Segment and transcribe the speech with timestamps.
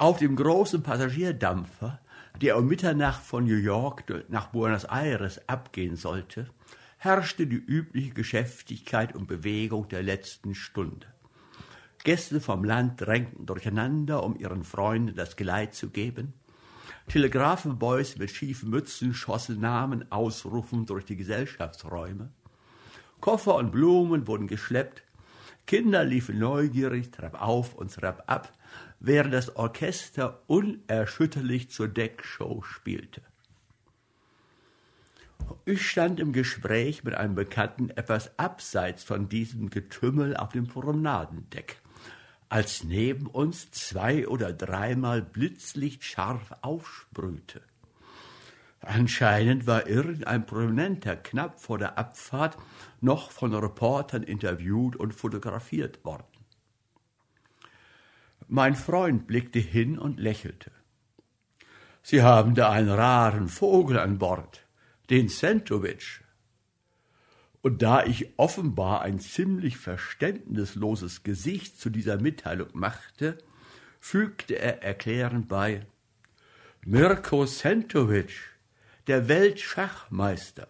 [0.00, 2.00] Auf dem großen Passagierdampfer,
[2.40, 6.46] der um Mitternacht von New York nach Buenos Aires abgehen sollte,
[6.96, 11.06] herrschte die übliche Geschäftigkeit und Bewegung der letzten Stunde.
[12.02, 16.32] Gäste vom Land drängten durcheinander, um ihren Freunden das Geleit zu geben.
[17.08, 22.30] Telegrafenboys mit schiefen Mützen schossen Namen ausrufend durch die Gesellschaftsräume.
[23.20, 25.02] Koffer und Blumen wurden geschleppt.
[25.70, 28.52] Kinder liefen neugierig treppauf und treppab,
[28.98, 33.22] während das Orchester unerschütterlich zur Deckshow spielte.
[35.64, 41.80] Ich stand im Gespräch mit einem Bekannten etwas abseits von diesem Getümmel auf dem Promenadendeck,
[42.48, 47.62] als neben uns zwei oder dreimal Blitzlicht scharf aufsprühte.
[48.80, 52.56] Anscheinend war irgendein Prominenter knapp vor der Abfahrt
[53.00, 56.24] noch von Reportern interviewt und fotografiert worden.
[58.48, 60.72] Mein Freund blickte hin und lächelte.
[62.02, 64.66] Sie haben da einen raren Vogel an Bord,
[65.10, 66.22] den Centowitsch.
[67.62, 73.36] Und da ich offenbar ein ziemlich verständnisloses Gesicht zu dieser Mitteilung machte,
[74.00, 75.86] fügte er erklärend bei
[76.86, 78.49] Mirko Centowitsch,
[79.10, 80.68] der Weltschachmeister.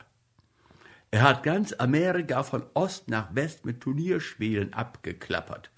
[1.10, 5.70] Er hat ganz Amerika von Ost nach West mit Turnierspielen abgeklappert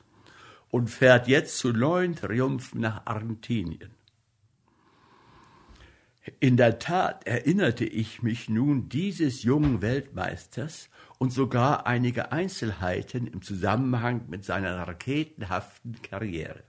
[0.70, 3.90] und fährt jetzt zu neuen Triumphen nach Argentinien.
[6.38, 10.88] In der Tat erinnerte ich mich nun dieses jungen Weltmeisters
[11.18, 16.62] und sogar einige Einzelheiten im Zusammenhang mit seiner raketenhaften Karriere.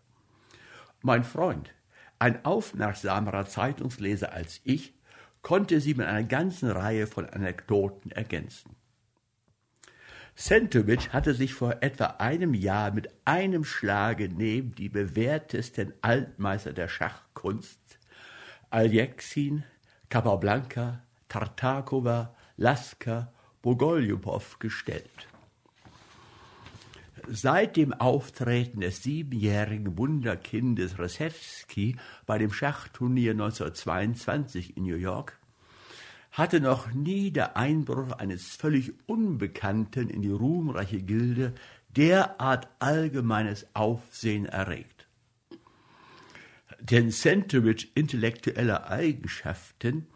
[1.04, 1.70] Mein Freund,
[2.18, 4.96] ein aufmerksamerer Zeitungsleser als ich,
[5.44, 8.76] konnte sie mit einer ganzen Reihe von Anekdoten ergänzen.
[10.36, 16.88] Sentovic hatte sich vor etwa einem Jahr mit einem Schlage neben die bewährtesten Altmeister der
[16.88, 17.80] Schachkunst
[18.72, 19.64] Alexin,
[20.10, 25.28] Capablanca, Tartakova, Lasker, Bogoljubow gestellt.
[27.28, 35.38] Seit dem Auftreten des siebenjährigen Wunderkindes Resewski bei dem Schachturnier 1922 in New York
[36.34, 41.54] hatte noch nie der Einbruch eines völlig Unbekannten in die ruhmreiche Gilde
[41.96, 45.08] derart allgemeines Aufsehen erregt.
[46.80, 50.08] Denn Centowitsch intellektueller Eigenschaften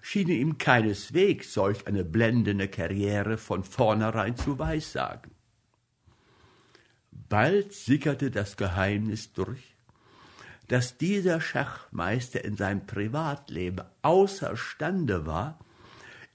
[0.00, 5.32] schienen ihm keineswegs solch eine blendende Karriere von vornherein zu weissagen.
[7.10, 9.76] Bald sickerte das Geheimnis durch,
[10.68, 15.58] dass dieser Schachmeister in seinem Privatleben außerstande war,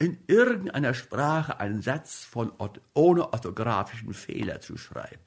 [0.01, 2.51] in irgendeiner Sprache einen Satz von,
[2.95, 5.21] ohne orthografischen Fehler zu schreiben.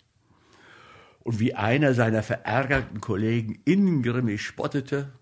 [1.20, 5.12] Und wie einer seiner verärgerten Kollegen ingrimmig spottete,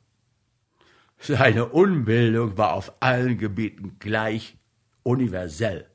[1.18, 4.56] seine Unbildung war auf allen Gebieten gleich
[5.02, 5.86] universell.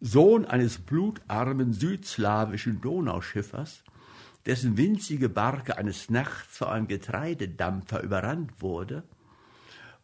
[0.00, 3.82] Sohn eines blutarmen südslawischen Donauschiffers,
[4.44, 9.04] dessen winzige Barke eines Nachts vor einem Getreidedampfer überrannt wurde,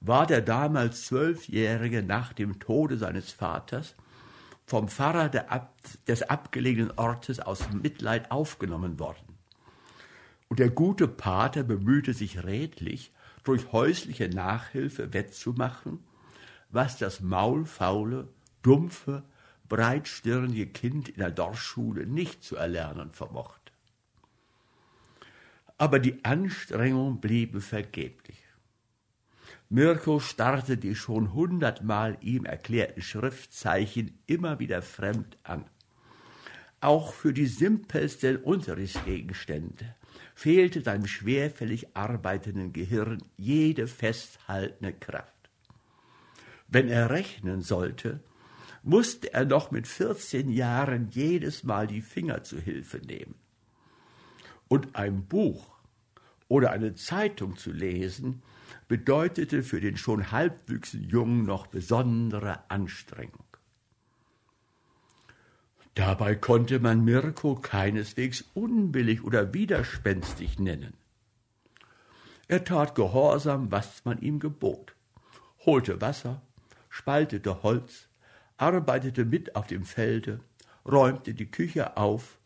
[0.00, 3.94] war der damals Zwölfjährige nach dem Tode seines Vaters
[4.66, 5.30] vom Pfarrer
[6.08, 9.36] des abgelegenen Ortes aus Mitleid aufgenommen worden.
[10.48, 13.12] Und der gute Pater bemühte sich redlich,
[13.44, 16.00] durch häusliche Nachhilfe wettzumachen,
[16.70, 18.28] was das maulfaule,
[18.62, 19.22] dumpfe,
[19.68, 23.72] breitstirnige Kind in der Dorfschule nicht zu erlernen vermochte.
[25.78, 28.45] Aber die Anstrengungen blieben vergeblich.
[29.68, 35.64] Mirko starrte die schon hundertmal ihm erklärten Schriftzeichen immer wieder fremd an.
[36.80, 39.96] Auch für die simpelsten Unterrichtsgegenstände
[40.34, 45.32] fehlte seinem schwerfällig arbeitenden Gehirn jede festhaltende Kraft.
[46.68, 48.20] Wenn er rechnen sollte,
[48.82, 53.34] musste er noch mit vierzehn Jahren jedes Mal die Finger zu Hilfe nehmen.
[54.68, 55.76] Und ein Buch
[56.46, 58.42] oder eine Zeitung zu lesen,
[58.88, 63.44] bedeutete für den schon halbwüchsigen Jungen noch besondere Anstrengung.
[65.94, 70.92] Dabei konnte man Mirko keineswegs unbillig oder widerspenstig nennen.
[72.48, 74.94] Er tat gehorsam, was man ihm gebot,
[75.64, 76.42] holte Wasser,
[76.90, 78.08] spaltete Holz,
[78.56, 80.40] arbeitete mit auf dem Felde,
[80.86, 82.38] räumte die Küche auf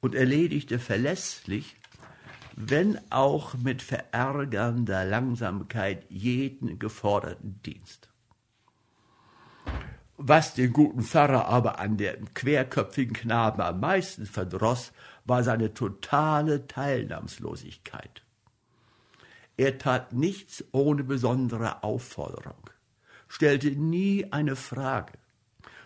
[0.00, 1.76] und erledigte verlässlich
[2.56, 8.08] wenn auch mit verärgernder Langsamkeit jeden geforderten Dienst.
[10.16, 14.92] Was den guten Pfarrer aber an dem querköpfigen Knaben am meisten verdroß,
[15.26, 18.22] war seine totale Teilnahmslosigkeit.
[19.58, 22.70] Er tat nichts ohne besondere Aufforderung,
[23.28, 25.12] stellte nie eine Frage,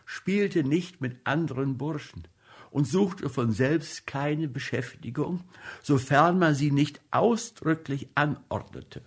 [0.04, 2.28] spielte nicht mit anderen Burschen
[2.70, 5.40] und suchte von selbst keine Beschäftigung,
[5.82, 9.02] sofern man sie nicht ausdrücklich anordnete.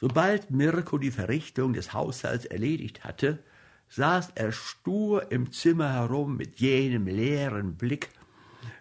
[0.00, 3.42] Sobald Mirko die Verrichtung des Haushalts erledigt hatte,
[3.88, 8.10] saß er stur im Zimmer herum mit jenem leeren Blick,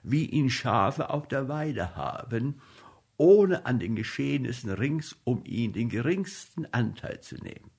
[0.04, 2.62] wie ihn Schafe auf der Weide haben,
[3.18, 7.72] ohne an den Geschehnissen rings um ihn den geringsten Anteil zu nehmen.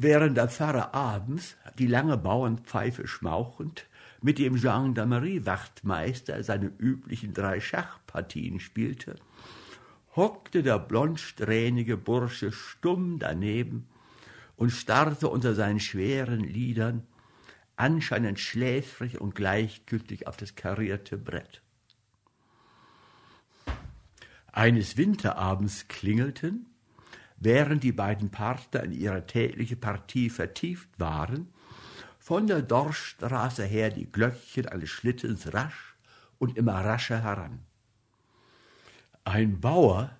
[0.00, 3.88] Während der Pfarrer abends, die lange Bauernpfeife schmauchend,
[4.22, 9.16] mit dem Gendarmerie-Wachtmeister seine üblichen drei Schachpartien spielte,
[10.14, 13.88] hockte der blondsträhnige Bursche stumm daneben
[14.54, 17.04] und starrte unter seinen schweren Lidern,
[17.74, 21.60] anscheinend schläfrig und gleichgültig auf das karierte Brett.
[24.52, 26.67] Eines Winterabends klingelten,
[27.40, 31.52] während die beiden Partner in ihre tägliche Partie vertieft waren,
[32.18, 35.96] von der Dorfstraße her die Glöckchen eines Schlittens rasch
[36.38, 37.60] und immer rascher heran.
[39.24, 40.16] Ein Bauer,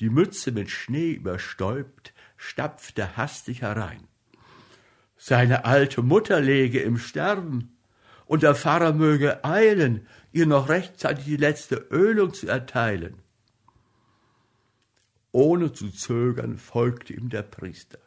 [0.00, 4.06] die Mütze mit Schnee überstäubt, stapfte hastig herein.
[5.16, 7.72] Seine alte Mutter läge im Sterben,
[8.26, 13.22] und der Pfarrer möge eilen, ihr noch rechtzeitig die letzte Ölung zu erteilen.
[15.36, 17.98] Ohne zu zögern folgte ihm der Priester.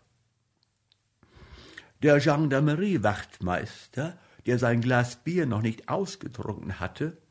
[2.02, 4.18] Der Gendarmerie-Wachtmeister,
[4.48, 7.22] der sein Glas Bier noch nicht ausgetrunken hatte,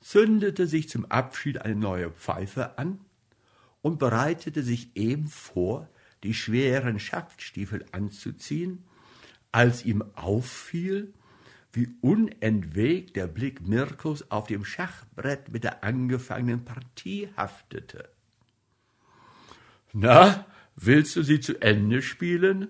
[0.00, 3.00] zündete sich zum Abschied eine neue Pfeife an
[3.82, 5.90] und bereitete sich eben vor,
[6.22, 8.84] die schweren Schaftstiefel anzuziehen,
[9.52, 11.12] als ihm auffiel,
[11.70, 18.13] wie unentwegt der Blick Mirkos auf dem Schachbrett mit der angefangenen Partie haftete.
[19.96, 20.44] Na,
[20.74, 22.66] willst du sie zu Ende spielen?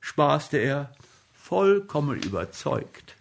[0.00, 0.92] spaßte er,
[1.32, 3.16] vollkommen überzeugt,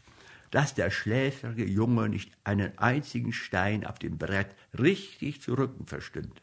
[0.52, 6.40] dass der schläfrige Junge nicht einen einzigen Stein auf dem Brett richtig zu rücken verstünde.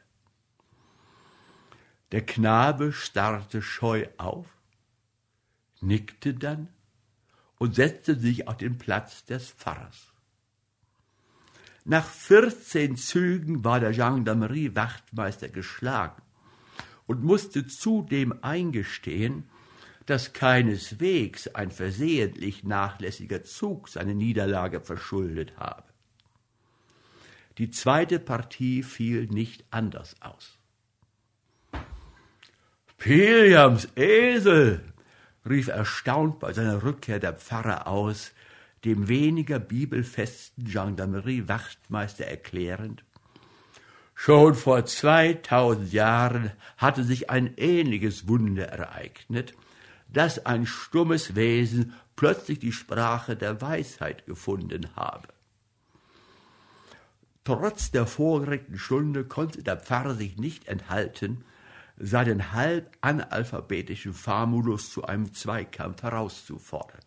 [2.11, 4.49] Der Knabe starrte scheu auf,
[5.81, 6.67] nickte dann
[7.59, 10.13] und setzte sich auf den Platz des Pfarrers.
[11.85, 16.24] Nach vierzehn Zügen war der Gendarmerie-Wachtmeister geschlagen
[17.07, 19.45] und musste zudem eingestehen,
[20.07, 25.85] dass keineswegs ein versehentlich nachlässiger Zug seine Niederlage verschuldet habe.
[27.59, 30.59] Die zweite Partie fiel nicht anders aus.
[32.99, 34.81] Pilliams Esel,
[35.49, 38.33] rief erstaunt bei seiner Rückkehr der Pfarrer aus,
[38.85, 43.05] dem weniger bibelfesten Gendarmerie-Wachtmeister erklärend.
[44.15, 49.55] Schon vor zweitausend Jahren hatte sich ein ähnliches Wunder ereignet,
[50.09, 55.29] dass ein stummes Wesen plötzlich die Sprache der Weisheit gefunden habe.
[57.43, 61.45] Trotz der vorgeregten Stunde konnte der Pfarrer sich nicht enthalten,
[61.97, 67.03] seinen halb analphabetischen Famulus zu einem Zweikampf herauszufordern.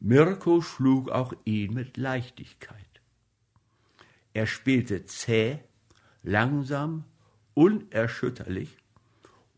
[0.00, 2.87] Mirko schlug auch ihn mit Leichtigkeit.
[4.38, 5.58] Er spielte zäh,
[6.22, 7.02] langsam,
[7.54, 8.76] unerschütterlich,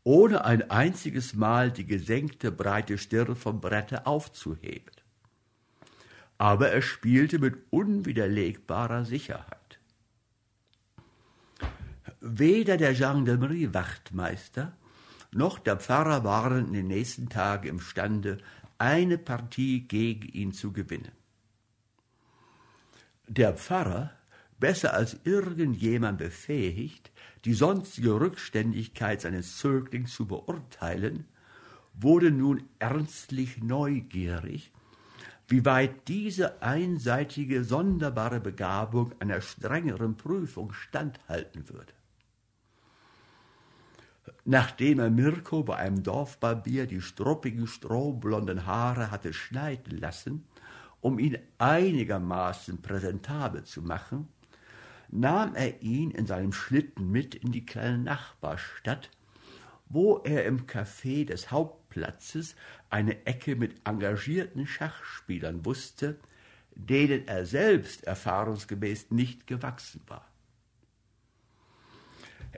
[0.05, 4.95] ohne ein einziges Mal die gesenkte breite Stirn vom Brette aufzuheben.
[6.39, 9.79] Aber er spielte mit unwiderlegbarer Sicherheit.
[12.23, 14.79] Weder der Gendarmerie-Wachtmeister
[15.31, 18.39] noch der Pfarrer waren in den nächsten Tagen imstande,
[18.79, 21.13] eine Partie gegen ihn zu gewinnen.
[23.29, 24.15] Der Pfarrer,
[24.61, 27.11] besser als irgendjemand befähigt,
[27.45, 31.27] die sonstige Rückständigkeit seines Zöglings zu beurteilen,
[31.95, 34.73] wurde nun ernstlich neugierig,
[35.49, 41.93] wie weit diese einseitige, sonderbare Begabung einer strengeren Prüfung standhalten würde.
[44.45, 50.45] Nachdem er Mirko bei einem Dorfbarbier die struppigen, strohblonden Haare hatte schneiden lassen,
[51.01, 54.29] um ihn einigermaßen präsentabel zu machen,
[55.13, 59.11] nahm er ihn in seinem Schlitten mit in die kleine Nachbarstadt,
[59.89, 62.55] wo er im Café des Hauptplatzes
[62.91, 66.19] eine Ecke mit engagierten Schachspielern wusste,
[66.75, 70.27] denen er selbst erfahrungsgemäß nicht gewachsen war.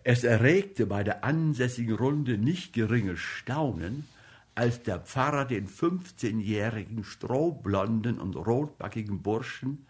[0.04, 4.06] Es erregte bei der ansässigen Runde nicht geringes Staunen,
[4.54, 9.86] als der Pfarrer den 15-jährigen strohblonden und rotbackigen Burschen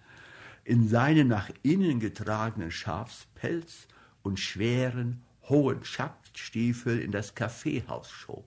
[0.64, 3.88] in seinem nach innen getragenen Schafspelz
[4.22, 8.46] und schweren, hohen Schaftstiefel in das Kaffeehaus schob,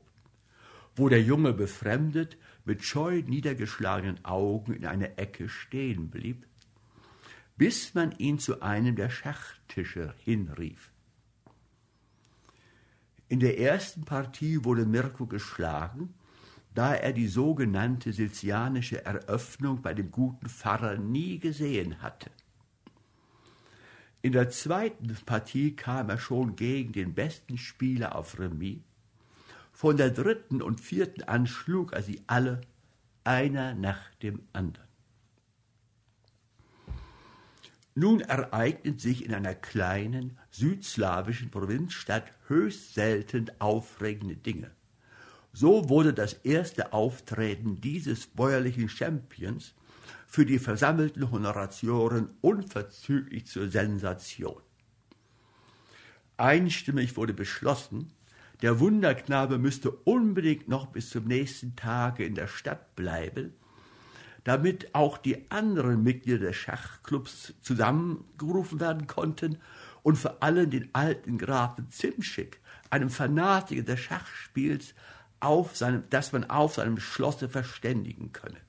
[0.95, 6.47] wo der Junge befremdet mit scheu niedergeschlagenen Augen in einer Ecke stehen blieb,
[7.57, 10.91] bis man ihn zu einem der Schachtische hinrief.
[13.27, 16.13] In der ersten Partie wurde Mirko geschlagen,
[16.75, 22.29] da er die sogenannte silzianische Eröffnung bei dem guten Pfarrer nie gesehen hatte.
[24.21, 28.79] In der zweiten Partie kam er schon gegen den besten Spieler auf Remis.
[29.71, 32.61] Von der dritten und vierten an schlug er sie alle,
[33.23, 34.87] einer nach dem anderen.
[37.93, 44.71] Nun ereignet sich in einer kleinen südslawischen Provinzstadt höchst selten aufregende Dinge.
[45.57, 49.73] So wurde das erste Auftreten dieses bäuerlichen Champions
[50.27, 54.61] für die versammelten Honoratioren unverzüglich zur Sensation.
[56.35, 58.11] Einstimmig wurde beschlossen,
[58.61, 63.53] der Wunderknabe müsste unbedingt noch bis zum nächsten Tage in der Stadt bleiben,
[64.43, 69.59] damit auch die anderen Mitglieder des Schachclubs zusammengerufen werden konnten
[70.03, 72.59] und vor allem den alten Grafen Zimschick,
[72.89, 74.93] einem Fanatiker des Schachspiels,
[75.39, 78.59] auf seinem, dass man auf seinem Schlosse verständigen könne.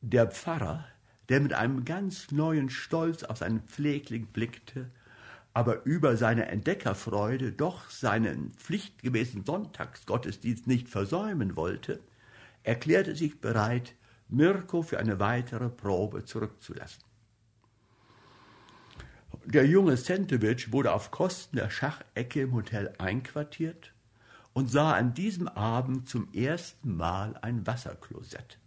[0.00, 0.86] Der Pfarrer,
[1.28, 4.90] der mit einem ganz neuen Stolz auf seinen Pflegling blickte,
[5.52, 12.00] aber über seine Entdeckerfreude doch seinen pflichtgemäßen Sonntagsgottesdienst nicht versäumen wollte,
[12.62, 13.94] erklärte sich bereit,
[14.28, 17.02] Mirko für eine weitere Probe zurückzulassen.
[19.46, 23.92] Der junge Sentewitsch wurde auf Kosten der Schachecke im Hotel einquartiert
[24.52, 28.58] und sah an diesem Abend zum ersten Mal ein Wasserklosett.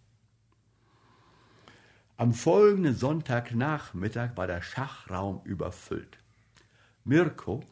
[2.17, 6.19] Am folgenden Sonntagnachmittag war der Schachraum überfüllt.
[7.03, 7.63] Mirko,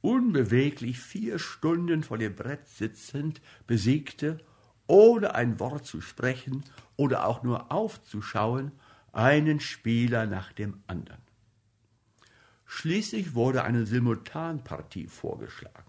[0.00, 4.38] unbeweglich vier Stunden vor dem Brett sitzend, besiegte,
[4.88, 6.64] ohne ein Wort zu sprechen
[6.96, 8.72] oder auch nur aufzuschauen,
[9.12, 11.22] einen Spieler nach dem anderen.
[12.66, 15.87] Schließlich wurde eine Simultanpartie vorgeschlagen.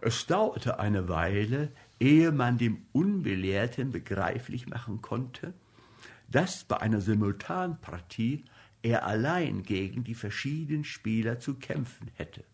[0.00, 5.54] Es dauerte eine Weile, ehe man dem Unbelehrten begreiflich machen konnte,
[6.28, 8.44] dass bei einer Simultanpartie
[8.82, 12.44] er allein gegen die verschiedenen Spieler zu kämpfen hätte.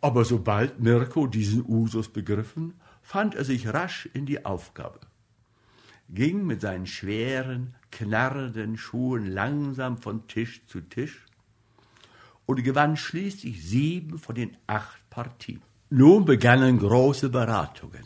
[0.00, 5.00] Aber sobald Mirko diesen Usus begriffen, fand er sich rasch in die Aufgabe,
[6.08, 11.26] ging mit seinen schweren, knarrenden Schuhen langsam von Tisch zu Tisch
[12.46, 15.62] und gewann schließlich sieben von den acht Partien.
[15.90, 18.04] Nun begannen große Beratungen.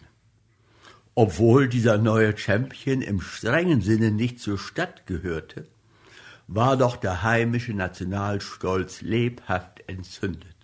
[1.15, 5.67] Obwohl dieser neue Champion im strengen Sinne nicht zur Stadt gehörte,
[6.47, 10.57] war doch der heimische Nationalstolz lebhaft entzündet.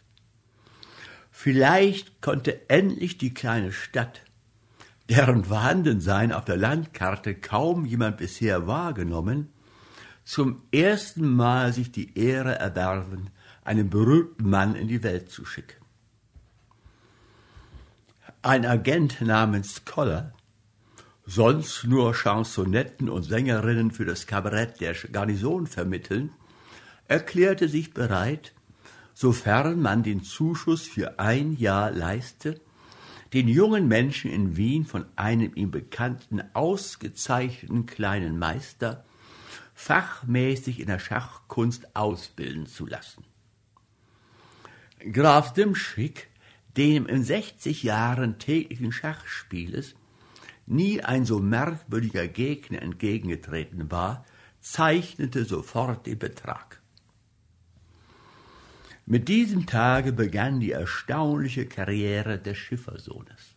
[1.30, 4.22] Vielleicht konnte endlich die kleine Stadt,
[5.10, 9.52] deren Vorhandensein auf der Landkarte kaum jemand bisher wahrgenommen,
[10.24, 13.30] zum ersten Mal sich die Ehre erwerben,
[13.64, 15.82] einen berühmten Mann in die Welt zu schicken.
[18.42, 20.34] Ein Agent namens Koller,
[21.24, 26.30] sonst nur Chansonetten und Sängerinnen für das Kabarett der Garnison vermitteln,
[27.08, 28.52] erklärte sich bereit,
[29.14, 32.60] sofern man den Zuschuss für ein Jahr leiste,
[33.32, 39.04] den jungen Menschen in Wien von einem ihm bekannten ausgezeichneten kleinen Meister
[39.74, 43.24] fachmäßig in der Schachkunst ausbilden zu lassen.
[45.12, 46.28] Graf Dimschick,
[46.76, 49.94] dem in 60 Jahren täglichen Schachspieles
[50.66, 54.24] nie ein so merkwürdiger Gegner entgegengetreten war,
[54.60, 56.80] zeichnete sofort den Betrag.
[59.04, 63.54] Mit diesem Tage begann die erstaunliche Karriere des Schiffersohnes.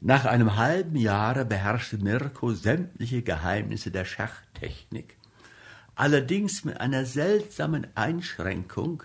[0.00, 5.16] Nach einem halben Jahre beherrschte Mirko sämtliche Geheimnisse der Schachtechnik,
[5.96, 9.02] allerdings mit einer seltsamen Einschränkung,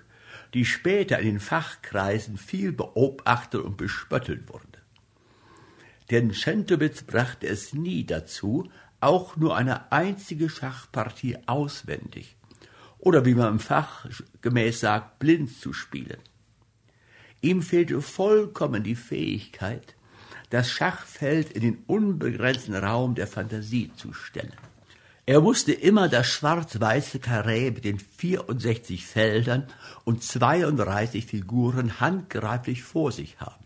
[0.53, 4.79] die später in den Fachkreisen viel beobachtet und bespöttelt wurde.
[6.11, 8.69] Denn Schentowitz brachte es nie dazu,
[8.99, 12.37] auch nur eine einzige Schachpartie auswendig
[12.99, 14.05] oder wie man im Fach
[14.41, 16.19] gemäß sagt, blind zu spielen.
[17.41, 19.95] Ihm fehlte vollkommen die Fähigkeit,
[20.49, 24.53] das Schachfeld in den unbegrenzten Raum der Fantasie zu stellen.
[25.25, 29.67] Er musste immer das schwarz-weiße Karree mit den 64 Feldern
[30.03, 33.63] und 32 Figuren handgreiflich vor sich haben.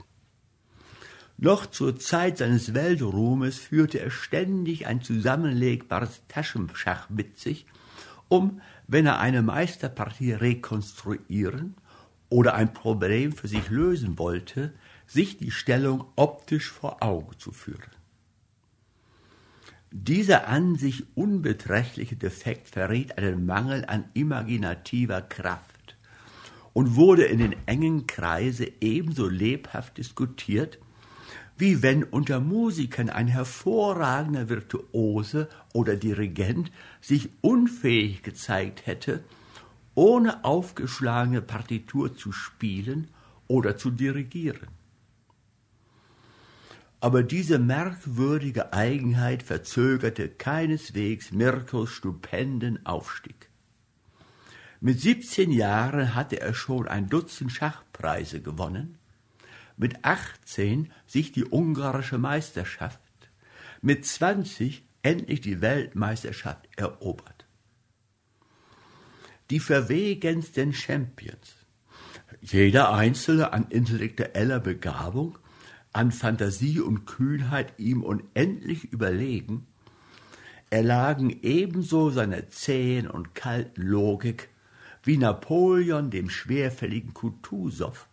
[1.40, 7.66] Noch zur Zeit seines Weltruhmes führte er ständig ein zusammenlegbares Taschenschach mit sich,
[8.28, 11.76] um, wenn er eine Meisterpartie rekonstruieren
[12.30, 14.74] oder ein Problem für sich lösen wollte,
[15.08, 17.97] sich die Stellung optisch vor Augen zu führen.
[19.92, 25.96] Dieser an sich unbeträchtliche Defekt verriet einen Mangel an imaginativer Kraft
[26.74, 30.78] und wurde in den engen Kreise ebenso lebhaft diskutiert,
[31.58, 39.24] wie wenn unter Musikern ein hervorragender Virtuose oder Dirigent sich unfähig gezeigt hätte,
[39.96, 43.08] ohne aufgeschlagene Partitur zu spielen
[43.48, 44.68] oder zu dirigieren.
[47.00, 53.50] Aber diese merkwürdige Eigenheit verzögerte keineswegs Mirkos stupenden Aufstieg.
[54.80, 58.98] Mit 17 Jahren hatte er schon ein Dutzend Schachpreise gewonnen,
[59.76, 63.00] mit 18 sich die ungarische Meisterschaft,
[63.82, 67.46] mit 20 endlich die Weltmeisterschaft erobert.
[69.50, 71.56] Die verwegensten Champions,
[72.42, 75.38] jeder einzelne an intellektueller Begabung
[75.98, 79.66] an Fantasie und Kühnheit ihm unendlich überlegen,
[80.70, 84.50] erlagen ebenso seiner zähen und kalten Logik
[85.02, 88.06] wie Napoleon dem schwerfälligen Kutusow,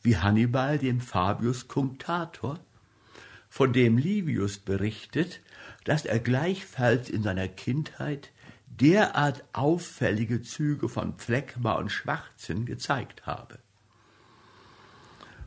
[0.00, 2.58] wie Hannibal dem Fabius Cunctator,
[3.50, 5.42] von dem Livius berichtet,
[5.84, 8.30] dass er gleichfalls in seiner Kindheit
[8.68, 13.58] derart auffällige Züge von Phlegma und Schwachsinn gezeigt habe.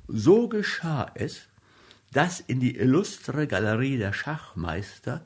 [0.07, 1.47] So geschah es,
[2.15, 5.25] dass in die illustre Galerie der Schachmeister,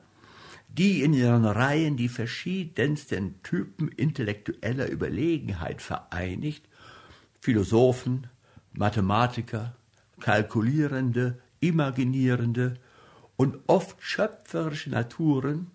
[0.68, 6.64] die in ihren Reihen die verschiedensten Typen intellektueller Überlegenheit vereinigt,
[7.40, 8.26] Philosophen,
[8.72, 9.76] Mathematiker,
[10.18, 12.74] kalkulierende, imaginierende
[13.36, 15.70] und oft schöpferische Naturen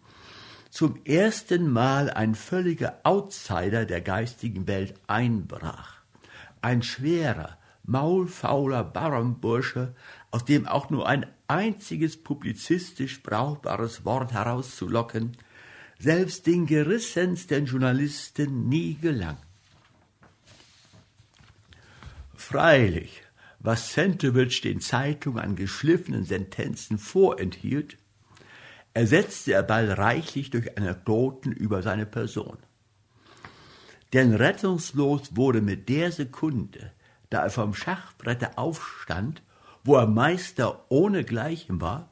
[0.69, 5.93] zum ersten Mal ein völliger Outsider der geistigen Welt einbrach.
[6.61, 9.93] Ein schwerer, maulfauler Bauernbursche,
[10.35, 15.37] aus dem auch nur ein einziges publizistisch brauchbares Wort herauszulocken,
[15.97, 19.37] selbst den gerissensten Journalisten nie gelang.
[22.35, 23.23] Freilich,
[23.59, 27.95] was Sentewitsch den Zeitungen an geschliffenen Sentenzen vorenthielt,
[28.93, 32.57] ersetzte er bald reichlich durch Anekdoten über seine Person.
[34.11, 36.91] Denn rettungslos wurde mit der Sekunde,
[37.29, 39.41] da er vom Schachbrette aufstand,
[39.85, 42.09] wo er Meister ohnegleichen war,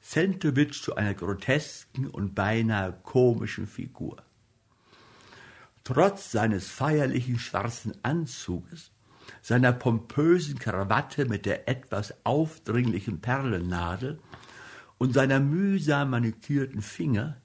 [0.00, 4.22] Sentowitsch zu einer grotesken und beinahe komischen Figur.
[5.82, 8.92] Trotz seines feierlichen schwarzen Anzuges,
[9.42, 14.20] seiner pompösen Krawatte mit der etwas aufdringlichen Perlennadel
[14.96, 17.36] und seiner mühsam manikürten Finger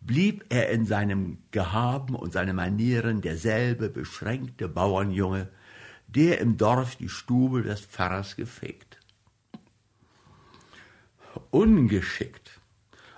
[0.00, 5.48] blieb er in seinem Gehaben und seinen Manieren derselbe beschränkte Bauernjunge,
[6.06, 8.95] der im Dorf die Stube des Pfarrers gefegt.
[11.56, 12.60] Ungeschickt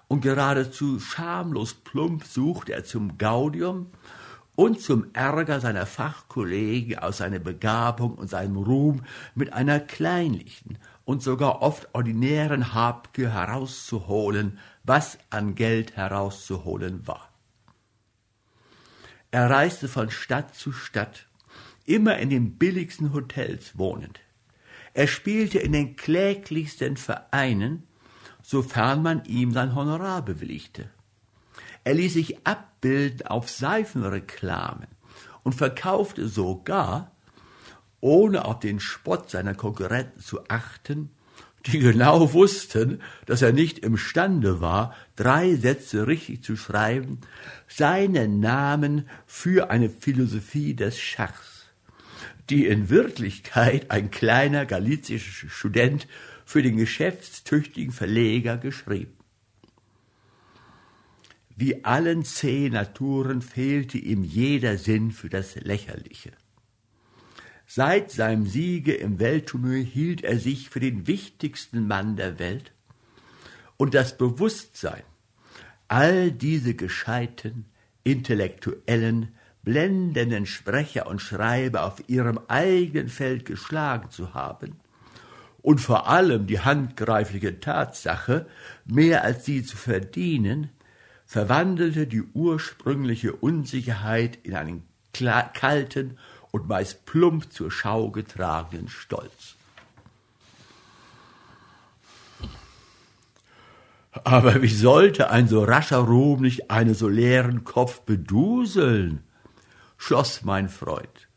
[0.06, 3.90] und geradezu schamlos plump suchte er zum Gaudium
[4.54, 9.02] und zum Ärger seiner Fachkollegen aus seiner Begabung und seinem Ruhm
[9.34, 17.32] mit einer kleinlichen und sogar oft ordinären Habgier herauszuholen, was an Geld herauszuholen war.
[19.32, 21.26] Er reiste von Stadt zu Stadt,
[21.86, 24.20] immer in den billigsten Hotels wohnend.
[24.94, 27.87] Er spielte in den kläglichsten Vereinen,
[28.48, 30.88] sofern man ihm sein Honorar bewilligte.
[31.84, 34.86] Er ließ sich abbilden auf Seifenreklamen
[35.42, 37.12] und verkaufte sogar,
[38.00, 41.10] ohne auf den Spott seiner Konkurrenten zu achten,
[41.66, 47.20] die genau wussten, dass er nicht imstande war, drei Sätze richtig zu schreiben,
[47.66, 51.58] seinen Namen für eine Philosophie des Schachs
[52.50, 56.06] die in Wirklichkeit ein kleiner galizischer Student
[56.48, 59.18] für den geschäftstüchtigen Verleger geschrieben.
[61.54, 66.32] Wie allen zehn Naturen fehlte ihm jeder Sinn für das Lächerliche.
[67.66, 72.72] Seit seinem Siege im Weltturnier hielt er sich für den wichtigsten Mann der Welt,
[73.76, 75.02] und das Bewusstsein,
[75.86, 77.66] all diese gescheiten,
[78.04, 84.80] intellektuellen, blendenden Sprecher und Schreiber auf ihrem eigenen Feld geschlagen zu haben
[85.68, 88.46] und vor allem die handgreifliche Tatsache,
[88.86, 90.70] mehr als sie zu verdienen,
[91.26, 96.16] verwandelte die ursprüngliche Unsicherheit in einen kalten
[96.52, 99.56] und meist plump zur Schau getragenen Stolz.
[104.24, 109.22] Aber wie sollte ein so rascher Ruhm nicht einen so leeren Kopf beduseln?
[109.98, 111.27] schloss mein Freund,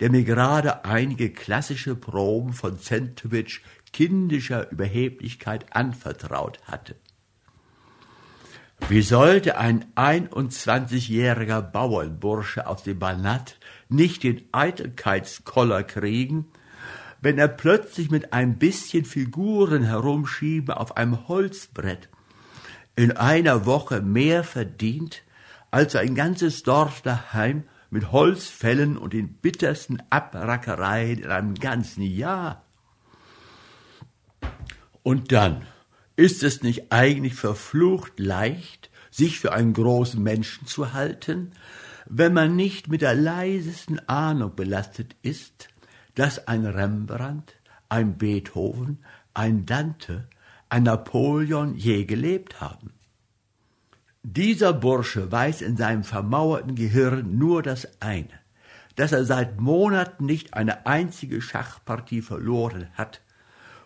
[0.00, 3.60] der mir gerade einige klassische Proben von Zentowitsch
[3.92, 6.96] kindischer Überheblichkeit anvertraut hatte.
[8.88, 13.56] Wie sollte ein 21-jähriger Bauernbursche aus dem Banat
[13.88, 16.46] nicht den Eitelkeitskoller kriegen,
[17.20, 22.08] wenn er plötzlich mit ein bisschen Figuren herumschieben auf einem Holzbrett
[22.96, 25.22] in einer Woche mehr verdient,
[25.70, 32.64] als ein ganzes Dorf daheim mit Holzfällen und den bittersten Abrackereien in einem ganzen Jahr.
[35.02, 35.66] Und dann
[36.16, 41.52] ist es nicht eigentlich verflucht leicht, sich für einen großen Menschen zu halten,
[42.08, 45.68] wenn man nicht mit der leisesten Ahnung belastet ist,
[46.14, 47.54] dass ein Rembrandt,
[47.88, 50.28] ein Beethoven, ein Dante,
[50.68, 52.92] ein Napoleon je gelebt haben.
[54.28, 58.40] Dieser Bursche weiß in seinem vermauerten Gehirn nur das eine,
[58.96, 63.20] dass er seit Monaten nicht eine einzige Schachpartie verloren hat,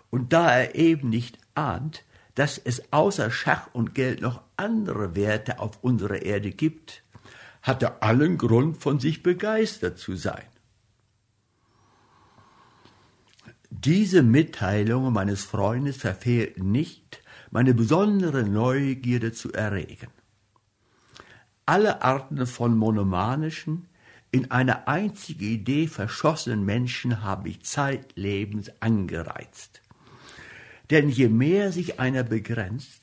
[0.09, 2.05] und da er eben nicht ahnt,
[2.37, 7.03] dass es außer Schach und Geld noch andere Werte auf unserer Erde gibt,
[7.61, 10.46] hat er allen Grund, von sich begeistert zu sein.
[13.68, 20.09] Diese Mitteilungen meines Freundes verfehlten nicht, meine besondere Neugierde zu erregen.
[21.70, 23.87] Alle Arten von monomanischen,
[24.33, 29.80] in eine einzige Idee verschossenen Menschen habe ich zeitlebens angereizt.
[30.90, 33.02] Denn je mehr sich einer begrenzt,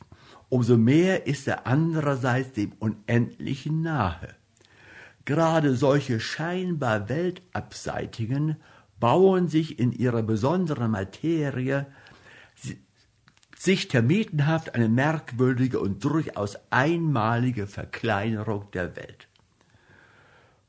[0.49, 4.36] umso mehr ist er andererseits dem Unendlichen nahe.
[5.23, 8.58] Gerade solche scheinbar Weltabseitigen
[8.99, 11.86] bauen sich in ihrer besonderen Materie
[13.58, 19.28] sich termitenhaft eine merkwürdige und durchaus einmalige Verkleinerung der Welt.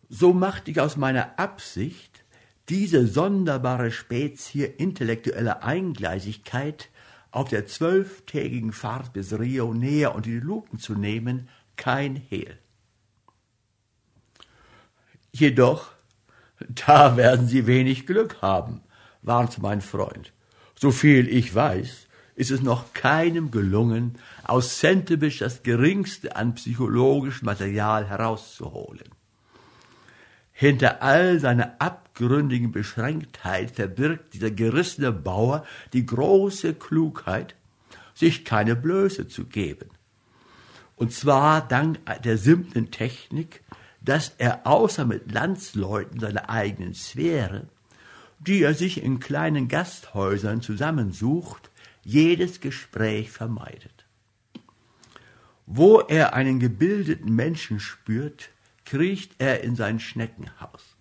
[0.09, 2.25] So machte ich aus meiner Absicht,
[2.71, 6.89] diese sonderbare Spezie intellektueller Eingleisigkeit
[7.31, 12.59] auf der zwölftägigen Fahrt bis Rio näher unter die Lupen zu nehmen, kein Hehl.
[15.31, 15.93] Jedoch,
[16.59, 18.81] da werden Sie wenig Glück haben,
[19.23, 20.33] warnte mein Freund.
[20.75, 22.08] So viel ich weiß,
[22.39, 29.09] ist es noch keinem gelungen, aus Sentebisch das geringste an psychologischem Material herauszuholen.
[30.53, 37.57] Hinter all seiner abgründigen Beschränktheit verbirgt dieser gerissene Bauer die große Klugheit,
[38.15, 39.89] sich keine Blöße zu geben.
[40.95, 43.65] Und zwar dank der simplen Technik,
[44.01, 47.67] dass er außer mit Landsleuten seiner eigenen Sphäre,
[48.39, 51.68] die er sich in kleinen Gasthäusern zusammensucht,
[52.09, 54.07] jedes Gespräch vermeidet.
[55.67, 58.49] Wo er einen gebildeten Menschen spürt,
[58.87, 60.97] kriecht er in sein Schneckenhaus.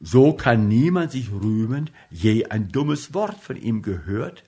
[0.00, 4.42] So kann niemand sich rühmen, je ein dummes Wort von ihm gehört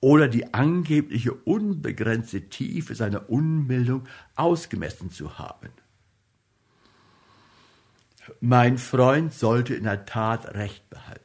[0.00, 5.70] oder die angebliche unbegrenzte Tiefe seiner Unbildung ausgemessen zu haben.
[8.40, 11.23] Mein Freund sollte in der Tat recht behalten.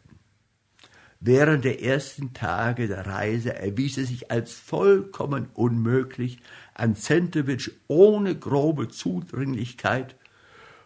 [1.20, 6.40] Während der ersten Tage der Reise erwies es sich als vollkommen unmöglich,
[6.74, 10.16] an Zentowitsch ohne grobe Zudringlichkeit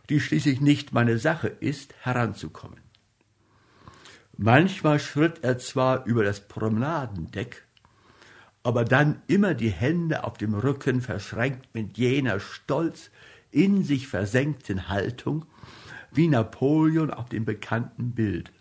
[0.09, 2.79] die schließlich nicht meine Sache ist, heranzukommen.
[4.35, 7.65] Manchmal schritt er zwar über das Promenadendeck,
[8.63, 13.11] aber dann immer die Hände auf dem Rücken verschränkt mit jener stolz
[13.51, 15.45] in sich versenkten Haltung,
[16.11, 18.51] wie Napoleon auf dem bekannten Bild.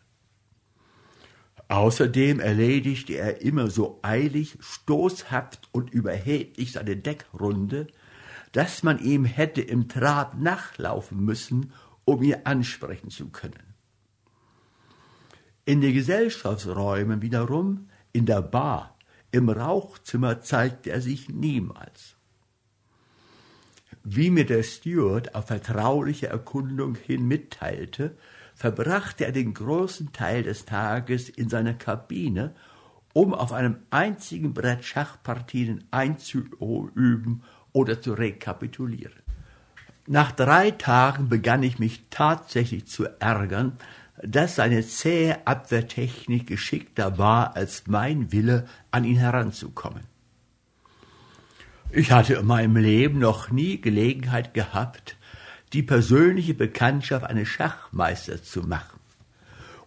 [1.73, 7.87] Außerdem erledigte er immer so eilig, stoßhaft und überheblich seine Deckrunde,
[8.53, 11.73] dass man ihm hätte im Trab nachlaufen müssen,
[12.05, 13.73] um ihn ansprechen zu können.
[15.65, 18.99] In den Gesellschaftsräumen wiederum, in der Bar,
[19.31, 22.17] im Rauchzimmer zeigte er sich niemals.
[24.05, 28.15] Wie mir der Steward auf vertrauliche Erkundung hin mitteilte,
[28.55, 32.55] verbrachte er den großen Teil des Tages in seiner Kabine,
[33.13, 39.23] um auf einem einzigen Brett Schachpartien einzuüben oder zu rekapitulieren.
[40.07, 43.79] Nach drei Tagen begann ich mich tatsächlich zu ärgern,
[44.23, 50.03] dass seine zähe Abwehrtechnik geschickter war als mein Wille, an ihn heranzukommen.
[51.91, 55.17] Ich hatte in meinem Leben noch nie Gelegenheit gehabt,
[55.73, 58.99] die persönliche Bekanntschaft eines Schachmeisters zu machen.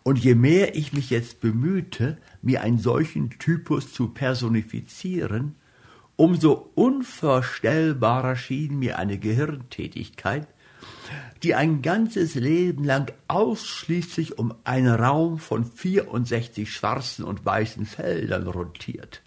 [0.04, 5.56] Und je mehr ich mich jetzt bemühte, mir einen solchen Typus zu personifizieren,
[6.16, 10.48] umso unvorstellbarer schien mir eine Gehirntätigkeit,
[11.44, 18.48] die ein ganzes Leben lang ausschließlich um einen Raum von 64 schwarzen und weißen Feldern
[18.48, 19.22] rotiert.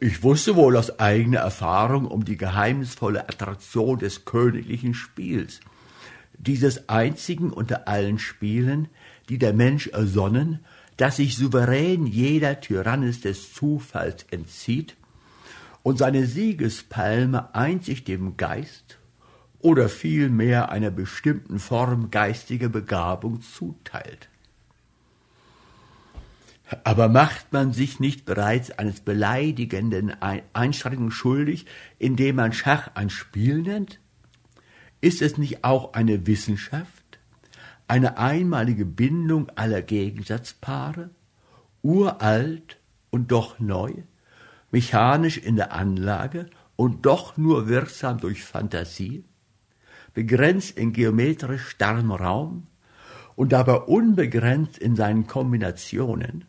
[0.00, 5.60] Ich wusste wohl aus eigener Erfahrung um die geheimnisvolle Attraktion des königlichen Spiels,
[6.38, 8.88] dieses einzigen unter allen Spielen,
[9.28, 10.64] die der Mensch ersonnen,
[10.96, 14.96] das sich souverän jeder Tyrannis des Zufalls entzieht
[15.82, 18.98] und seine Siegespalme einzig dem Geist
[19.60, 24.28] oder vielmehr einer bestimmten Form geistiger Begabung zuteilt.
[26.82, 30.14] Aber macht man sich nicht bereits eines beleidigenden
[30.54, 31.66] Einschränkungen schuldig,
[31.98, 34.00] indem man Schach ein Spiel nennt?
[35.00, 37.18] Ist es nicht auch eine Wissenschaft,
[37.86, 41.10] eine einmalige Bindung aller Gegensatzpaare,
[41.82, 42.78] uralt
[43.10, 43.92] und doch neu,
[44.70, 49.24] mechanisch in der Anlage und doch nur wirksam durch Fantasie,
[50.14, 52.66] begrenzt in geometrisch starrem Raum?
[53.36, 56.44] Und dabei unbegrenzt in seinen Kombinationen,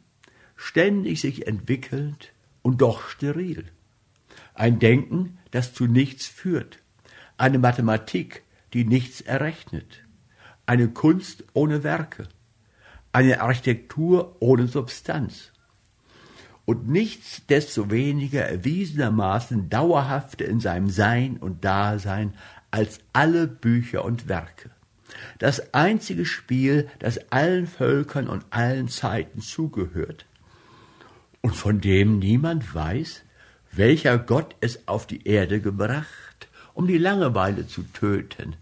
[0.56, 3.66] ständig sich entwickelnd und doch steril.
[4.54, 6.80] Ein Denken, das zu nichts führt,
[7.38, 10.04] eine Mathematik, die nichts errechnet,
[10.66, 12.28] eine Kunst ohne Werke,
[13.12, 15.52] eine Architektur ohne Substanz.
[16.66, 22.34] Und nichtsdestoweniger erwiesenermaßen dauerhafter in seinem Sein und Dasein
[22.72, 24.72] als alle Bücher und Werke.
[25.38, 30.26] Das einzige Spiel, das allen Völkern und allen Zeiten zugehört,
[31.46, 33.22] und von dem niemand weiß,
[33.72, 38.56] welcher Gott es auf die Erde gebracht, um die Langeweile zu töten,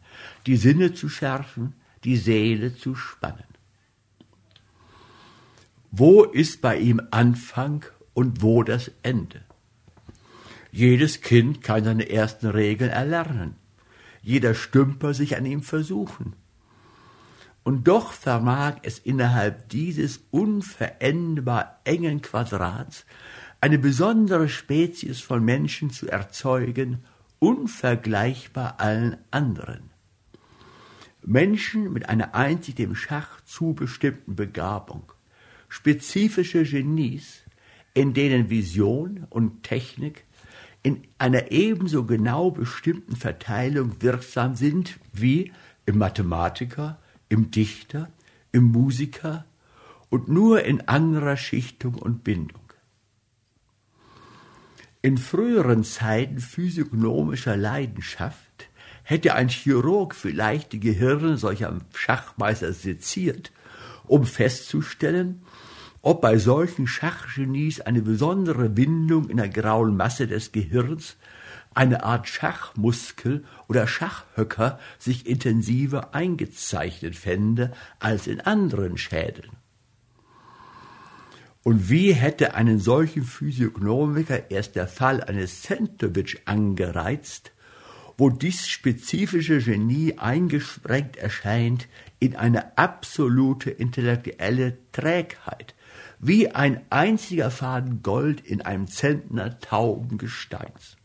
[0.47, 3.47] die Sinne zu schärfen, die Seele zu spannen.
[5.91, 9.39] Wo ist bei ihm Anfang und wo das Ende?
[10.73, 13.55] Jedes Kind kann seine ersten Regeln erlernen,
[14.21, 16.35] jeder Stümper sich an ihm versuchen
[17.63, 23.05] und doch vermag es innerhalb dieses unveränderbar engen Quadrats
[23.61, 27.05] eine besondere Spezies von Menschen zu erzeugen,
[27.39, 29.91] unvergleichbar allen anderen.
[31.25, 35.13] Menschen mit einer einzig dem Schach zubestimmten Begabung,
[35.69, 37.43] spezifische Genies,
[37.93, 40.25] in denen Vision und Technik
[40.81, 45.53] in einer ebenso genau bestimmten Verteilung wirksam sind wie
[45.85, 46.99] im Mathematiker,
[47.33, 48.11] im Dichter,
[48.51, 49.45] im Musiker
[50.11, 52.61] und nur in anderer Schichtung und Bindung.
[55.01, 58.69] In früheren Zeiten physiognomischer Leidenschaft
[59.01, 63.51] hätte ein Chirurg vielleicht die Gehirne solcher Schachmeister seziert,
[64.05, 65.41] um festzustellen,
[66.03, 71.17] ob bei solchen Schachgenies eine besondere Windung in der grauen Masse des Gehirns
[71.73, 79.51] eine Art Schachmuskel oder Schachhöcker sich intensiver eingezeichnet fände als in anderen Schädeln.
[81.63, 87.53] Und wie hätte einen solchen Physiognomiker erst der Fall eines Zentowitsch angereizt,
[88.17, 91.87] wo dies spezifische Genie eingesprengt erscheint
[92.19, 95.73] in eine absolute intellektuelle Trägheit,
[96.19, 100.97] wie ein einziger Faden Gold in einem Zentner tauben Gesteins.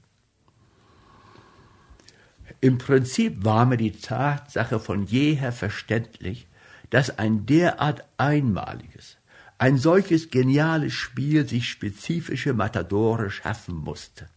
[2.61, 6.49] Im Prinzip war mir die Tatsache von jeher verständlich,
[6.91, 9.17] dass ein derart einmaliges,
[9.59, 14.29] ein solches geniales Spiel sich spezifische Matadore schaffen musste.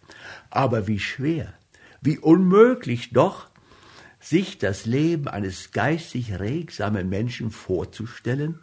[0.52, 1.54] Aber wie schwer,
[2.02, 3.50] wie unmöglich doch,
[4.20, 8.60] sich das Leben eines geistig regsamen Menschen vorzustellen,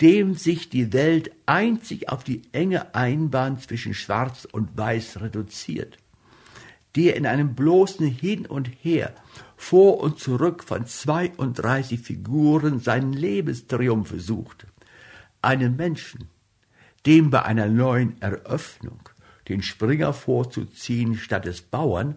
[0.00, 5.98] dem sich die Welt einzig auf die enge Einbahn zwischen Schwarz und Weiß reduziert
[6.98, 9.14] der in einem bloßen Hin und Her
[9.56, 14.66] vor und zurück von 32 Figuren seinen Lebenstriumph suchte.
[15.40, 16.28] Einen Menschen,
[17.06, 18.98] dem bei einer neuen Eröffnung
[19.48, 22.16] den Springer vorzuziehen statt des Bauern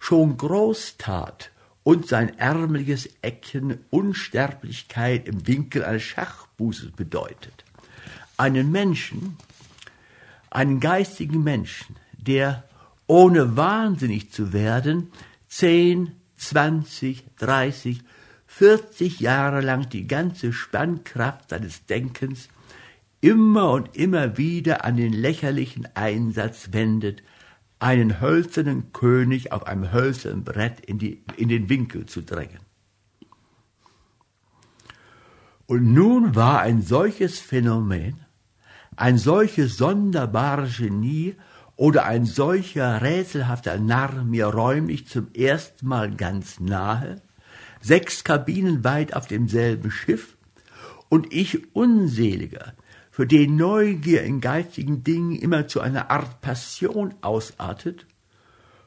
[0.00, 1.52] schon groß tat
[1.84, 7.64] und sein ärmliches Eckchen Unsterblichkeit im Winkel eines Schachbußes bedeutet.
[8.36, 9.36] Einen Menschen,
[10.50, 12.67] einen geistigen Menschen, der
[13.08, 15.10] ohne wahnsinnig zu werden,
[15.48, 18.02] zehn, zwanzig, dreißig,
[18.46, 22.48] vierzig Jahre lang die ganze Spannkraft seines Denkens
[23.20, 27.22] immer und immer wieder an den lächerlichen Einsatz wendet,
[27.80, 32.60] einen hölzernen König auf einem hölzernen Brett in, die, in den Winkel zu drängen.
[35.66, 38.20] Und nun war ein solches Phänomen,
[38.96, 41.36] ein solches sonderbares Genie
[41.78, 47.22] oder ein solcher rätselhafter Narr mir räumlich zum ersten Mal ganz nahe,
[47.80, 50.36] sechs Kabinen weit auf demselben Schiff,
[51.08, 52.74] und ich unseliger,
[53.12, 58.06] für den Neugier in geistigen Dingen immer zu einer Art Passion ausartet,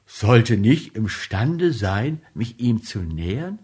[0.06, 3.60] sollte nicht imstande sein, mich ihm zu nähern?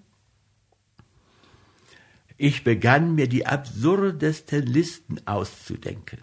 [2.37, 6.19] Ich begann mir die absurdesten Listen auszudenken.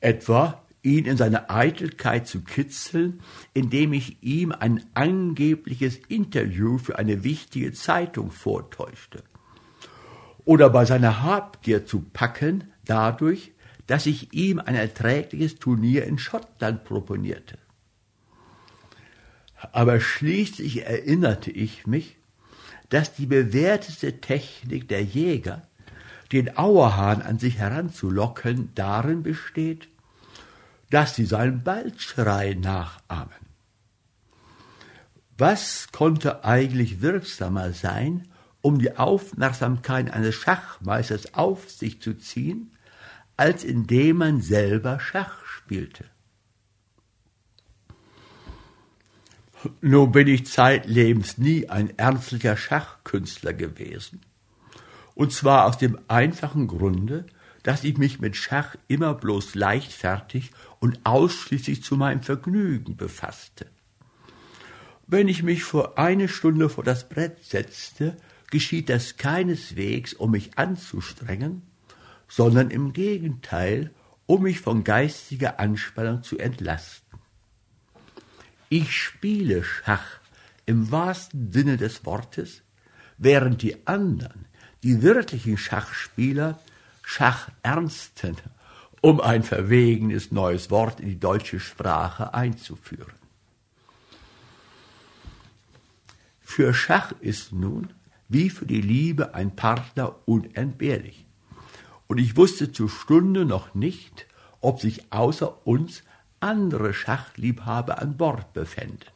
[0.00, 3.20] Etwa ihn in seiner Eitelkeit zu kitzeln,
[3.54, 9.24] indem ich ihm ein angebliches Interview für eine wichtige Zeitung vortäuschte.
[10.44, 13.52] Oder bei seiner Habgier zu packen, dadurch,
[13.86, 17.58] dass ich ihm ein erträgliches Turnier in Schottland proponierte.
[19.72, 22.16] Aber schließlich erinnerte ich mich,
[22.90, 25.66] dass die bewährteste Technik der Jäger,
[26.32, 29.88] den Auerhahn an sich heranzulocken, darin besteht,
[30.90, 33.34] dass sie seinen Balzschrei nachahmen.
[35.36, 38.28] Was konnte eigentlich wirksamer sein,
[38.60, 42.72] um die Aufmerksamkeit eines Schachmeisters auf sich zu ziehen,
[43.36, 46.04] als indem man selber Schach spielte?
[49.80, 54.20] Nun bin ich zeitlebens nie ein ernstlicher Schachkünstler gewesen.
[55.14, 57.26] Und zwar aus dem einfachen Grunde,
[57.64, 63.66] dass ich mich mit Schach immer bloß leichtfertig und ausschließlich zu meinem Vergnügen befasste.
[65.06, 68.16] Wenn ich mich vor eine Stunde vor das Brett setzte,
[68.50, 71.62] geschieht das keineswegs, um mich anzustrengen,
[72.28, 73.90] sondern im Gegenteil,
[74.26, 77.18] um mich von geistiger Anspannung zu entlasten.
[78.68, 80.20] Ich spiele Schach
[80.66, 82.62] im wahrsten Sinne des Wortes,
[83.16, 84.44] während die anderen,
[84.82, 86.60] die wirklichen Schachspieler,
[87.02, 88.36] Schach ernsten,
[89.00, 93.12] um ein verwegenes neues Wort in die deutsche Sprache einzuführen.
[96.40, 97.92] Für Schach ist nun,
[98.28, 101.26] wie für die Liebe, ein Partner unentbehrlich.
[102.06, 104.26] Und ich wusste zur Stunde noch nicht,
[104.60, 106.02] ob sich außer uns
[106.40, 109.10] andere Schachliebhaber an Bord befänden.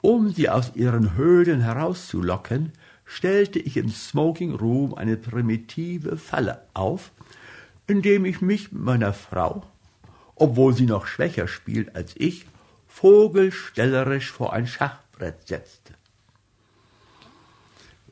[0.00, 2.72] Um sie aus ihren Höhlen herauszulocken,
[3.04, 7.12] stellte ich im Smoking Room eine primitive Falle auf,
[7.92, 9.66] indem ich mich meiner Frau,
[10.34, 12.46] obwohl sie noch schwächer spielt als ich,
[12.88, 15.92] vogelstellerisch vor ein Schachbrett setzte.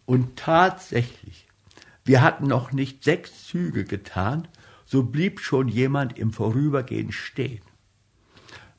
[0.05, 1.49] Und tatsächlich,
[2.05, 4.49] wir hatten noch nicht sechs Züge getan,
[4.85, 7.63] so blieb schon jemand im Vorübergehen stehen.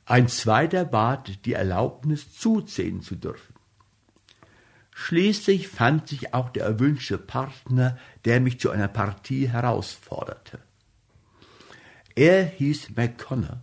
[0.04, 3.54] Ein zweiter bat die Erlaubnis, zusehen zu dürfen.
[4.92, 10.60] Schließlich fand sich auch der erwünschte Partner, der mich zu einer Partie herausforderte.
[12.14, 13.60] Er hieß McConnor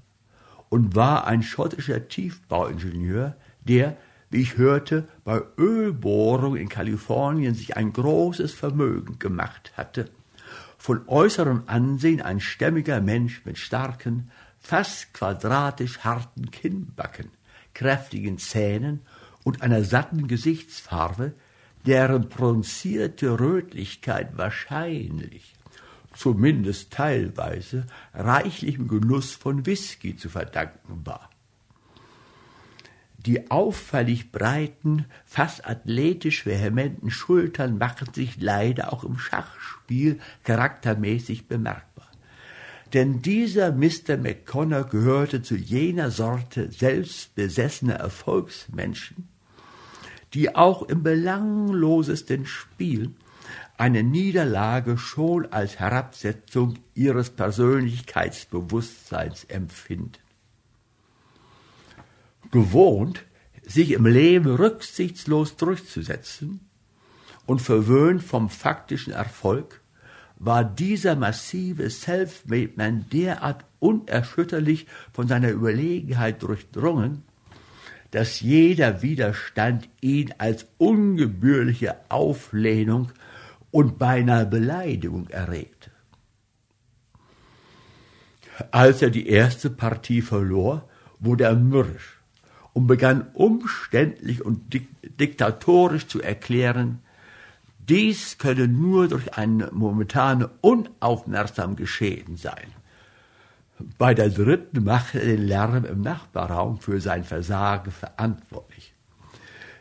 [0.69, 3.97] und war ein schottischer Tiefbauingenieur, der,
[4.29, 10.09] wie ich hörte, bei Ölbohrung in Kalifornien sich ein großes Vermögen gemacht hatte.
[10.77, 17.31] Von äußerem Ansehen ein stämmiger Mensch mit starken, fast quadratisch harten Kinnbacken,
[17.73, 19.01] kräftigen Zähnen
[19.43, 21.33] und einer satten Gesichtsfarbe,
[21.85, 25.53] deren prononzierte Rötlichkeit wahrscheinlich,
[26.19, 31.29] zumindest teilweise, reichlichem Genuss von Whisky zu verdanken war.
[33.25, 42.10] Die auffällig breiten, fast athletisch vehementen Schultern machen sich leider auch im Schachspiel charaktermäßig bemerkbar.
[42.93, 44.17] Denn dieser Mr.
[44.17, 49.29] McConnor gehörte zu jener Sorte selbstbesessener Erfolgsmenschen,
[50.34, 53.13] die auch im belanglosesten Spiel
[53.80, 60.18] eine Niederlage schon als Herabsetzung ihres Persönlichkeitsbewusstseins empfinden.
[62.52, 63.24] Gewohnt,
[63.65, 66.60] sich im Leben rücksichtslos durchzusetzen
[67.46, 69.80] und verwöhnt vom faktischen Erfolg,
[70.36, 77.23] war dieser massive Self-Made-Man derart unerschütterlich von seiner Überlegenheit durchdrungen,
[78.12, 83.13] dass jeder Widerstand ihn als ungebührliche Auflehnung
[83.72, 85.92] und beinahe Beleidigung erregte.
[88.72, 90.88] Als er die erste Partie verlor,
[91.20, 92.20] wurde er mürrisch
[92.74, 97.00] und begann umständlich und diktatorisch zu erklären,
[97.78, 102.67] dies könne nur durch eine momentane Unaufmerksam geschehen sein.
[103.98, 108.94] Bei der dritten machte er den Lärm im Nachbarraum für sein Versagen verantwortlich.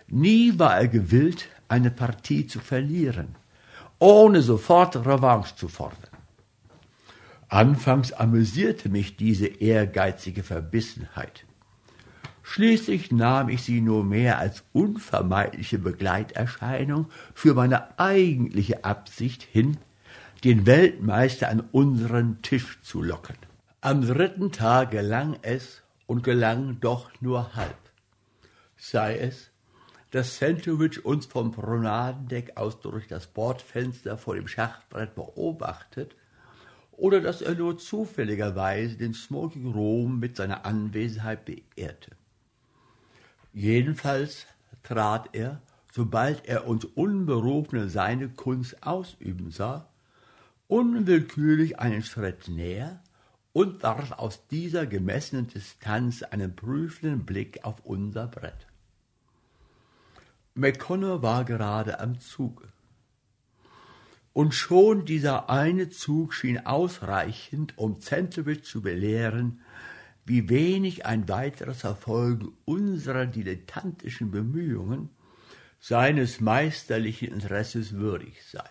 [0.06, 3.34] Nie war er gewillt, eine Partie zu verlieren,
[3.98, 5.98] ohne sofort Revanche zu fordern.
[7.48, 11.44] Anfangs amüsierte mich diese ehrgeizige Verbissenheit.
[12.42, 19.76] Schließlich nahm ich sie nur mehr als unvermeidliche Begleiterscheinung für meine eigentliche Absicht hin,
[20.44, 23.36] den Weltmeister an unseren Tisch zu locken.
[23.80, 27.76] Am dritten Tag gelang es und gelang doch nur halb.
[28.76, 29.47] Sei es,
[30.10, 36.16] dass Sentowitsch uns vom Pronadendeck aus durch das Bordfenster vor dem Schachbrett beobachtet,
[36.92, 42.10] oder dass er nur zufälligerweise den Smoking Room mit seiner Anwesenheit beehrte.
[43.52, 44.46] Jedenfalls
[44.82, 49.88] trat er, sobald er uns Unberufene seine Kunst ausüben sah,
[50.66, 53.02] unwillkürlich einen Schritt näher
[53.52, 58.67] und warf aus dieser gemessenen Distanz einen prüfenden Blick auf unser Brett.
[60.58, 62.66] McConnor war gerade am Zuge.
[64.32, 69.60] Und schon dieser eine Zug schien ausreichend, um Zentrowitsch zu belehren,
[70.24, 75.10] wie wenig ein weiteres Erfolgen unserer dilettantischen Bemühungen
[75.78, 78.68] seines meisterlichen Interesses würdig sei.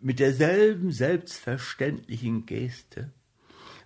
[0.00, 3.12] Mit derselben selbstverständlichen Geste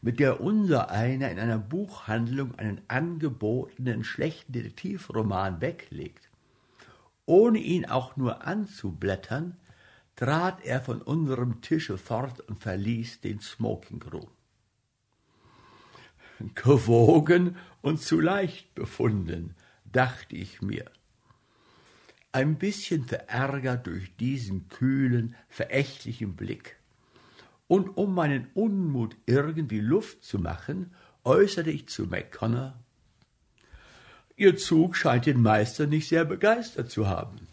[0.03, 6.31] mit der unser einer in einer Buchhandlung einen angebotenen schlechten Detektivroman weglegt.
[7.27, 9.57] Ohne ihn auch nur anzublättern,
[10.17, 14.29] trat er von unserem Tische fort und verließ den Smoking Room.
[16.55, 20.91] Gewogen und zu leicht befunden, dachte ich mir.
[22.33, 26.80] Ein bisschen verärgert durch diesen kühlen, verächtlichen Blick
[27.71, 30.93] und um meinen Unmut irgendwie Luft zu machen,
[31.23, 32.75] äußerte ich zu McConnor,
[34.35, 37.47] Ihr Zug scheint den Meister nicht sehr begeistert zu haben.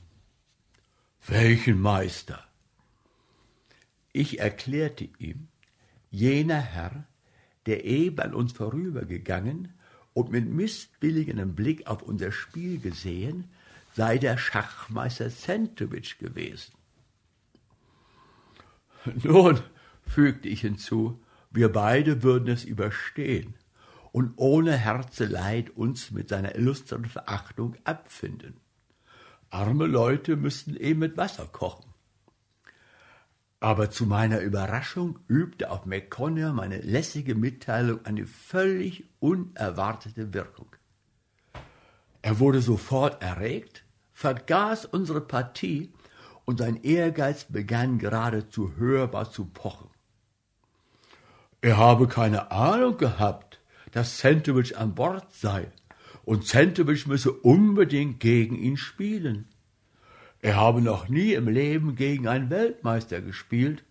[1.28, 2.43] Welchen Meister?
[4.11, 5.49] Ich erklärte ihm,
[6.09, 7.05] jener Herr,
[7.68, 9.78] der eben an uns vorübergegangen
[10.13, 13.51] und mit missbilligendem Blick auf unser Spiel gesehen,
[13.93, 16.74] sei der Schachmeister Sentowitsch gewesen.
[19.24, 19.59] Nun,
[20.08, 23.55] fügte ich hinzu, wir beide würden es überstehen
[24.12, 28.60] und ohne Herzeleid uns mit seiner illustren Verachtung abfinden.
[29.49, 31.86] Arme Leute müssten eben mit Wasser kochen.
[33.60, 40.76] Aber zu meiner Überraschung übte auf McConnor meine lässige Mitteilung eine völlig unerwartete Wirkung.
[42.22, 43.84] Er wurde sofort erregt,
[44.14, 45.93] vergaß unsere Partie
[46.45, 49.89] und sein Ehrgeiz begann geradezu hörbar zu pochen.
[51.62, 53.60] Er habe keine Ahnung gehabt,
[53.91, 55.72] dass Centowitsch an Bord sei
[56.24, 59.47] und Centowitsch müsse unbedingt gegen ihn spielen.
[60.39, 63.84] Er habe noch nie im Leben gegen einen Weltmeister gespielt,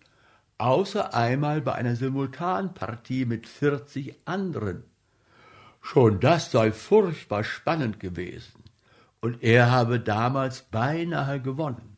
[0.57, 4.83] außer einmal bei einer Simultanpartie mit vierzig anderen.
[5.81, 8.63] Schon das sei furchtbar spannend gewesen,
[9.19, 11.97] und er habe damals beinahe gewonnen.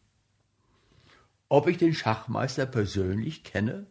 [1.47, 3.87] Ob ich den Schachmeister persönlich kenne?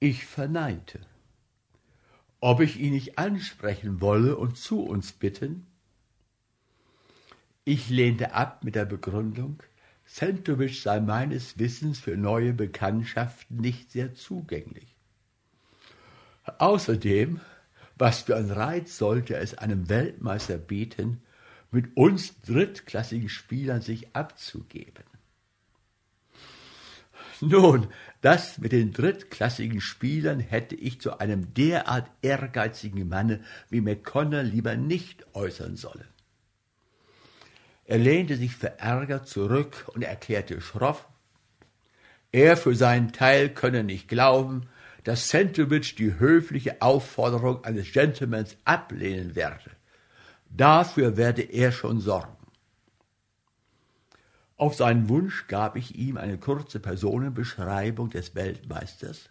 [0.00, 1.00] Ich verneinte.
[2.40, 5.66] Ob ich ihn nicht ansprechen wolle und zu uns bitten?
[7.64, 9.62] Ich lehnte ab mit der Begründung,
[10.04, 14.94] Sentowitsch sei meines Wissens für neue Bekanntschaften nicht sehr zugänglich.
[16.58, 17.40] Außerdem,
[17.96, 21.22] was für ein Reiz sollte es einem Weltmeister bieten,
[21.70, 25.04] mit uns drittklassigen Spielern sich abzugeben?
[27.40, 27.88] Nun,
[28.20, 34.76] das mit den drittklassigen Spielern hätte ich zu einem derart ehrgeizigen Manne wie McConnor lieber
[34.76, 36.08] nicht äußern sollen.
[37.86, 41.06] Er lehnte sich verärgert zurück und erklärte schroff,
[42.32, 44.68] er für seinen Teil könne nicht glauben,
[45.04, 49.70] dass Sentowitsch die höfliche Aufforderung eines Gentlemans ablehnen werde.
[50.48, 52.43] Dafür werde er schon sorgen.
[54.56, 59.30] Auf seinen Wunsch gab ich ihm eine kurze Personenbeschreibung des Weltmeisters,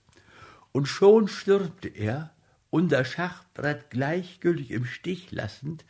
[0.74, 2.32] und schon stürmte er,
[2.70, 5.86] unser Schachbrett gleichgültig im Stich lassend,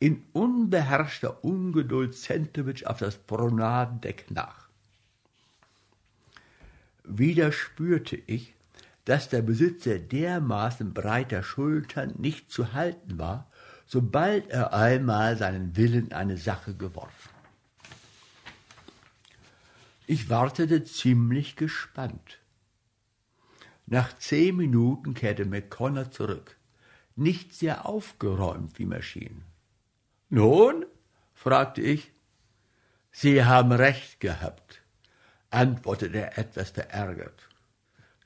[0.00, 4.68] in unbeherrschter Ungeduld Zentowitsch auf das Pronadendeck nach.
[7.04, 8.54] Wieder spürte ich,
[9.04, 13.50] dass der Besitzer dermaßen breiter Schultern nicht zu halten war,
[13.86, 17.33] sobald er einmal seinen Willen eine Sache geworfen.
[20.06, 22.40] Ich wartete ziemlich gespannt.
[23.86, 26.56] Nach zehn Minuten kehrte McConnor zurück,
[27.16, 29.44] nicht sehr aufgeräumt wie Maschinen.
[30.28, 30.84] Nun?
[31.32, 32.12] fragte ich.
[33.12, 34.82] Sie haben recht gehabt,
[35.50, 37.48] antwortete er etwas verärgert.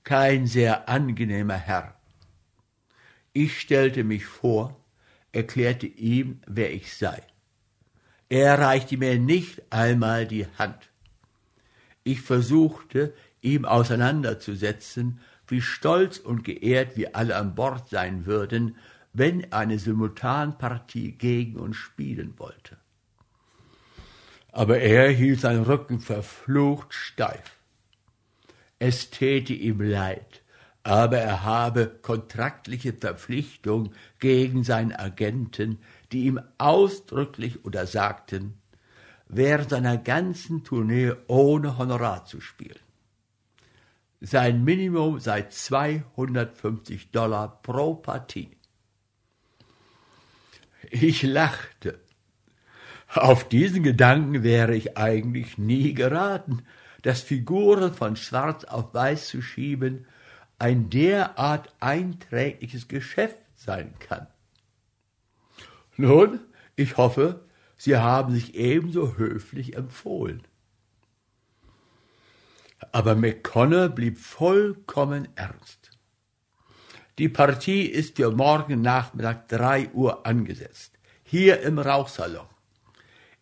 [0.02, 2.00] Kein sehr angenehmer Herr.
[3.32, 4.82] Ich stellte mich vor,
[5.32, 7.22] erklärte ihm, wer ich sei.
[8.28, 10.88] Er reichte mir nicht einmal die Hand.
[12.08, 18.76] Ich versuchte, ihm auseinanderzusetzen, wie stolz und geehrt wir alle an Bord sein würden,
[19.12, 22.78] wenn eine Simultanpartie gegen uns spielen wollte.
[24.52, 27.58] Aber er hielt seinen Rücken verflucht steif.
[28.78, 30.40] Es täte ihm leid,
[30.84, 35.78] aber er habe kontraktliche Verpflichtung gegen seinen Agenten,
[36.10, 38.54] die ihm ausdrücklich untersagten,
[39.28, 42.80] während seiner ganzen Tournee ohne Honorar zu spielen.
[44.20, 48.56] Sein Minimum sei 250 Dollar pro Partie.
[50.90, 52.00] Ich lachte.
[53.08, 56.64] Auf diesen Gedanken wäre ich eigentlich nie geraten,
[57.02, 60.06] dass Figuren von Schwarz auf Weiß zu schieben
[60.58, 64.26] ein derart einträgliches Geschäft sein kann.
[65.96, 66.40] Nun,
[66.74, 67.47] ich hoffe,
[67.78, 70.42] Sie haben sich ebenso höflich empfohlen.
[72.92, 75.92] Aber McConnor blieb vollkommen ernst.
[77.18, 82.46] Die Partie ist für morgen Nachmittag drei Uhr angesetzt, hier im Rauchsalon.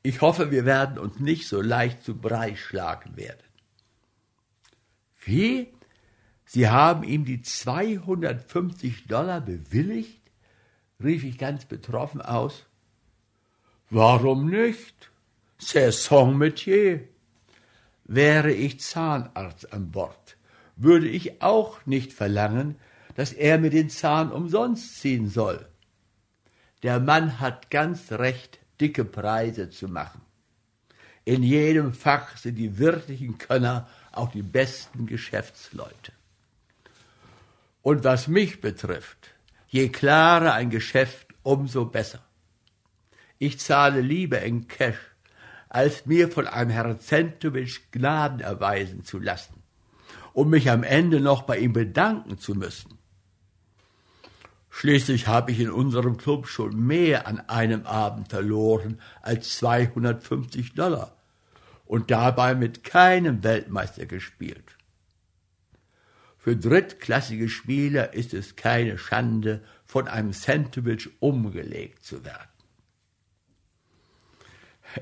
[0.02, 3.42] Ich hoffe, wir werden uns nicht so leicht zu Brei schlagen werden.
[5.24, 5.74] Wie?
[6.44, 10.22] Sie haben ihm die 250 Dollar bewilligt?
[11.02, 12.66] rief ich ganz betroffen aus.
[13.90, 15.10] Warum nicht?
[15.58, 17.08] C'est son métier.
[18.04, 20.36] Wäre ich Zahnarzt an Bord,
[20.76, 22.76] würde ich auch nicht verlangen,
[23.14, 25.66] dass er mir den Zahn umsonst ziehen soll.
[26.82, 30.20] Der Mann hat ganz recht, dicke Preise zu machen.
[31.24, 36.12] In jedem Fach sind die wirklichen Könner auch die besten Geschäftsleute.
[37.82, 39.30] Und was mich betrifft,
[39.68, 42.25] je klarer ein Geschäft, umso besser.
[43.38, 44.98] Ich zahle lieber in Cash,
[45.68, 49.62] als mir von einem Herrn Zentowitsch Gnaden erweisen zu lassen,
[50.32, 52.98] um mich am Ende noch bei ihm bedanken zu müssen.
[54.70, 61.16] Schließlich habe ich in unserem Club schon mehr an einem Abend verloren als 250 Dollar
[61.86, 64.76] und dabei mit keinem Weltmeister gespielt.
[66.36, 72.55] Für drittklassige Spieler ist es keine Schande, von einem Centovich umgelegt zu werden.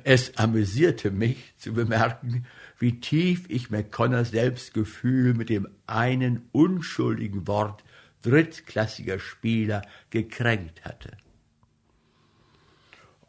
[0.03, 2.47] Es amüsierte mich zu bemerken,
[2.79, 7.85] wie tief ich McConnors Selbstgefühl mit dem einen unschuldigen Wort
[8.23, 11.17] drittklassiger Spieler gekränkt hatte.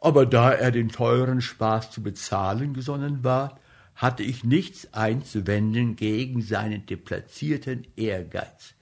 [0.00, 3.58] Aber da er den teuren Spaß zu bezahlen gesonnen war,
[3.94, 8.74] hatte ich nichts einzuwenden gegen seinen deplatzierten Ehrgeiz,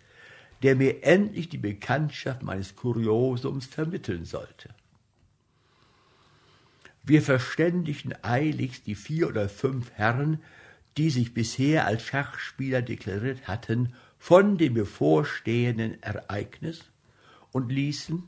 [0.63, 4.71] der mir endlich die Bekanntschaft meines Kuriosums vermitteln sollte.
[7.07, 10.41] Wir verständigten eiligst die vier oder fünf Herren,
[10.97, 16.91] die sich bisher als Schachspieler deklariert hatten, von dem bevorstehenden Ereignis
[17.53, 18.23] und ließen,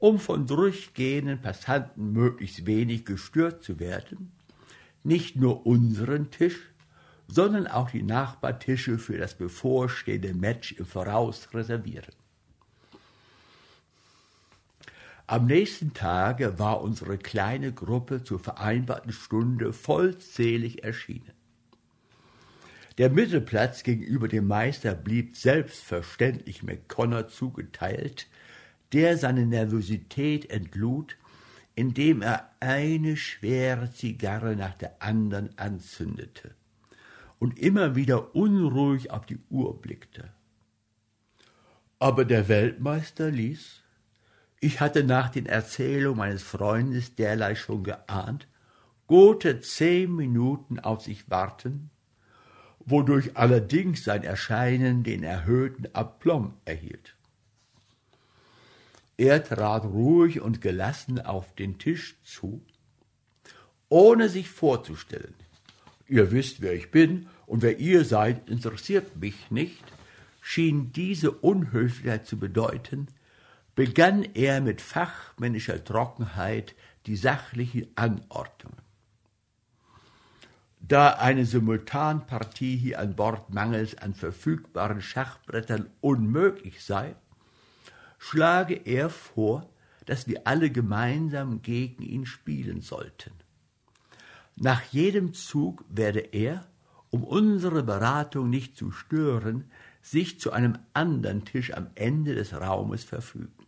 [0.00, 4.32] um von durchgehenden Passanten möglichst wenig gestört zu werden,
[5.04, 6.72] nicht nur unseren Tisch,
[7.28, 12.12] sondern auch die Nachbartische für das bevorstehende Match im Voraus reservieren.
[15.32, 21.32] Am nächsten Tage war unsere kleine Gruppe zur vereinbarten Stunde vollzählig erschienen.
[22.98, 28.26] Der Mittelplatz gegenüber dem Meister blieb selbstverständlich McConnor zugeteilt,
[28.92, 31.16] der seine Nervosität entlud,
[31.74, 36.54] indem er eine schwere Zigarre nach der anderen anzündete
[37.38, 40.30] und immer wieder unruhig auf die Uhr blickte.
[41.98, 43.81] Aber der Weltmeister ließ,
[44.62, 48.46] ich hatte nach den Erzählungen meines Freundes derlei schon geahnt,
[49.08, 51.90] gute zehn Minuten auf sich warten,
[52.78, 57.16] wodurch allerdings sein Erscheinen den erhöhten Aplomb erhielt.
[59.16, 62.64] Er trat ruhig und gelassen auf den Tisch zu,
[63.88, 65.34] ohne sich vorzustellen.
[66.06, 69.82] Ihr wisst, wer ich bin, und wer ihr seid, interessiert mich nicht,
[70.40, 73.08] schien diese Unhöflichkeit zu bedeuten,
[73.74, 76.74] begann er mit fachmännischer Trockenheit
[77.06, 78.82] die sachlichen Anordnungen.
[80.80, 87.14] Da eine Simultanpartie hier an Bord mangels an verfügbaren Schachbrettern unmöglich sei,
[88.18, 89.70] schlage er vor,
[90.06, 93.32] dass wir alle gemeinsam gegen ihn spielen sollten.
[94.56, 96.66] Nach jedem Zug werde er,
[97.10, 99.70] um unsere Beratung nicht zu stören,
[100.02, 103.66] sich zu einem anderen Tisch am Ende des Raumes verfügen.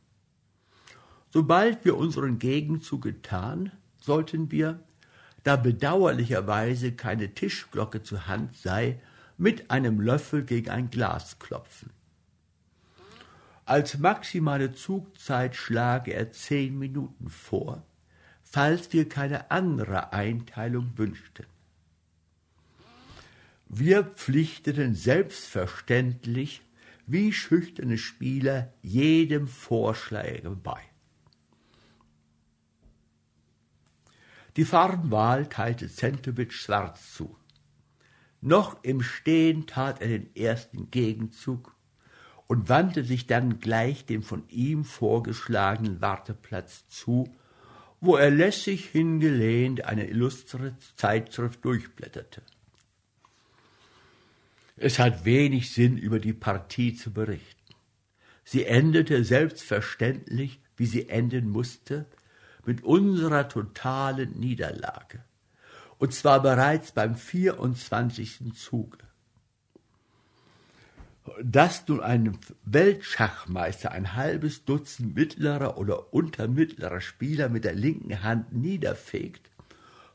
[1.30, 4.80] Sobald wir unseren Gegenzug getan, sollten wir,
[5.44, 9.00] da bedauerlicherweise keine Tischglocke zur Hand sei,
[9.36, 11.90] mit einem Löffel gegen ein Glas klopfen.
[13.64, 17.82] Als maximale Zugzeit schlage er zehn Minuten vor,
[18.42, 21.46] falls wir keine andere Einteilung wünschten.
[23.76, 26.62] Wir pflichteten selbstverständlich
[27.08, 30.80] wie schüchterne Spieler jedem Vorschlag bei.
[34.56, 37.36] Die Farbenwahl teilte Zentowitsch schwarz zu.
[38.40, 41.74] Noch im Stehen tat er den ersten Gegenzug
[42.46, 47.28] und wandte sich dann gleich dem von ihm vorgeschlagenen Warteplatz zu,
[48.00, 52.42] wo er lässig hingelehnt eine illustre Zeitschrift durchblätterte.
[54.76, 57.74] Es hat wenig Sinn, über die Partie zu berichten.
[58.44, 62.06] Sie endete selbstverständlich, wie sie enden musste,
[62.66, 65.22] mit unserer totalen Niederlage.
[65.98, 68.52] Und zwar bereits beim 24.
[68.54, 68.98] Zuge.
[71.42, 78.52] Dass nun ein Weltschachmeister ein halbes Dutzend mittlerer oder untermittlerer Spieler mit der linken Hand
[78.52, 79.50] niederfegt,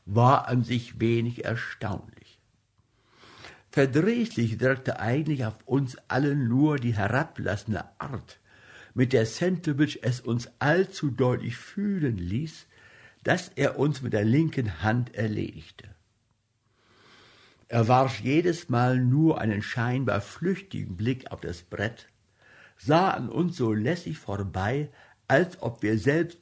[0.06, 2.19] war an sich wenig erstaunlich.
[3.72, 8.40] Verdrießlich wirkte eigentlich auf uns alle nur die herablassende Art,
[8.94, 12.66] mit der Sentowitsch es uns allzu deutlich fühlen ließ,
[13.22, 15.88] dass er uns mit der linken Hand erledigte.
[17.68, 22.08] Er warf jedes Mal nur einen scheinbar flüchtigen Blick auf das Brett,
[22.76, 24.88] sah an uns so lässig vorbei,
[25.28, 26.40] als ob wir selbst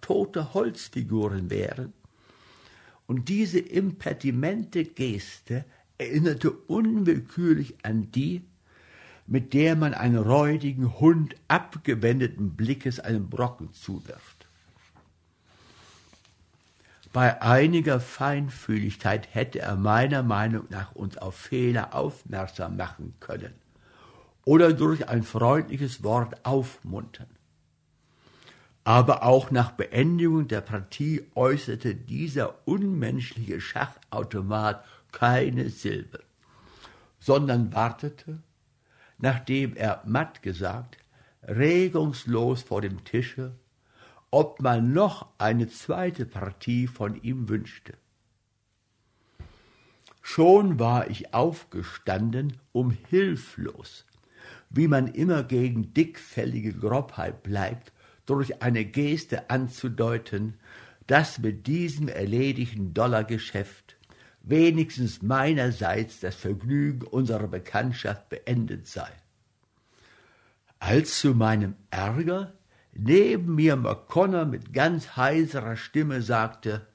[0.00, 1.92] tote Holzfiguren wären,
[3.06, 5.66] und diese impedimente Geste
[6.02, 8.44] erinnerte unwillkürlich an die,
[9.26, 14.46] mit der man einen räudigen Hund abgewendeten Blickes einen Brocken zuwirft.
[17.12, 23.52] Bei einiger Feinfühligkeit hätte er meiner Meinung nach uns auf Fehler aufmerksam machen können
[24.44, 27.28] oder durch ein freundliches Wort aufmuntern.
[28.84, 36.24] Aber auch nach Beendigung der Partie äußerte dieser unmenschliche Schachautomat keine Silbe,
[37.20, 38.42] sondern wartete,
[39.18, 40.98] nachdem er matt gesagt,
[41.42, 43.52] regungslos vor dem Tische,
[44.30, 47.94] ob man noch eine zweite Partie von ihm wünschte.
[50.22, 54.06] Schon war ich aufgestanden, um hilflos,
[54.70, 57.92] wie man immer gegen dickfällige Grobheit bleibt,
[58.24, 60.54] durch eine Geste anzudeuten,
[61.06, 63.91] dass mit diesem erledigten Dollargeschäft
[64.42, 69.10] wenigstens meinerseits das Vergnügen unserer Bekanntschaft beendet sei.
[70.78, 72.52] Als zu meinem Ärger
[72.92, 76.86] neben mir McConnor mit ganz heiserer Stimme sagte,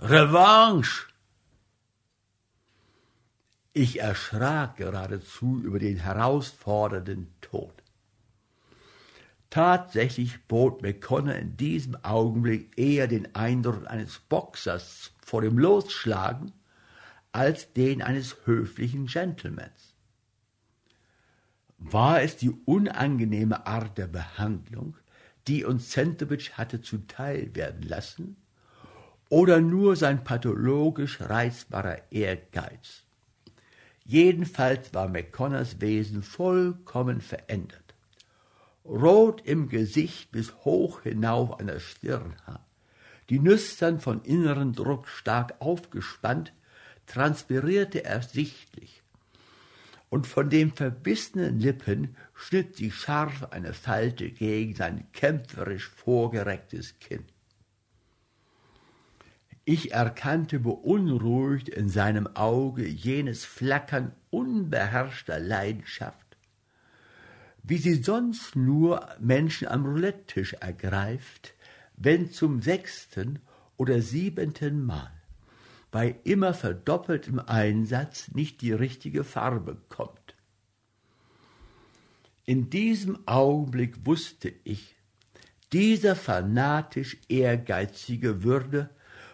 [0.00, 1.08] Revanche!
[3.74, 7.70] Ich erschrak geradezu über den herausfordernden Ton.
[9.50, 16.52] Tatsächlich bot McConnor in diesem Augenblick eher den Eindruck eines Boxers vor dem Losschlagen
[17.38, 19.94] als den eines höflichen Gentlemans.
[21.78, 24.96] War es die unangenehme Art der Behandlung,
[25.46, 28.36] die uns Zentowitsch hatte zuteil werden lassen,
[29.28, 33.04] oder nur sein pathologisch reizbarer Ehrgeiz?
[34.04, 37.94] Jedenfalls war McConnors Wesen vollkommen verändert.
[38.84, 42.66] Rot im Gesicht bis hoch hinauf an der Stirnhaar,
[43.30, 46.52] die Nüstern von inneren Druck stark aufgespannt,
[47.08, 49.02] transpirierte er sichtlich,
[50.10, 57.24] und von den verbissenen Lippen schnitt sich scharf eine Falte gegen sein kämpferisch vorgerecktes Kinn.
[59.64, 66.38] Ich erkannte beunruhigt in seinem Auge jenes Flackern unbeherrschter Leidenschaft,
[67.62, 71.52] wie sie sonst nur Menschen am Roulette-Tisch ergreift,
[71.96, 73.40] wenn zum sechsten
[73.76, 75.17] oder siebenten Mal
[75.98, 80.36] bei immer verdoppeltem Einsatz nicht die richtige Farbe kommt.
[82.44, 84.94] In diesem Augenblick wusste ich,
[85.72, 88.90] dieser fanatisch Ehrgeizige würde,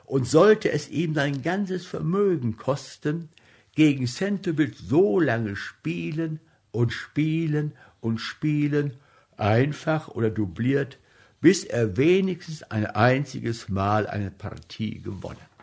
[0.07, 3.29] und sollte es ihm sein ganzes Vermögen kosten,
[3.75, 6.41] gegen Centovic so lange spielen
[6.71, 8.97] und spielen und spielen,
[9.37, 10.99] einfach oder dubliert,
[11.43, 15.54] bis er wenigstens ein einziges Mal eine Partie gewonnen.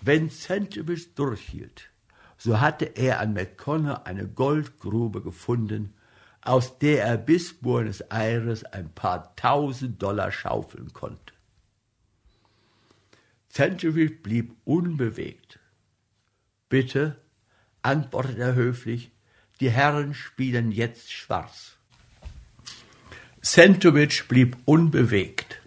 [0.00, 1.90] Wenn Centovic durchhielt,
[2.38, 5.94] so hatte er an McConnor eine Goldgrube gefunden,
[6.40, 11.34] aus der er bis Buenos Aires ein paar tausend Dollar schaufeln konnte.
[13.50, 15.58] Centovic blieb unbewegt.
[16.70, 17.16] Bitte,
[17.82, 19.10] antwortet er höflich,
[19.60, 21.76] die Herren spielen jetzt schwarz.
[23.42, 25.60] Centovic blieb unbewegt.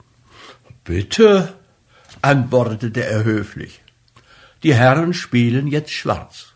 [0.84, 1.54] Bitte,
[2.22, 3.83] antwortete er höflich,
[4.64, 6.53] die Herren spielen jetzt schwarz.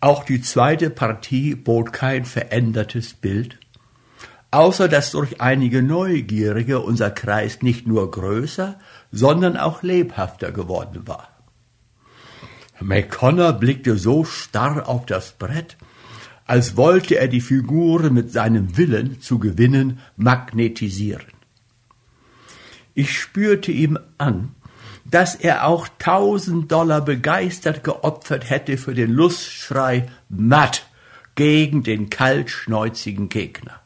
[0.00, 3.58] Auch die zweite Partie bot kein verändertes Bild,
[4.50, 8.80] außer dass durch einige Neugierige unser Kreis nicht nur größer,
[9.12, 11.28] sondern auch lebhafter geworden war.
[12.80, 15.76] McConnor blickte so starr auf das Brett,
[16.46, 21.32] als wollte er die Figuren mit seinem Willen zu gewinnen magnetisieren.
[22.94, 24.54] Ich spürte ihm an,
[25.12, 30.86] dass er auch tausend Dollar begeistert geopfert hätte für den Lustschrei Matt
[31.34, 33.80] gegen den kaltschnäuzigen Gegner.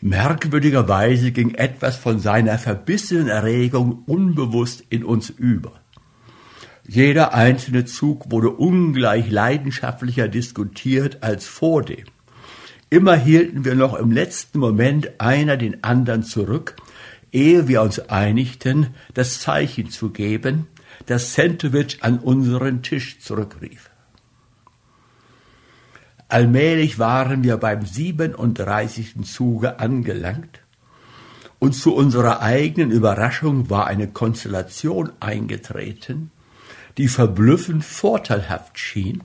[0.00, 5.72] Merkwürdigerweise ging etwas von seiner verbissenen Erregung unbewusst in uns über.
[6.86, 12.04] Jeder einzelne Zug wurde ungleich leidenschaftlicher diskutiert als vordem.
[12.90, 16.76] Immer hielten wir noch im letzten Moment einer den anderen zurück,
[17.34, 20.68] ehe wir uns einigten, das Zeichen zu geben,
[21.06, 23.90] das Centovic an unseren Tisch zurückrief.
[26.28, 29.24] Allmählich waren wir beim 37.
[29.24, 30.60] Zuge angelangt,
[31.58, 36.30] und zu unserer eigenen Überraschung war eine Konstellation eingetreten,
[36.98, 39.22] die verblüffend vorteilhaft schien,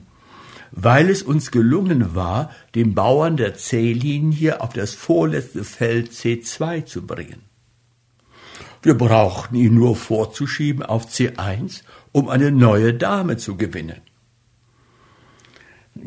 [0.70, 7.06] weil es uns gelungen war, den Bauern der C-Linie auf das vorletzte Feld C2 zu
[7.06, 7.49] bringen.
[8.82, 14.00] Wir brauchten ihn nur vorzuschieben auf C1, um eine neue Dame zu gewinnen.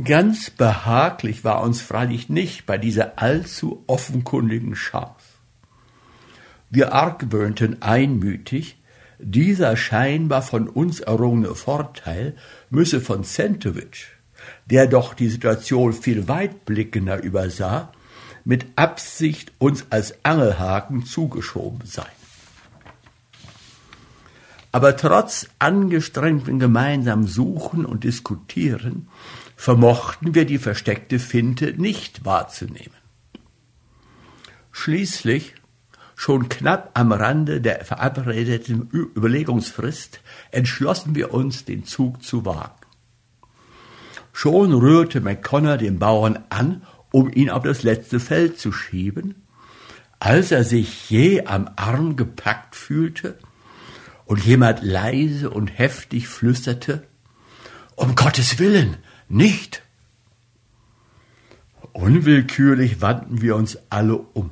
[0.03, 5.13] Ganz behaglich war uns freilich nicht bei dieser allzu offenkundigen Chance.
[6.71, 8.77] Wir argwöhnten einmütig,
[9.19, 12.35] dieser scheinbar von uns errungene Vorteil
[12.71, 14.07] müsse von Centovic,
[14.65, 17.91] der doch die Situation viel weitblickender übersah,
[18.45, 22.22] mit Absicht uns als Angelhaken zugeschoben sein.
[24.73, 29.07] Aber trotz angestrengtem gemeinsamen Suchen und Diskutieren
[29.55, 32.97] vermochten wir die versteckte Finte nicht wahrzunehmen.
[34.71, 35.53] Schließlich
[36.15, 40.21] Schon knapp am Rande der verabredeten Überlegungsfrist
[40.51, 42.79] entschlossen wir uns, den Zug zu wagen.
[44.31, 49.43] Schon rührte McConnor den Bauern an, um ihn auf das letzte Feld zu schieben,
[50.19, 53.37] als er sich je am Arm gepackt fühlte
[54.25, 57.07] und jemand leise und heftig flüsterte,
[57.95, 58.97] um Gottes Willen,
[59.27, 59.83] nicht!
[61.91, 64.51] Unwillkürlich wandten wir uns alle um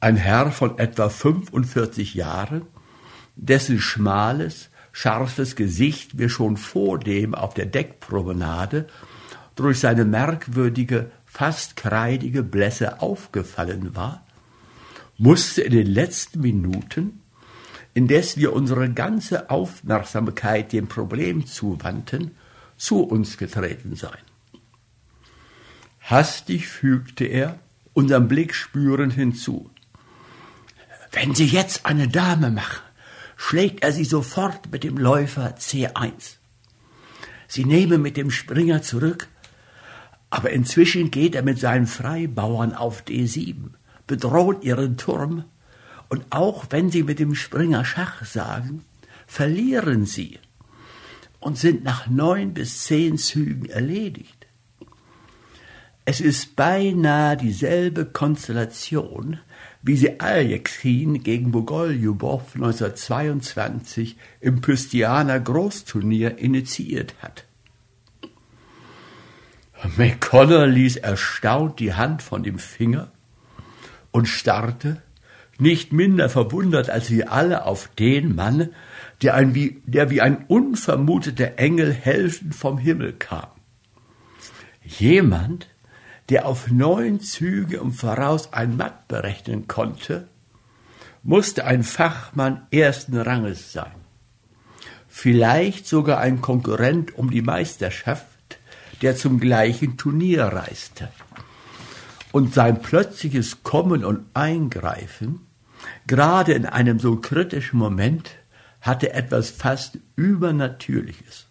[0.00, 2.62] ein Herr von etwa 45 Jahren,
[3.36, 8.86] dessen schmales, scharfes Gesicht mir schon vordem auf der Deckpromenade
[9.54, 14.24] durch seine merkwürdige, fast kreidige Blässe aufgefallen war,
[15.18, 17.19] musste in den letzten Minuten,
[17.94, 22.32] indes wir unsere ganze Aufmerksamkeit dem Problem zuwandten,
[22.76, 24.18] zu uns getreten sein.
[26.00, 27.58] Hastig fügte er,
[27.92, 29.70] unseren Blick spürend hinzu.
[31.12, 32.82] Wenn Sie jetzt eine Dame machen,
[33.36, 36.36] schlägt er sie sofort mit dem Läufer C1.
[37.48, 39.28] Sie nehmen mit dem Springer zurück,
[40.28, 43.70] aber inzwischen geht er mit seinen Freibauern auf D7,
[44.06, 45.44] bedroht ihren Turm,
[46.10, 48.84] und auch wenn sie mit dem Springer Schach sagen,
[49.26, 50.38] verlieren sie
[51.38, 54.46] und sind nach neun bis zehn Zügen erledigt.
[56.04, 59.38] Es ist beinahe dieselbe Konstellation,
[59.82, 67.44] wie sie Aljeksin gegen Bogoljubow 1922 im Pystianer Großturnier initiiert hat.
[69.96, 73.12] McConnor ließ erstaunt die Hand von dem Finger
[74.10, 75.02] und starrte,
[75.60, 78.70] nicht minder verwundert als wir alle, auf den Mann,
[79.22, 83.48] der, ein wie, der wie ein unvermuteter Engel helfend vom Himmel kam.
[84.82, 85.68] Jemand,
[86.30, 90.28] der auf neun Züge im Voraus ein Matt berechnen konnte
[91.22, 93.92] musste ein Fachmann ersten Ranges sein.
[95.08, 98.26] Vielleicht sogar ein Konkurrent um die Meisterschaft,
[99.02, 101.08] der zum gleichen Turnier reiste.
[102.32, 105.46] Und sein plötzliches Kommen und Eingreifen,
[106.06, 108.30] gerade in einem so kritischen Moment,
[108.80, 111.46] hatte etwas fast Übernatürliches.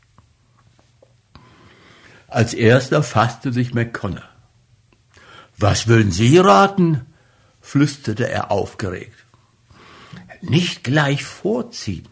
[2.28, 4.28] Als erster fasste sich McConnor.
[5.58, 7.06] Was würden Sie raten?
[7.62, 9.26] flüsterte er aufgeregt.
[10.42, 12.08] Nicht gleich vorziehen,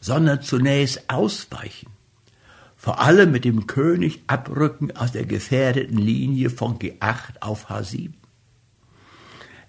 [0.00, 1.90] sondern zunächst ausweichen.
[2.76, 8.12] Vor allem mit dem König abrücken aus der gefährdeten Linie von G8 auf H7.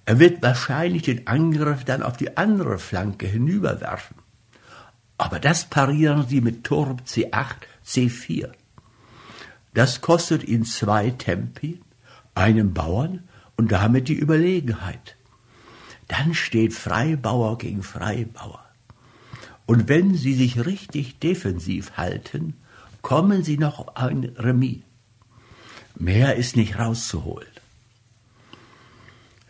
[0.06, 4.18] Er wird wahrscheinlich den Angriff dann auf die andere Flanke hinüberwerfen.
[5.18, 8.52] Aber das parieren sie mit Turm C8, C4.
[9.74, 11.82] Das kostet ihn zwei Tempi,
[12.36, 13.24] einen Bauern
[13.58, 15.16] und damit die Überlegenheit.
[16.08, 18.64] Dann steht Freibauer gegen Freibauer.
[19.66, 22.54] Und wenn sie sich richtig defensiv halten,
[23.02, 24.82] kommen sie noch ein Remis.
[25.96, 27.55] Mehr ist nicht rauszuholen.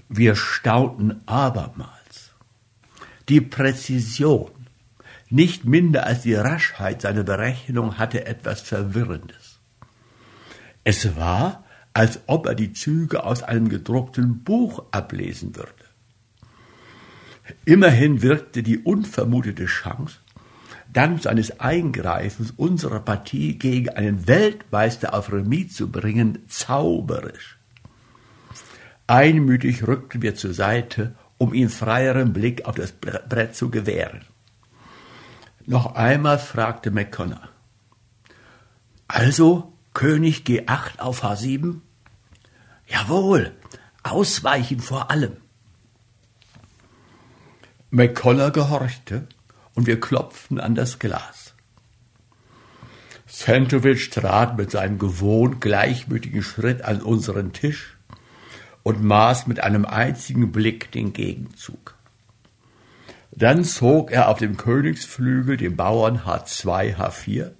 [0.09, 2.31] Wir staunten abermals.
[3.27, 4.51] Die Präzision,
[5.29, 9.59] nicht minder als die Raschheit seiner Berechnung hatte etwas Verwirrendes.
[10.83, 15.71] Es war, als ob er die Züge aus einem gedruckten Buch ablesen würde.
[17.65, 20.17] Immerhin wirkte die unvermutete Chance,
[20.93, 27.57] dank seines Eingreifens unserer Partie gegen einen Weltmeister auf Remis zu bringen, zauberisch.
[29.07, 34.25] Einmütig rückten wir zur Seite, um ihm freieren Blick auf das Brett zu gewähren.
[35.65, 37.49] Noch einmal fragte McConnor.
[39.07, 41.81] Also König G8 auf H7?
[42.87, 43.51] Jawohl,
[44.03, 45.37] ausweichen vor allem.
[47.89, 49.27] McConnor gehorchte
[49.73, 51.53] und wir klopften an das Glas.
[53.25, 57.94] Santovic trat mit seinem gewohnt gleichmütigen Schritt an unseren Tisch
[58.85, 61.95] und maß mit einem einzigen Blick den Gegenzug.
[63.31, 67.51] Dann zog er auf dem Königsflügel den Bauern H2, H4,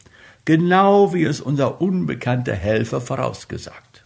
[0.45, 4.05] genau wie es unser unbekannter Helfer vorausgesagt.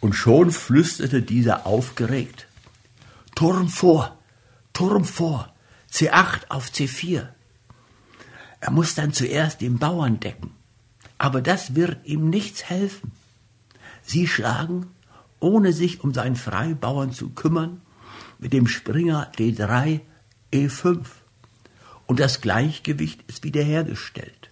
[0.00, 2.48] Und schon flüsterte dieser aufgeregt
[3.34, 4.18] Turm vor,
[4.74, 5.54] Turm vor,
[5.90, 7.28] C8 auf C4.
[8.60, 10.52] Er muss dann zuerst den Bauern decken,
[11.16, 13.12] aber das wird ihm nichts helfen.
[14.02, 14.90] Sie schlagen,
[15.40, 17.80] ohne sich um seinen Freibauern zu kümmern,
[18.38, 20.00] mit dem Springer D3
[20.52, 21.00] E5
[22.06, 24.50] und das Gleichgewicht ist wiederhergestellt.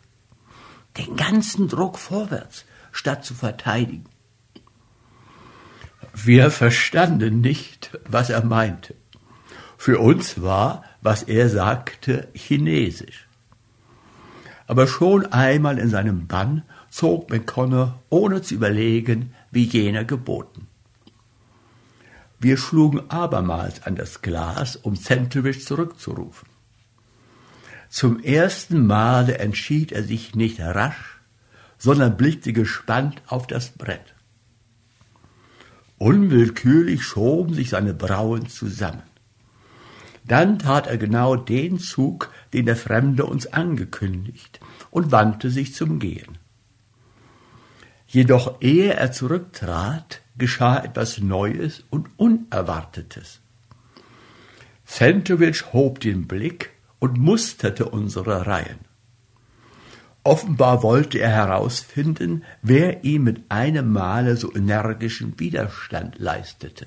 [0.98, 4.04] Den ganzen Druck vorwärts, statt zu verteidigen.
[6.12, 8.94] Wir verstanden nicht, was er meinte.
[9.76, 13.26] Für uns war, was er sagte, chinesisch.
[14.66, 20.68] Aber schon einmal in seinem Bann zog McConnor, ohne zu überlegen, wie jener geboten.
[22.44, 26.46] Wir schlugen abermals an das Glas, um Centovich zurückzurufen.
[27.88, 31.22] Zum ersten Male entschied er sich nicht rasch,
[31.78, 34.14] sondern blickte gespannt auf das Brett.
[35.96, 39.04] Unwillkürlich schoben sich seine Brauen zusammen.
[40.26, 45.98] Dann tat er genau den Zug, den der Fremde uns angekündigt, und wandte sich zum
[45.98, 46.36] Gehen.
[48.06, 53.40] Jedoch ehe er zurücktrat, geschah etwas Neues und Unerwartetes.
[54.84, 58.80] Fentovic hob den Blick und musterte unsere Reihen.
[60.22, 66.86] Offenbar wollte er herausfinden, wer ihm mit einem Male so energischen Widerstand leistete.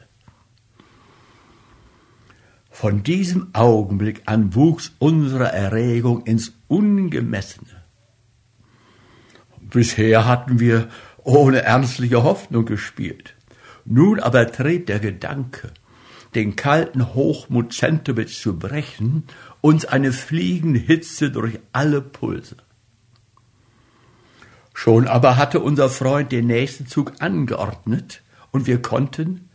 [2.72, 7.84] Von diesem Augenblick an wuchs unsere Erregung ins Ungemessene.
[9.62, 10.90] Bisher hatten wir
[11.24, 13.37] ohne ernstliche Hoffnung gespielt.
[13.90, 15.72] Nun aber trieb der Gedanke,
[16.36, 19.24] den kalten Hochmut Zentowitz zu brechen,
[19.62, 22.58] uns eine fliegende Hitze durch alle Pulse.
[24.74, 29.50] Schon aber hatte unser Freund den nächsten Zug angeordnet, und wir konnten,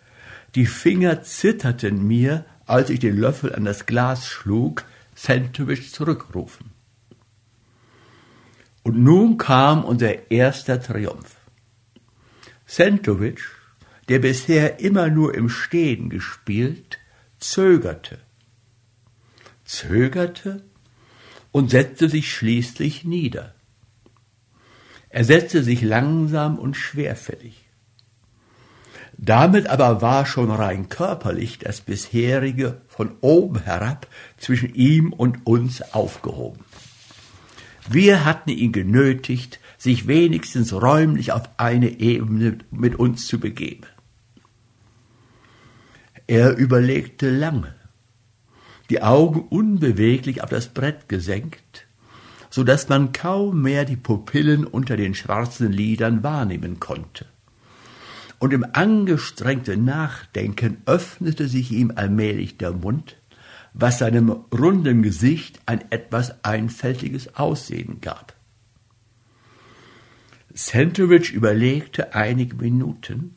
[0.54, 6.70] die Finger zitterten mir, als ich den Löffel an das Glas schlug, Centowich zurückrufen.
[8.82, 11.36] Und nun kam unser erster Triumph.
[12.66, 13.42] Centowich
[14.12, 16.98] der bisher immer nur im Stehen gespielt,
[17.38, 18.18] zögerte,
[19.64, 20.62] zögerte
[21.50, 23.54] und setzte sich schließlich nieder.
[25.08, 27.64] Er setzte sich langsam und schwerfällig.
[29.16, 34.06] Damit aber war schon rein körperlich das bisherige von oben herab
[34.36, 36.66] zwischen ihm und uns aufgehoben.
[37.88, 43.86] Wir hatten ihn genötigt, sich wenigstens räumlich auf eine Ebene mit uns zu begeben.
[46.32, 47.74] Er überlegte lange,
[48.88, 51.86] die Augen unbeweglich auf das Brett gesenkt,
[52.48, 57.26] so dass man kaum mehr die Pupillen unter den schwarzen Lidern wahrnehmen konnte.
[58.38, 63.18] Und im angestrengten Nachdenken öffnete sich ihm allmählich der Mund,
[63.74, 68.34] was seinem runden Gesicht ein etwas einfältiges Aussehen gab.
[70.54, 73.34] Centovich überlegte einige Minuten,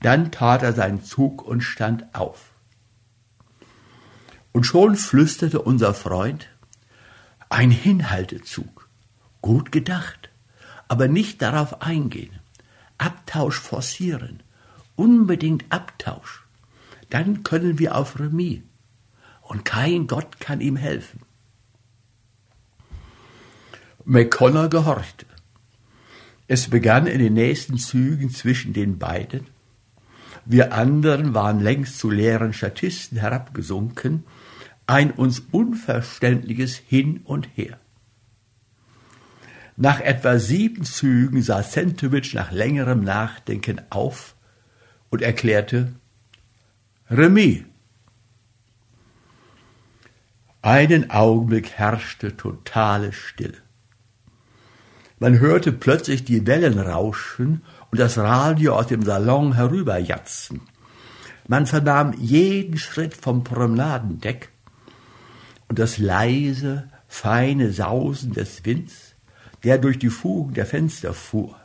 [0.00, 2.52] dann tat er seinen Zug und stand auf.
[4.52, 6.48] Und schon flüsterte unser Freund,
[7.48, 8.88] ein Hinhaltezug,
[9.40, 10.30] gut gedacht,
[10.88, 12.38] aber nicht darauf eingehen,
[12.98, 14.42] Abtausch forcieren,
[14.96, 16.44] unbedingt Abtausch,
[17.10, 18.62] dann können wir auf Remis,
[19.42, 21.20] und kein Gott kann ihm helfen.
[24.04, 25.26] McConnor gehorchte.
[26.46, 29.46] Es begann in den nächsten Zügen zwischen den beiden.
[30.50, 34.24] Wir anderen waren längst zu leeren Statisten herabgesunken,
[34.86, 37.78] ein uns unverständliches Hin und Her.
[39.76, 44.36] Nach etwa sieben Zügen sah Sentowitsch nach längerem Nachdenken auf
[45.10, 45.92] und erklärte
[47.10, 47.64] Remis.
[50.62, 53.58] Einen Augenblick herrschte totale Stille.
[55.18, 60.60] Man hörte plötzlich die Wellen rauschen und das Radio aus dem Salon herüberjatzen.
[61.46, 64.50] Man vernahm jeden Schritt vom Promenadendeck
[65.68, 69.14] und das leise, feine Sausen des Winds,
[69.64, 71.56] der durch die Fugen der Fenster fuhr.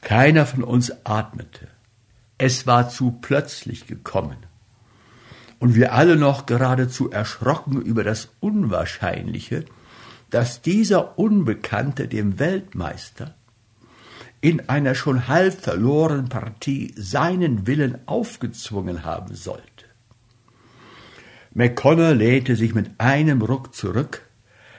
[0.00, 1.68] Keiner von uns atmete.
[2.38, 4.38] Es war zu plötzlich gekommen
[5.58, 9.64] und wir alle noch geradezu erschrocken über das Unwahrscheinliche,
[10.30, 13.34] dass dieser Unbekannte dem Weltmeister
[14.40, 19.64] in einer schon halb verlorenen Partie seinen Willen aufgezwungen haben sollte.
[21.54, 24.22] McConnell lehnte sich mit einem Ruck zurück,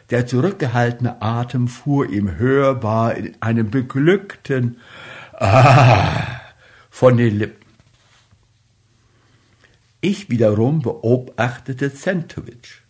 [0.10, 4.78] der zurückgehaltene Atem fuhr ihm hörbar in einem beglückten
[5.34, 6.40] Ah
[6.90, 7.66] von den Lippen.
[10.02, 12.82] Ich wiederum beobachtete Zentowitsch.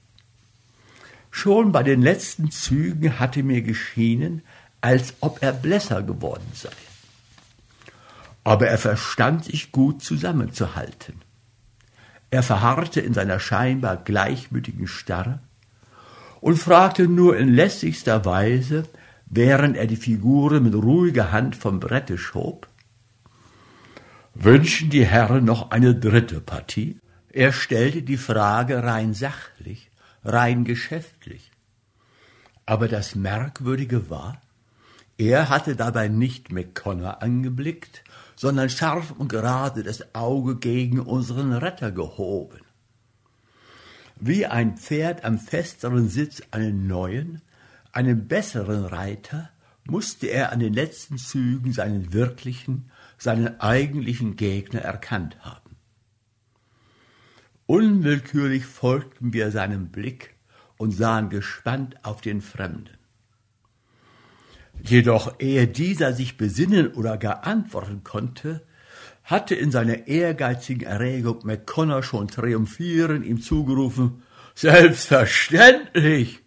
[1.31, 4.41] Schon bei den letzten Zügen hatte mir geschienen,
[4.81, 6.69] als ob er blässer geworden sei.
[8.43, 11.21] Aber er verstand sich gut zusammenzuhalten.
[12.31, 15.39] Er verharrte in seiner scheinbar gleichmütigen Starre
[16.41, 18.87] und fragte nur in lässigster Weise,
[19.25, 22.67] während er die Figuren mit ruhiger Hand vom Brette schob,
[24.41, 27.01] Wünschen die Herren noch eine dritte Partie?
[27.29, 29.91] Er stellte die Frage rein sachlich,
[30.23, 31.51] rein geschäftlich.
[32.65, 34.39] Aber das Merkwürdige war,
[35.19, 38.05] er hatte dabei nicht McConnor angeblickt,
[38.37, 42.61] sondern scharf und gerade das Auge gegen unseren Retter gehoben.
[44.15, 47.41] Wie ein Pferd am festeren Sitz einen neuen,
[47.91, 49.49] einen besseren Reiter,
[49.83, 55.75] musste er an den letzten Zügen seinen wirklichen, seinen eigentlichen Gegner erkannt haben.
[57.65, 60.33] Unwillkürlich folgten wir seinem Blick
[60.77, 62.98] und sahen gespannt auf den Fremden.
[64.83, 68.61] Jedoch ehe dieser sich besinnen oder gar antworten konnte,
[69.23, 74.23] hatte in seiner ehrgeizigen Erregung McConnor schon triumphierend ihm zugerufen,
[74.59, 76.39] Selbstverständlich!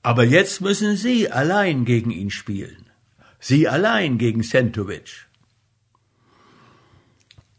[0.00, 2.86] Aber jetzt müssen Sie allein gegen ihn spielen.
[3.40, 5.26] Sie allein gegen Sentowitsch.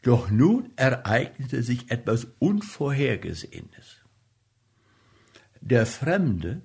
[0.04, 3.98] Doch nun ereignete sich etwas Unvorhergesehenes.
[5.60, 6.62] Der Fremde,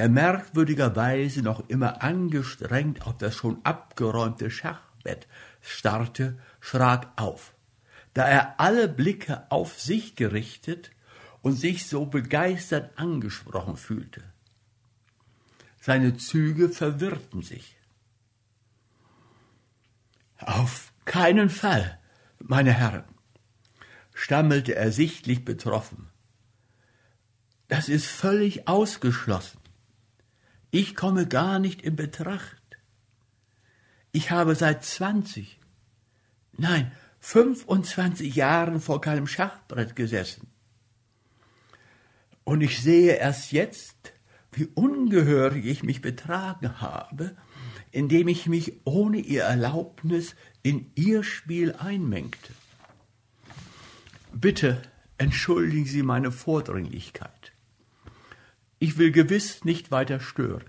[0.00, 5.28] der merkwürdigerweise noch immer angestrengt auf das schon abgeräumte Schachbett
[5.60, 7.52] starrte, schrak auf,
[8.14, 10.90] da er alle Blicke auf sich gerichtet
[11.42, 14.22] und sich so begeistert angesprochen fühlte.
[15.82, 17.76] Seine Züge verwirrten sich.
[20.38, 21.98] Auf keinen Fall,
[22.38, 23.04] meine Herren,
[24.14, 26.08] stammelte er sichtlich betroffen.
[27.68, 29.59] Das ist völlig ausgeschlossen.
[30.70, 32.56] Ich komme gar nicht in Betracht.
[34.12, 35.60] Ich habe seit zwanzig,
[36.52, 40.48] nein, fünfundzwanzig Jahren vor keinem Schachbrett gesessen.
[42.44, 44.12] Und ich sehe erst jetzt,
[44.52, 47.36] wie ungehörig ich mich betragen habe,
[47.92, 52.52] indem ich mich ohne ihr Erlaubnis in ihr Spiel einmengte.
[54.32, 54.82] Bitte
[55.18, 57.52] entschuldigen Sie meine Vordringlichkeit.
[58.80, 60.64] Ich will gewiss nicht weiter stören.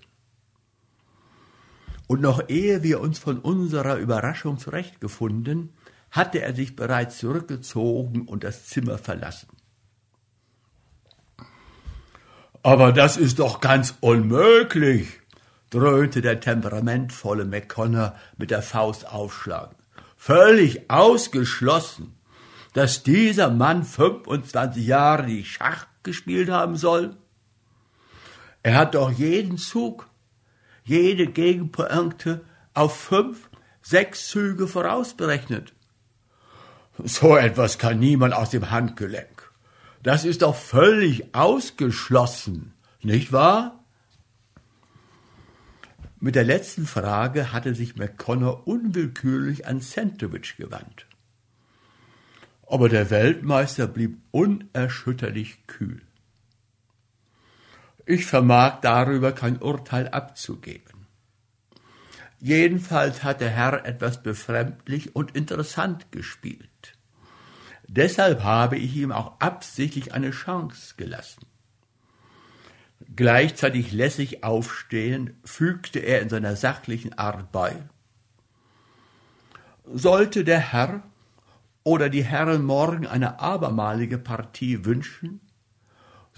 [2.06, 5.74] Und noch ehe wir uns von unserer Überraschung zurechtgefunden,
[6.12, 9.48] hatte er sich bereits zurückgezogen und das Zimmer verlassen.
[12.64, 15.22] Aber das ist doch ganz unmöglich,
[15.70, 19.78] dröhnte der temperamentvolle McConnor mit der Faust aufschlagend.
[20.18, 22.18] Völlig ausgeschlossen,
[22.74, 27.16] dass dieser Mann 25 Jahre die Schach gespielt haben soll.
[28.64, 30.08] Er hat doch jeden Zug,
[30.84, 33.50] jede Gegenpointe auf fünf,
[33.82, 35.74] sechs Züge vorausberechnet.
[37.04, 39.52] So etwas kann niemand aus dem Handgelenk.
[40.04, 43.84] Das ist doch völlig ausgeschlossen, nicht wahr?
[46.20, 51.08] Mit der letzten Frage hatte sich McConnor unwillkürlich an Sandwich gewandt.
[52.68, 56.02] Aber der Weltmeister blieb unerschütterlich kühl.
[58.06, 61.08] Ich vermag darüber kein Urteil abzugeben.
[62.40, 66.98] Jedenfalls hat der Herr etwas befremdlich und interessant gespielt.
[67.88, 71.46] Deshalb habe ich ihm auch absichtlich eine Chance gelassen.
[73.16, 77.76] Gleichzeitig lässig aufstehend, fügte er in seiner sachlichen Art bei.
[79.86, 81.04] Sollte der Herr
[81.84, 85.42] oder die Herren morgen eine abermalige Partie wünschen,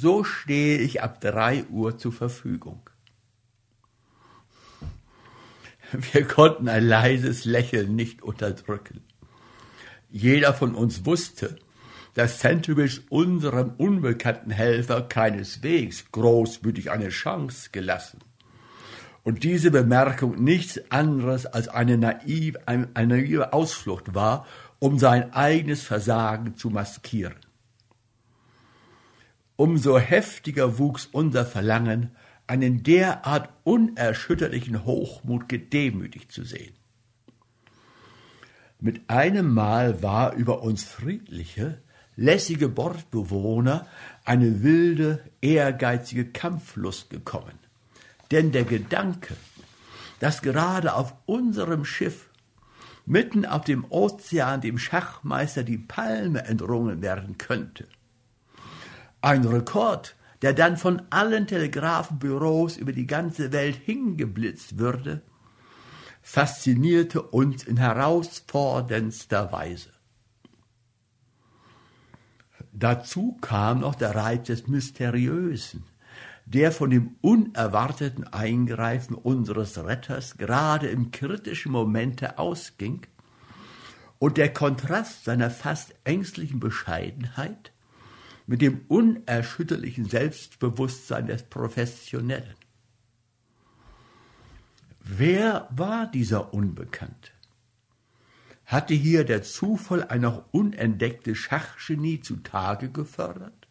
[0.03, 2.89] so stehe ich ab drei Uhr zur Verfügung.
[6.11, 9.01] Wir konnten ein leises Lächeln nicht unterdrücken.
[10.11, 11.55] Jeder von uns wusste,
[12.15, 18.19] dass Sandwich unserem unbekannten Helfer keineswegs großmütig eine Chance gelassen.
[19.23, 24.45] Und diese Bemerkung nichts anderes als eine naive, eine naive Ausflucht war,
[24.79, 27.42] um sein eigenes Versagen zu maskieren.
[29.63, 32.11] Umso heftiger wuchs unser Verlangen,
[32.47, 36.75] einen derart unerschütterlichen Hochmut gedemütigt zu sehen.
[38.81, 41.81] Mit einem Mal war über uns friedliche,
[42.17, 43.87] lässige Bordbewohner
[44.25, 47.57] eine wilde, ehrgeizige Kampflust gekommen.
[48.31, 49.33] Denn der Gedanke,
[50.19, 52.27] dass gerade auf unserem Schiff,
[53.05, 57.87] mitten auf dem Ozean, dem Schachmeister die Palme entrungen werden könnte,
[59.23, 65.21] ein Rekord, der dann von allen Telegrafenbüros über die ganze Welt hingeblitzt würde,
[66.21, 69.91] faszinierte uns in herausforderndster Weise.
[72.73, 75.85] Dazu kam noch der Reiz des Mysteriösen,
[76.45, 83.05] der von dem unerwarteten Eingreifen unseres Retters gerade im kritischen Momente ausging
[84.19, 87.72] und der Kontrast seiner fast ängstlichen Bescheidenheit
[88.45, 92.55] mit dem unerschütterlichen Selbstbewusstsein des Professionellen.
[94.99, 97.31] Wer war dieser Unbekannte?
[98.65, 103.67] Hatte hier der Zufall ein noch unentdecktes Schachgenie zutage gefördert?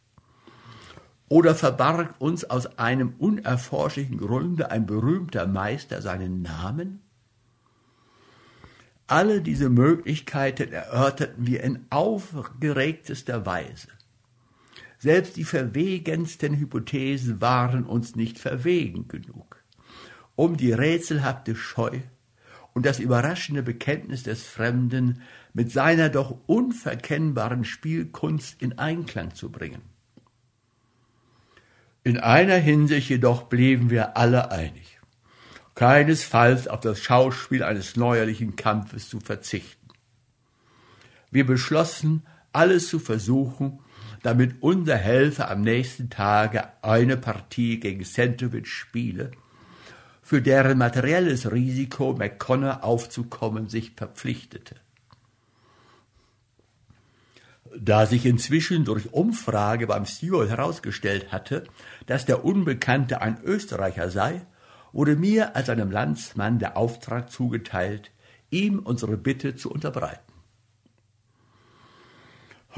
[1.28, 7.00] Oder verbarg uns aus einem unerforschlichen Grunde ein berühmter Meister seinen Namen?
[9.06, 13.88] Alle diese Möglichkeiten erörterten wir in aufgeregtester Weise.
[15.03, 19.64] Selbst die verwegensten Hypothesen waren uns nicht verwegen genug,
[20.36, 21.98] um die rätselhafte Scheu
[22.72, 25.20] und das überraschende Bekenntnis des Fremden
[25.55, 29.83] mit seiner doch unverkennbaren Spielkunst in Einklang zu bringen.
[32.04, 35.00] In einer Hinsicht jedoch blieben wir alle einig,
[35.74, 39.88] keinesfalls auf das Schauspiel eines neuerlichen Kampfes zu verzichten.
[41.33, 42.22] Wir beschlossen,
[42.53, 43.80] alles zu versuchen,
[44.22, 49.32] damit unser Helfer am nächsten Tage eine Partie gegen Sentovic spiele
[50.22, 54.76] für deren materielles Risiko McConnor aufzukommen sich verpflichtete.
[57.76, 61.64] Da sich inzwischen durch Umfrage beim Steward herausgestellt hatte,
[62.07, 64.42] dass der Unbekannte ein Österreicher sei,
[64.92, 68.11] wurde mir als einem Landsmann der Auftrag zugeteilt,
[68.50, 70.32] ihm unsere Bitte zu unterbreiten.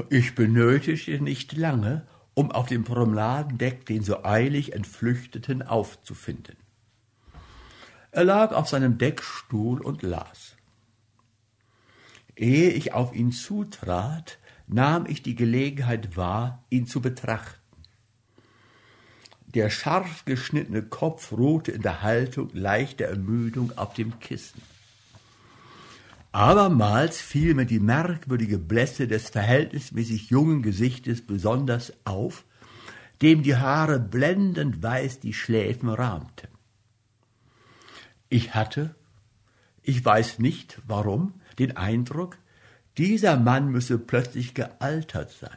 [0.09, 6.57] Ich benötigte nicht lange, um auf dem Promenadendeck den so eilig Entflüchteten aufzufinden.
[8.11, 10.55] Er lag auf seinem Deckstuhl und las.
[12.35, 17.61] Ehe ich auf ihn zutrat, nahm ich die Gelegenheit wahr, ihn zu betrachten.
[19.47, 24.61] Der scharf geschnittene Kopf ruhte in der Haltung leichter Ermüdung auf dem Kissen.
[26.35, 32.43] Abermals fiel mir die merkwürdige Blässe des verhältnismäßig jungen Gesichtes besonders auf,
[33.21, 36.49] dem die Haare blendend weiß die Schläfen rahmten.
[38.27, 38.95] Ich hatte,
[39.81, 42.37] ich weiß nicht warum, den Eindruck,
[42.97, 45.49] dieser Mann müsse plötzlich gealtert sein.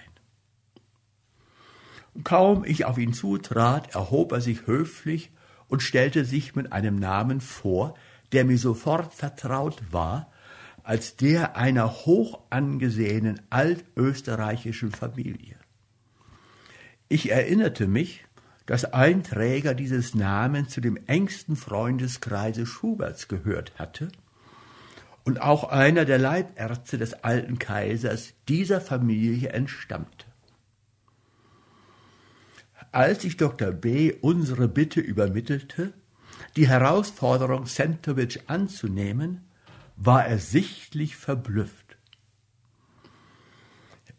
[2.23, 5.33] Kaum ich auf ihn zutrat, erhob er sich höflich
[5.67, 7.95] und stellte sich mit einem Namen vor,
[8.31, 10.31] der mir sofort vertraut war,
[10.89, 15.57] als der einer hoch angesehenen altösterreichischen Familie.
[17.11, 18.25] Ich erinnerte mich,
[18.65, 24.09] dass ein Träger dieses Namens zu dem engsten Freundeskreise Schuberts gehört hatte
[25.25, 30.25] und auch einer der Leibärzte des alten Kaisers dieser Familie entstammte.
[32.93, 33.73] Als ich Dr.
[33.73, 34.15] B.
[34.23, 35.93] unsere Bitte übermittelte,
[36.57, 39.48] die Herausforderung Sentowitsch anzunehmen,
[40.01, 41.97] war er sichtlich verblüfft.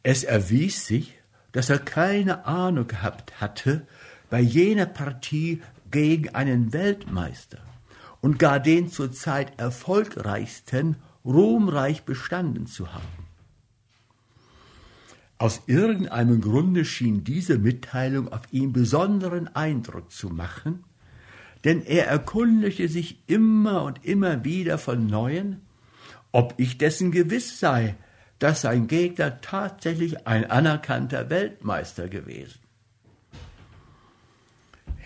[0.03, 1.15] Es erwies sich,
[1.51, 3.88] dass er keine Ahnung gehabt hatte
[4.30, 7.60] bei jener Partie gegen einen Weltmeister
[8.22, 13.27] und gar den zurzeit erfolgreichsten ruhmreich bestanden zu haben.
[15.38, 20.84] Aus irgendeinem Grunde schien diese Mitteilung auf ihn besonderen Eindruck zu machen,
[21.64, 25.61] denn er erkundigte sich immer und immer wieder von neuem,
[26.31, 27.95] ob ich dessen gewiss sei,
[28.39, 32.60] dass sein Gegner tatsächlich ein anerkannter Weltmeister gewesen.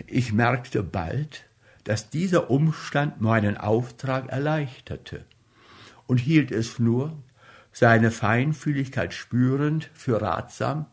[0.06, 1.44] Ich merkte bald,
[1.84, 5.24] dass dieser Umstand meinen Auftrag erleichterte
[6.06, 7.16] und hielt es nur,
[7.72, 10.86] seine Feinfühligkeit spürend, für ratsam,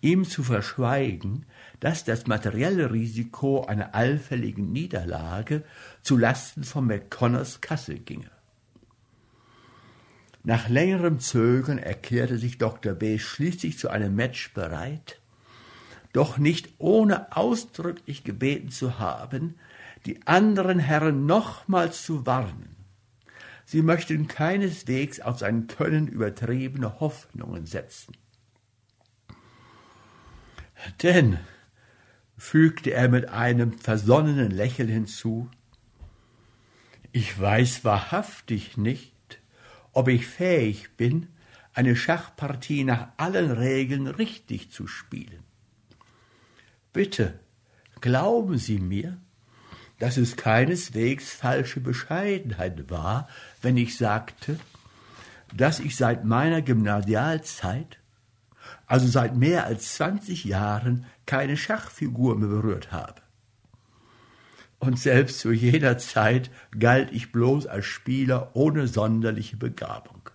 [0.00, 1.46] ihm zu verschweigen,
[1.80, 5.62] dass das materielle Risiko einer allfälligen Niederlage
[6.02, 8.30] zu Lasten von McConnors Kasse ginge.
[10.46, 12.94] Nach längerem Zögern erklärte sich Dr.
[12.94, 13.18] B.
[13.18, 15.18] schließlich zu einem Match bereit,
[16.12, 19.56] doch nicht ohne ausdrücklich gebeten zu haben,
[20.06, 22.76] die anderen Herren nochmals zu warnen.
[23.64, 28.16] Sie möchten keineswegs auf sein Können übertriebene Hoffnungen setzen.
[31.02, 31.40] Denn,
[32.38, 35.50] fügte er mit einem versonnenen Lächeln hinzu,
[37.10, 39.15] ich weiß wahrhaftig nicht,
[39.96, 41.28] ob ich fähig bin,
[41.72, 45.42] eine Schachpartie nach allen Regeln richtig zu spielen.
[46.92, 47.40] Bitte,
[48.02, 49.16] glauben Sie mir,
[49.98, 53.26] dass es keineswegs falsche Bescheidenheit war,
[53.62, 54.60] wenn ich sagte,
[55.54, 57.98] dass ich seit meiner Gymnasialzeit,
[58.86, 63.25] also seit mehr als zwanzig Jahren, keine Schachfigur mehr berührt habe
[64.78, 70.30] und selbst zu jener Zeit galt ich bloß als Spieler ohne sonderliche Begabung.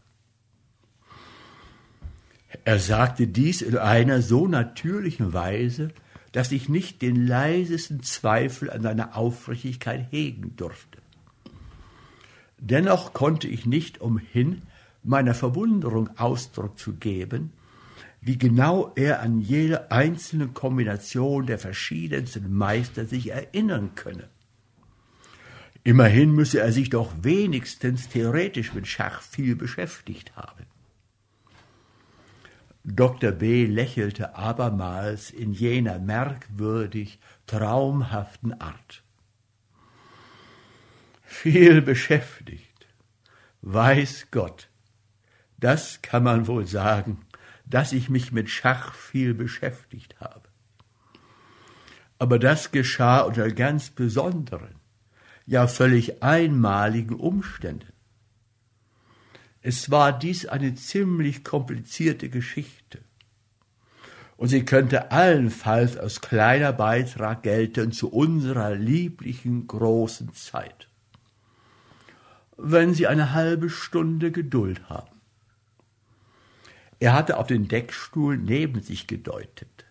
[2.65, 5.89] Er sagte dies in einer so natürlichen Weise,
[6.31, 10.99] dass ich nicht den leisesten Zweifel an seiner Aufrichtigkeit hegen durfte.
[12.57, 14.61] Dennoch konnte ich nicht umhin,
[15.03, 17.51] meiner Verwunderung Ausdruck zu geben,
[18.21, 24.29] wie genau er an jede einzelne Kombination der verschiedensten Meister sich erinnern könne.
[25.83, 30.65] Immerhin müsse er sich doch wenigstens theoretisch mit Schach viel beschäftigt haben.
[32.83, 33.31] Dr.
[33.31, 33.65] B.
[33.65, 39.03] lächelte abermals in jener merkwürdig traumhaften Art.
[41.23, 42.87] Viel beschäftigt,
[43.61, 44.69] weiß Gott,
[45.59, 47.19] das kann man wohl sagen,
[47.71, 50.49] dass ich mich mit Schach viel beschäftigt habe.
[52.19, 54.75] Aber das geschah unter ganz besonderen,
[55.47, 57.93] ja völlig einmaligen Umständen.
[59.61, 62.99] Es war dies eine ziemlich komplizierte Geschichte.
[64.37, 70.87] Und sie könnte allenfalls als kleiner Beitrag gelten zu unserer lieblichen großen Zeit.
[72.57, 75.20] Wenn Sie eine halbe Stunde Geduld haben.
[77.01, 79.85] Er hatte auf den Deckstuhl neben sich gedeutet.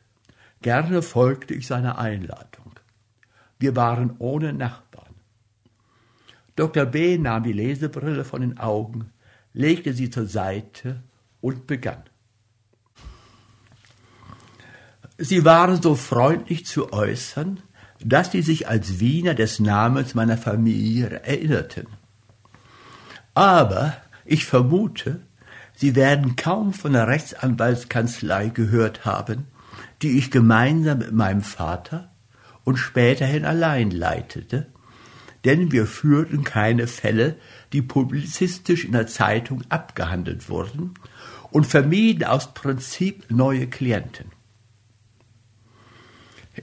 [0.63, 2.79] Gerne folgte ich seiner Einladung.
[3.59, 5.17] Wir waren ohne Nachbarn.
[6.55, 6.87] Dr.
[6.87, 7.19] B.
[7.19, 9.11] nahm die Lesebrille von den Augen,
[9.53, 11.03] legte sie zur Seite
[11.41, 12.05] und begann.
[15.19, 17.61] Sie waren so freundlich zu äußern,
[17.99, 21.89] dass Sie sich als Wiener des Namens meiner Familie erinnerten.
[23.35, 25.21] Aber ich vermute,
[25.81, 29.47] Sie werden kaum von der Rechtsanwaltskanzlei gehört haben,
[30.03, 32.13] die ich gemeinsam mit meinem Vater
[32.65, 34.67] und späterhin allein leitete,
[35.47, 37.37] denn wir führten keine Fälle,
[37.73, 40.93] die publizistisch in der Zeitung abgehandelt wurden,
[41.51, 44.27] und vermieden aus Prinzip neue Klienten.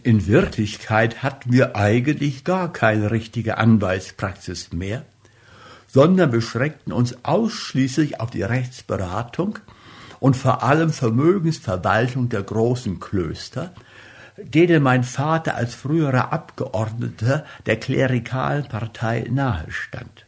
[0.04, 5.06] In Wirklichkeit hatten wir eigentlich gar keine richtige Anwaltspraxis mehr,
[5.88, 9.60] sondern beschränkten uns ausschließlich auf die Rechtsberatung
[10.20, 13.74] und vor allem Vermögensverwaltung der großen Klöster,
[14.38, 20.26] denen mein Vater als früherer Abgeordneter der klerikalen Partei nahestand.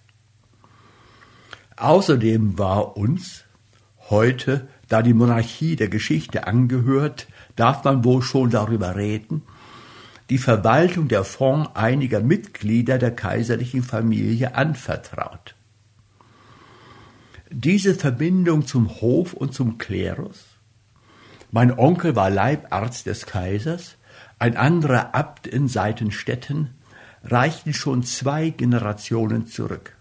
[1.77, 3.45] Außerdem war uns
[4.10, 9.44] heute, da die Monarchie der Geschichte angehört, darf man wohl schon darüber reden,
[10.30, 15.56] die Verwaltung der Fonds einiger Mitglieder der kaiserlichen Familie anvertraut.
[17.50, 20.46] Diese Verbindung zum Hof und zum Klerus,
[21.52, 23.98] mein Onkel war Leibarzt des Kaisers,
[24.38, 26.76] ein anderer Abt in Seitenstetten,
[27.24, 29.98] reichten schon zwei Generationen zurück.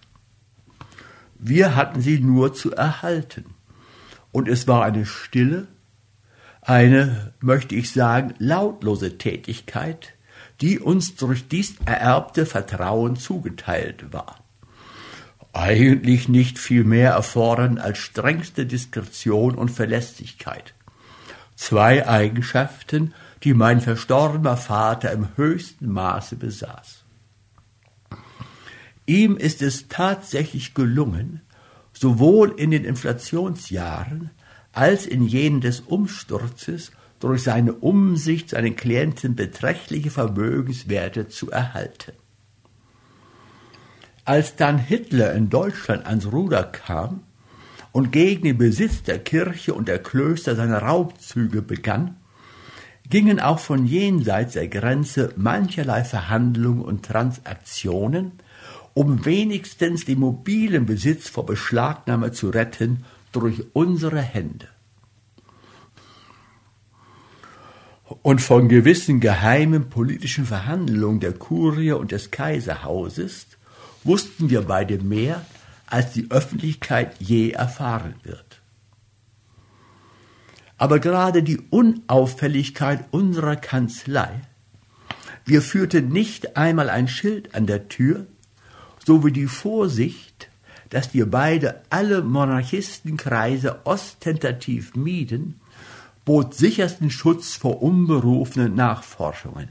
[1.39, 3.47] Wir hatten sie nur zu erhalten.
[4.31, 5.69] Und es war eine stille,
[6.61, 10.18] eine, möchte ich sagen, lautlose Tätigkeit,
[10.61, 14.45] die uns durch dies ererbte Vertrauen zugeteilt war.
[15.53, 20.75] Eigentlich nicht viel mehr erfordern als strengste Diskretion und Verlässlichkeit.
[21.57, 27.05] Zwei Eigenschaften, die mein verstorbener Vater im höchsten Maße besaß.
[29.07, 31.41] Ihm ist es tatsächlich gelungen,
[31.93, 34.31] sowohl in den Inflationsjahren
[34.73, 42.13] als in jenen des Umsturzes durch seine Umsicht seinen Klienten beträchtliche Vermögenswerte zu erhalten.
[44.25, 47.23] Als dann Hitler in Deutschland ans Ruder kam
[47.93, 52.17] und gegen den Besitz der Kirche und der Klöster seine Raubzüge begann,
[53.09, 58.33] gingen auch von jenseits der Grenze mancherlei Verhandlungen und Transaktionen,
[58.93, 64.69] um wenigstens den mobilen Besitz vor Beschlagnahme zu retten durch unsere Hände.
[68.23, 73.47] Und von gewissen geheimen politischen Verhandlungen der Kurie und des Kaiserhauses
[74.05, 75.45] wussten wir beide mehr,
[75.87, 78.61] als die Öffentlichkeit je erfahren wird.
[80.77, 84.41] Aber gerade die Unauffälligkeit unserer Kanzlei,
[85.45, 88.27] wir führten nicht einmal ein Schild an der Tür,
[89.05, 90.51] sowie die Vorsicht,
[90.91, 95.61] dass wir beide alle Monarchistenkreise ostentativ mieden,
[96.29, 99.71] bot sichersten Schutz vor unberufenen Nachforschungen.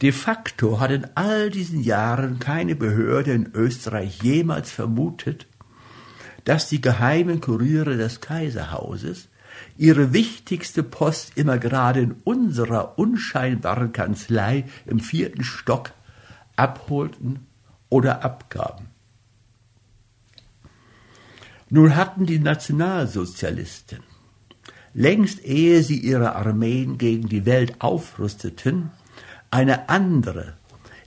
[0.00, 5.48] De facto hat in all diesen Jahren keine Behörde in Österreich jemals vermutet,
[6.44, 9.28] dass die geheimen Kuriere des Kaiserhauses
[9.76, 15.90] ihre wichtigste Post immer gerade in unserer unscheinbaren Kanzlei im vierten Stock
[16.54, 17.48] abholten
[17.88, 18.86] oder abgaben.
[21.70, 24.13] Nun hatten die Nationalsozialisten
[24.94, 28.90] längst ehe sie ihre Armeen gegen die Welt aufrüsteten,
[29.50, 30.54] eine andere,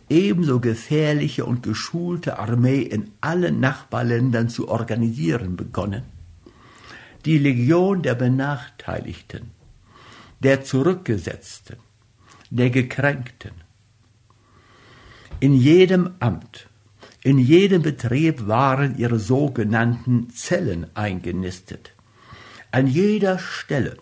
[0.09, 6.03] ebenso gefährliche und geschulte Armee in allen Nachbarländern zu organisieren begonnen.
[7.25, 9.51] Die Legion der Benachteiligten,
[10.39, 11.77] der Zurückgesetzten,
[12.49, 13.51] der Gekränkten.
[15.39, 16.67] In jedem Amt,
[17.23, 21.96] in jedem Betrieb waren ihre sogenannten Zellen eingenistet
[22.71, 23.97] an jeder Stelle,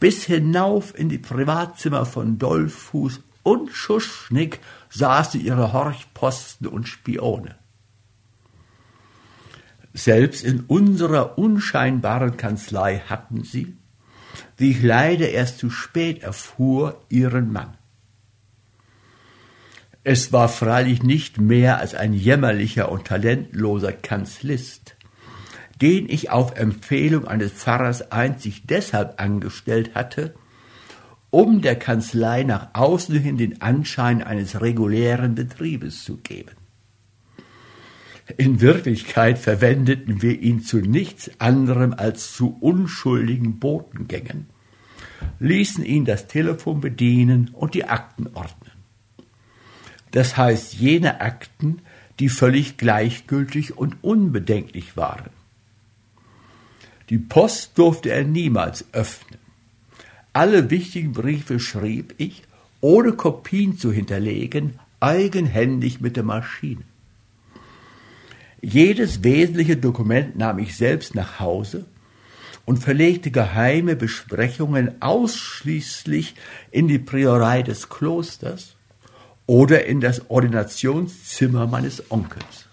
[0.00, 4.58] bis hinauf in die Privatzimmer von Dollfuß und Schuschnigg
[4.90, 7.56] saßen ihre Horchposten und Spione.
[9.94, 13.76] Selbst in unserer unscheinbaren Kanzlei hatten sie,
[14.56, 17.76] wie ich leider erst zu spät erfuhr, ihren Mann.
[20.04, 24.96] Es war freilich nicht mehr als ein jämmerlicher und talentloser Kanzlist,
[25.80, 30.34] den ich auf Empfehlung eines Pfarrers einzig deshalb angestellt hatte,
[31.30, 36.52] um der Kanzlei nach außen hin den Anschein eines regulären Betriebes zu geben.
[38.36, 44.46] In Wirklichkeit verwendeten wir ihn zu nichts anderem als zu unschuldigen Botengängen,
[45.38, 48.72] ließen ihn das Telefon bedienen und die Akten ordnen.
[50.10, 51.80] Das heißt jene Akten,
[52.18, 55.30] die völlig gleichgültig und unbedenklich waren.
[57.10, 59.38] Die Post durfte er niemals öffnen.
[60.32, 62.42] Alle wichtigen Briefe schrieb ich,
[62.80, 66.82] ohne Kopien zu hinterlegen, eigenhändig mit der Maschine.
[68.60, 71.86] Jedes wesentliche Dokument nahm ich selbst nach Hause
[72.64, 76.34] und verlegte geheime Besprechungen ausschließlich
[76.70, 78.74] in die Priorei des Klosters
[79.46, 82.67] oder in das Ordinationszimmer meines Onkels.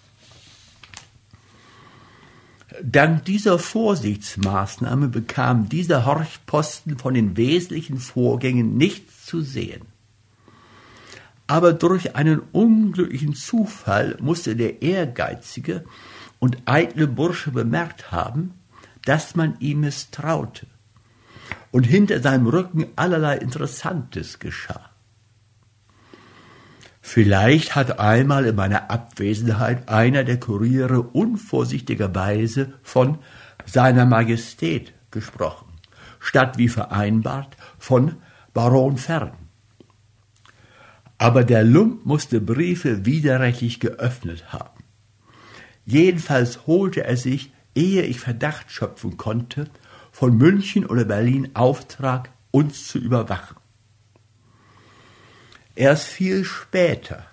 [2.84, 9.84] Dank dieser Vorsichtsmaßnahme bekam dieser Horchposten von den wesentlichen Vorgängen nichts zu sehen.
[11.48, 15.86] Aber durch einen unglücklichen Zufall musste der ehrgeizige
[16.40, 18.54] und eitle Bursche bemerkt haben,
[19.06, 20.66] dass man ihm misstraute
[21.72, 24.90] und hinter seinem Rücken allerlei Interessantes geschah.
[27.08, 33.20] Vielleicht hat einmal in meiner Abwesenheit einer der Kuriere unvorsichtigerweise von
[33.64, 35.68] seiner Majestät gesprochen,
[36.20, 38.16] statt wie vereinbart von
[38.56, 39.34] Baron Fern.
[41.20, 44.84] Aber der Lump musste Briefe widerrechtlich geöffnet haben.
[45.86, 49.70] Jedenfalls holte er sich, ehe ich Verdacht schöpfen konnte,
[50.12, 53.58] von München oder Berlin Auftrag, uns zu überwachen.
[55.76, 57.26] Erst viel später,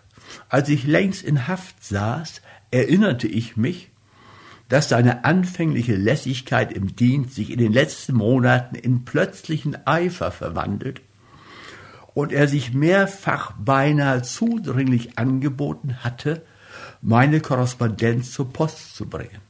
[0.48, 3.90] als ich längst in Haft saß, erinnerte ich mich,
[4.68, 11.02] dass seine anfängliche Lässigkeit im Dienst sich in den letzten Monaten in plötzlichen Eifer verwandelt
[12.14, 16.42] und er sich mehrfach beinahe zudringlich angeboten hatte,
[17.00, 19.40] meine Korrespondenz zur Post zu bringen.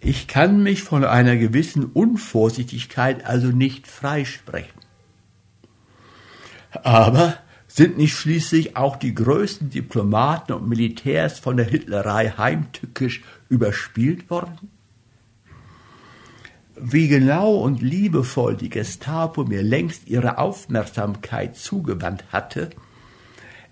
[0.00, 4.79] Ich kann mich von einer gewissen Unvorsichtigkeit also nicht freisprechen.
[6.70, 7.36] Aber
[7.66, 14.70] sind nicht schließlich auch die größten Diplomaten und Militärs von der Hitlerei heimtückisch überspielt worden?
[16.76, 22.70] Wie genau und liebevoll die Gestapo mir längst ihre Aufmerksamkeit zugewandt hatte,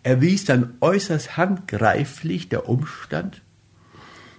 [0.02, 3.42] erwies dann äußerst handgreiflich der Umstand,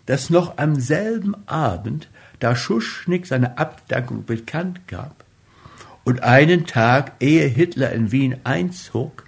[0.06, 2.10] dass noch am selben Abend,
[2.40, 5.26] da Schuschnigg seine Abdankung bekannt gab,
[6.10, 9.26] und einen Tag, ehe Hitler in Wien einzog,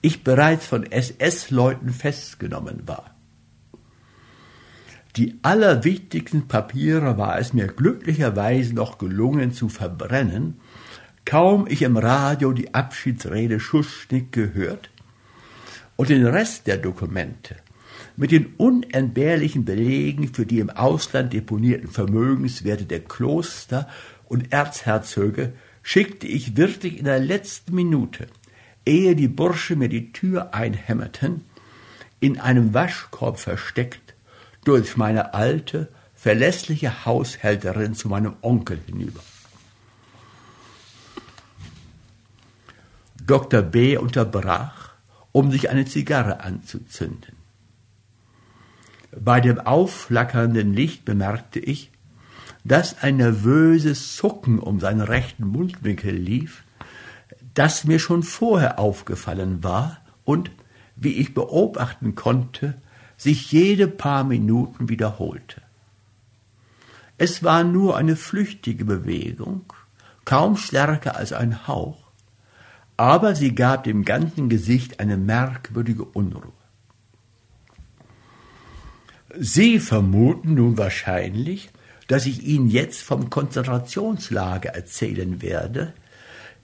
[0.00, 3.14] ich bereits von SS-Leuten festgenommen war.
[5.14, 10.58] Die allerwichtigsten Papiere war es mir glücklicherweise noch gelungen zu verbrennen,
[11.24, 14.90] kaum ich im Radio die Abschiedsrede Schuschnigg gehört
[15.94, 17.54] und den Rest der Dokumente
[18.16, 23.86] mit den unentbehrlichen Belegen für die im Ausland deponierten Vermögenswerte der Kloster
[24.26, 25.52] und Erzherzöge
[25.88, 28.26] schickte ich wirklich in der letzten Minute,
[28.84, 31.46] ehe die Bursche mir die Tür einhämmerten,
[32.20, 34.14] in einem Waschkorb versteckt,
[34.64, 39.20] durch meine alte, verlässliche Haushälterin zu meinem Onkel hinüber.
[43.26, 43.62] Dr.
[43.62, 43.96] B.
[43.96, 44.90] unterbrach,
[45.32, 47.34] um sich eine Zigarre anzuzünden.
[49.18, 51.90] Bei dem aufflackernden Licht bemerkte ich,
[52.64, 56.64] dass ein nervöses Zucken um seinen rechten Mundwinkel lief,
[57.54, 60.50] das mir schon vorher aufgefallen war und,
[60.96, 62.74] wie ich beobachten konnte,
[63.16, 65.62] sich jede paar Minuten wiederholte.
[67.16, 69.72] Es war nur eine flüchtige Bewegung,
[70.24, 71.98] kaum stärker als ein Hauch,
[72.96, 76.52] aber sie gab dem ganzen Gesicht eine merkwürdige Unruhe.
[79.36, 81.70] Sie vermuten nun wahrscheinlich,
[82.08, 85.92] dass ich Ihnen jetzt vom Konzentrationslager erzählen werde,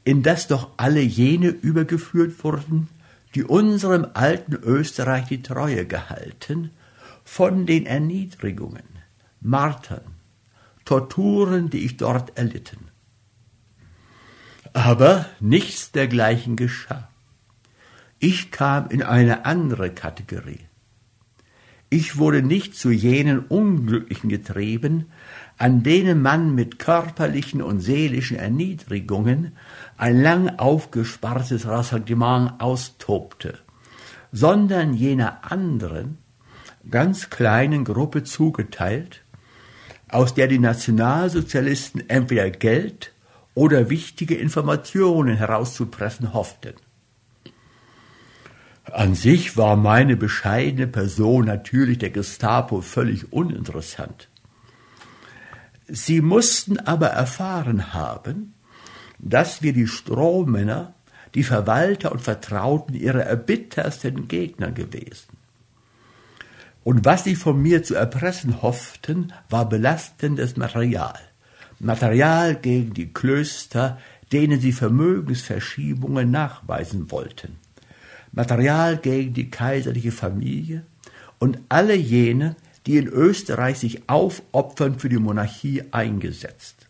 [0.03, 2.89] in das doch alle jene übergeführt wurden,
[3.35, 6.71] die unserem alten Österreich die Treue gehalten,
[7.25, 8.85] von den Erniedrigungen,
[9.41, 10.03] Martern,
[10.85, 12.89] Torturen, die ich dort erlitten.
[14.73, 17.09] Aber nichts dergleichen geschah.
[18.19, 20.61] Ich kam in eine andere Kategorie.
[21.91, 25.07] Ich wurde nicht zu jenen Unglücklichen getrieben,
[25.57, 29.53] an denen man mit körperlichen und seelischen Erniedrigungen
[29.97, 33.59] ein lang aufgespartes Ressentiment austobte,
[34.33, 36.19] sondern jener anderen,
[36.91, 39.23] ganz kleinen Gruppe zugeteilt,
[40.09, 43.13] aus der die Nationalsozialisten entweder Geld
[43.55, 46.75] oder wichtige Informationen herauszupressen hofften.
[48.85, 54.29] An sich war meine bescheidene Person natürlich der Gestapo völlig uninteressant.
[55.87, 58.55] Sie mussten aber erfahren haben,
[59.19, 60.95] dass wir die Strohmänner,
[61.35, 65.37] die Verwalter und Vertrauten ihrer erbittersten Gegner gewesen.
[66.85, 71.19] Und was sie von mir zu erpressen hofften, war belastendes Material.
[71.81, 73.99] Material gegen die Klöster,
[74.33, 77.57] denen sie Vermögensverschiebungen nachweisen wollten.
[78.33, 80.85] Material gegen die kaiserliche Familie
[81.39, 82.57] und alle jene,
[82.87, 86.87] die in Österreich sich aufopfernd für die Monarchie eingesetzt.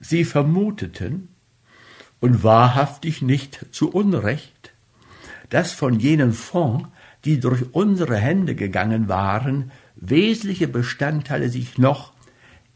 [0.00, 1.28] Sie vermuteten,
[2.20, 4.72] und wahrhaftig nicht zu Unrecht,
[5.50, 6.88] dass von jenen Fonds,
[7.24, 12.12] die durch unsere Hände gegangen waren, wesentliche Bestandteile sich noch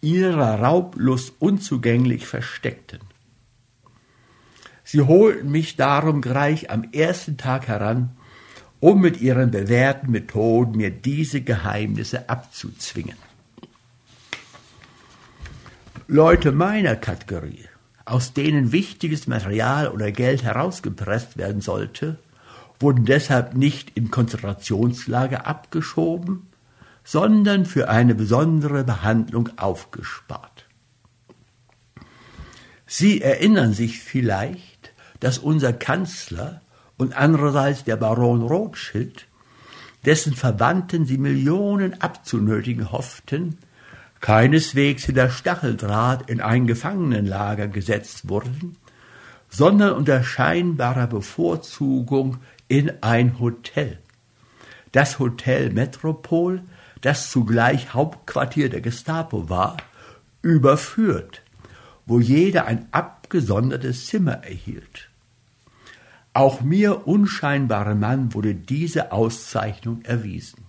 [0.01, 3.01] ihrer Raublust unzugänglich versteckten.
[4.85, 8.17] Sie holten mich darum gleich am ersten Tag heran,
[8.83, 13.17] um mit ihren bewährten Methoden mir diese Geheimnisse abzuzwingen.
[16.09, 17.69] Leute meiner Kategorie,
[18.05, 22.19] aus denen wichtiges Material oder Geld herausgepresst werden sollte,
[22.81, 26.49] wurden deshalb nicht in Konzentrationslager abgeschoben,
[27.05, 30.67] sondern für eine besondere Behandlung aufgespart.
[32.85, 36.62] Sie erinnern sich vielleicht, dass unser Kanzler
[37.03, 39.27] und andererseits der Baron Rothschild,
[40.07, 43.59] dessen Verwandten sie Millionen abzunötigen hofften,
[44.21, 48.77] keineswegs hinter Stacheldraht in ein Gefangenenlager gesetzt wurden,
[49.51, 52.39] sondern unter scheinbarer Bevorzugung
[52.69, 53.99] in ein Hotel.
[54.93, 56.63] Das Hotel Metropol,
[57.01, 59.77] das zugleich Hauptquartier der Gestapo war,
[60.41, 61.43] überführt,
[62.07, 65.12] wo jeder ein abgesondertes Zimmer erhielt.
[66.35, 70.65] Auch mir unscheinbarem Mann wurde diese Auszeichnung erwiesen.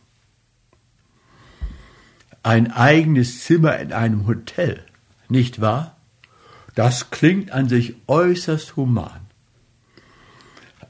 [2.41, 4.83] Ein eigenes Zimmer in einem Hotel,
[5.29, 5.95] nicht wahr?
[6.75, 9.21] Das klingt an sich äußerst human.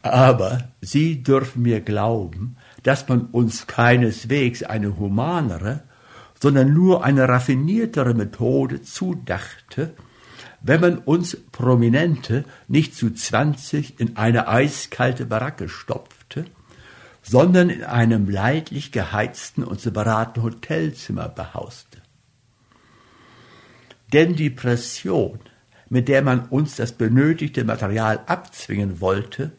[0.02, 5.84] Aber Sie dürfen mir glauben, dass man uns keineswegs eine humanere,
[6.42, 9.94] sondern nur eine raffiniertere Methode zudachte,
[10.64, 16.46] wenn man uns Prominente nicht zu zwanzig in eine eiskalte Baracke stopfte,
[17.22, 22.02] sondern in einem leidlich geheizten und separaten Hotelzimmer behauste.
[24.14, 25.40] Denn die Pression,
[25.90, 29.52] mit der man uns das benötigte Material abzwingen wollte,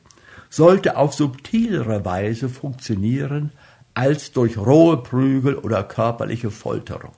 [0.49, 3.53] sollte auf subtilere Weise funktionieren
[3.93, 7.17] als durch rohe Prügel oder körperliche Folterung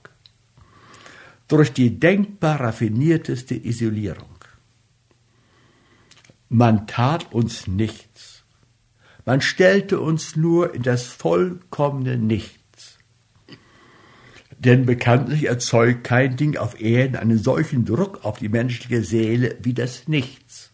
[1.49, 4.37] durch die denkbar raffinierteste Isolierung.
[6.49, 8.45] Man tat uns nichts.
[9.25, 12.99] Man stellte uns nur in das vollkommene Nichts.
[14.59, 19.75] Denn bekanntlich erzeugt kein Ding auf Erden einen solchen Druck auf die menschliche Seele wie
[19.75, 20.71] das Nichts.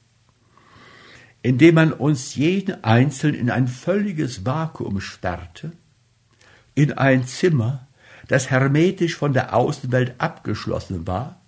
[1.43, 5.73] Indem man uns jeden Einzelnen in ein völliges Vakuum sperrte,
[6.74, 7.89] in ein Zimmer,
[8.28, 11.40] das hermetisch von der Außenwelt abgeschlossen war,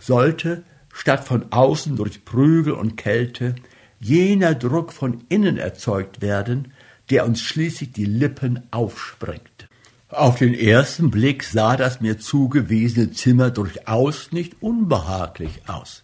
[0.00, 3.54] sollte statt von außen durch Prügel und Kälte
[4.00, 6.72] jener Druck von innen erzeugt werden,
[7.10, 9.68] der uns schließlich die Lippen aufsprengt.
[10.08, 16.02] Auf den ersten Blick sah das mir zugewiesene Zimmer durchaus nicht unbehaglich aus.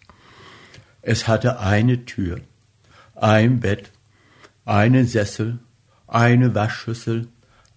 [1.01, 2.41] Es hatte eine Tür,
[3.15, 3.91] ein Bett,
[4.65, 5.59] einen Sessel,
[6.07, 7.29] eine Waschschüssel,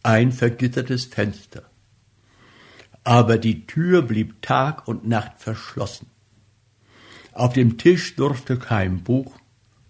[0.03, 1.63] ein vergittertes Fenster
[3.05, 6.09] aber die Tür blieb Tag und Nacht verschlossen.
[7.33, 9.37] Auf dem Tisch durfte kein Buch,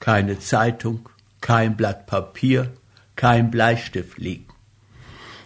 [0.00, 1.08] keine Zeitung,
[1.40, 2.72] kein Blatt Papier,
[3.16, 4.48] kein Bleistift liegen.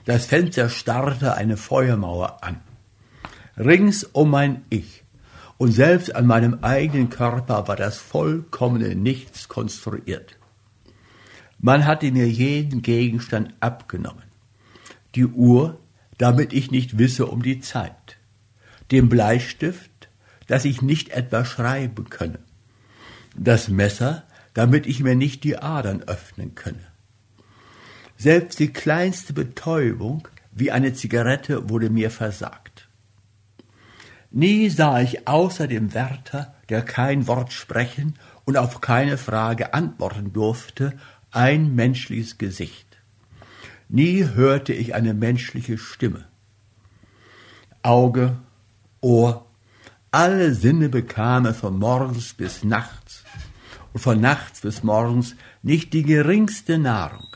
[0.07, 2.61] Das Fenster starrte eine Feuermauer an.
[3.59, 5.05] Rings um mein Ich
[5.59, 10.37] und selbst an meinem eigenen Körper war das vollkommene Nichts konstruiert.
[11.59, 14.23] Man hatte mir jeden Gegenstand abgenommen.
[15.17, 15.81] Die Uhr,
[16.19, 18.19] damit ich nicht wisse um die Zeit,
[18.91, 20.09] dem Bleistift,
[20.47, 22.41] dass ich nicht etwa schreiben könne,
[23.37, 24.25] das Messer,
[24.55, 26.87] damit ich mir nicht die Adern öffnen könne.
[28.17, 32.89] Selbst die kleinste Betäubung, wie eine Zigarette, wurde mir versagt.
[34.31, 40.33] Nie sah ich außer dem Wärter, der kein Wort sprechen und auf keine Frage antworten
[40.33, 40.99] durfte,
[41.31, 42.88] ein menschliches Gesicht.
[43.89, 46.27] Nie hörte ich eine menschliche Stimme.
[47.83, 48.37] Auge,
[49.01, 49.47] Ohr,
[50.11, 53.25] alle Sinne bekam er von morgens bis nachts
[53.93, 57.27] und von nachts bis morgens nicht die geringste Nahrung.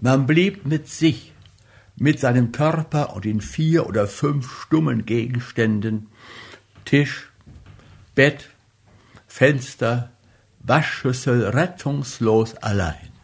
[0.00, 1.32] Man blieb mit sich,
[1.96, 6.08] mit seinem Körper und den vier oder fünf stummen Gegenständen,
[6.84, 7.32] Tisch,
[8.14, 8.50] Bett,
[9.26, 10.10] Fenster,
[10.60, 13.15] Waschschüssel rettungslos allein.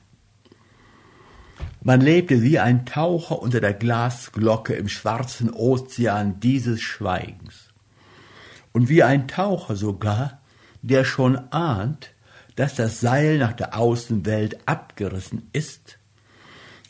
[1.84, 7.70] Man lebte wie ein Taucher unter der Glasglocke im schwarzen Ozean dieses Schweigens.
[8.72, 10.40] Und wie ein Taucher sogar,
[10.82, 12.12] der schon ahnt,
[12.54, 15.98] dass das Seil nach der Außenwelt abgerissen ist,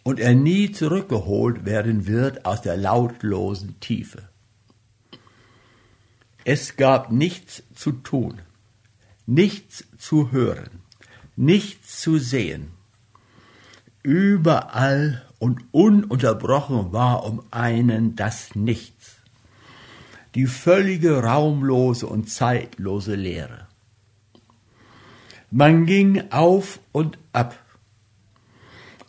[0.04, 4.28] und er nie zurückgeholt werden wird aus der lautlosen Tiefe.
[6.44, 8.42] Es gab nichts zu tun,
[9.26, 10.82] nichts zu hören,
[11.36, 12.72] nichts zu sehen.
[14.02, 19.16] Überall und ununterbrochen war um einen das Nichts,
[20.34, 23.68] die völlige raumlose und zeitlose Leere.
[25.50, 27.58] Man ging auf und ab,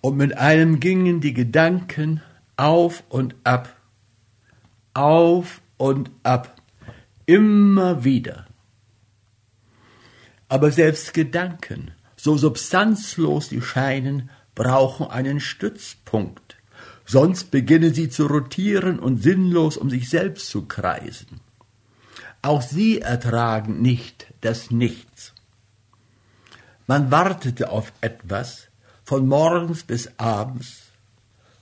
[0.01, 2.21] und mit einem gingen die Gedanken
[2.57, 3.73] auf und ab,
[4.93, 6.55] auf und ab,
[7.25, 8.45] immer wieder.
[10.49, 16.57] Aber selbst Gedanken, so substanzlos sie scheinen, brauchen einen Stützpunkt,
[17.05, 21.39] sonst beginnen sie zu rotieren und sinnlos um sich selbst zu kreisen.
[22.41, 25.33] Auch sie ertragen nicht das Nichts.
[26.87, 28.67] Man wartete auf etwas
[29.05, 30.83] von morgens bis abends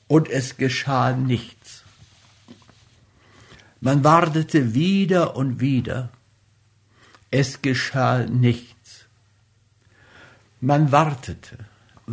[0.07, 1.83] und es geschah nichts.
[3.79, 6.09] Man wartete wieder und wieder,
[7.29, 9.05] es geschah nichts.
[10.59, 11.57] Man wartete,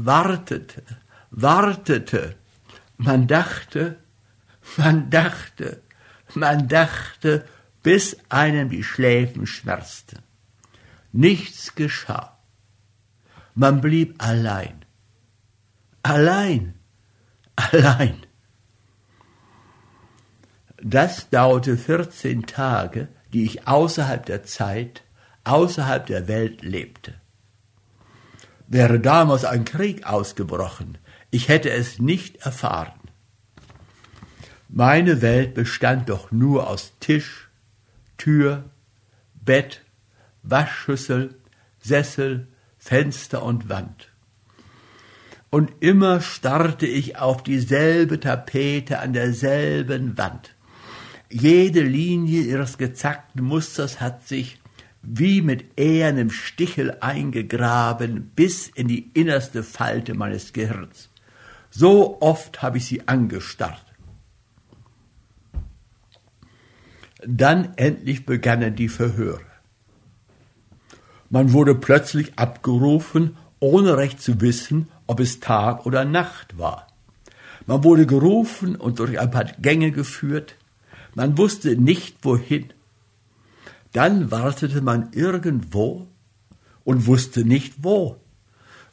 [0.04, 0.82] wartete,
[1.30, 2.36] wartete,
[2.96, 3.98] man dachte,
[4.76, 5.82] man dachte,
[6.34, 7.46] man dachte,
[7.82, 10.20] bis einem die Schläfen schmerzten.
[11.12, 12.38] Nichts geschah.
[13.54, 14.84] Man blieb allein.
[16.02, 16.74] Allein.
[17.56, 18.26] Allein.
[20.80, 25.02] Das dauerte 14 Tage, die ich außerhalb der Zeit,
[25.44, 27.14] außerhalb der Welt lebte.
[28.70, 30.98] Wäre damals ein Krieg ausgebrochen,
[31.30, 32.92] ich hätte es nicht erfahren.
[34.68, 37.48] Meine Welt bestand doch nur aus Tisch,
[38.18, 38.64] Tür,
[39.34, 39.82] Bett,
[40.42, 41.34] Waschschüssel,
[41.80, 44.10] Sessel, Fenster und Wand.
[45.48, 50.54] Und immer starrte ich auf dieselbe Tapete an derselben Wand.
[51.30, 54.60] Jede Linie ihres gezackten Musters hat sich
[55.02, 61.10] wie mit ehernem Stichel eingegraben bis in die innerste Falte meines Gehirns.
[61.70, 63.84] So oft habe ich sie angestarrt.
[67.26, 69.40] Dann endlich begannen die Verhöre.
[71.30, 76.86] Man wurde plötzlich abgerufen, ohne recht zu wissen, ob es Tag oder Nacht war.
[77.66, 80.54] Man wurde gerufen und durch ein paar Gänge geführt.
[81.14, 82.72] Man wusste nicht wohin.
[83.92, 86.08] Dann wartete man irgendwo
[86.84, 88.20] und wusste nicht wo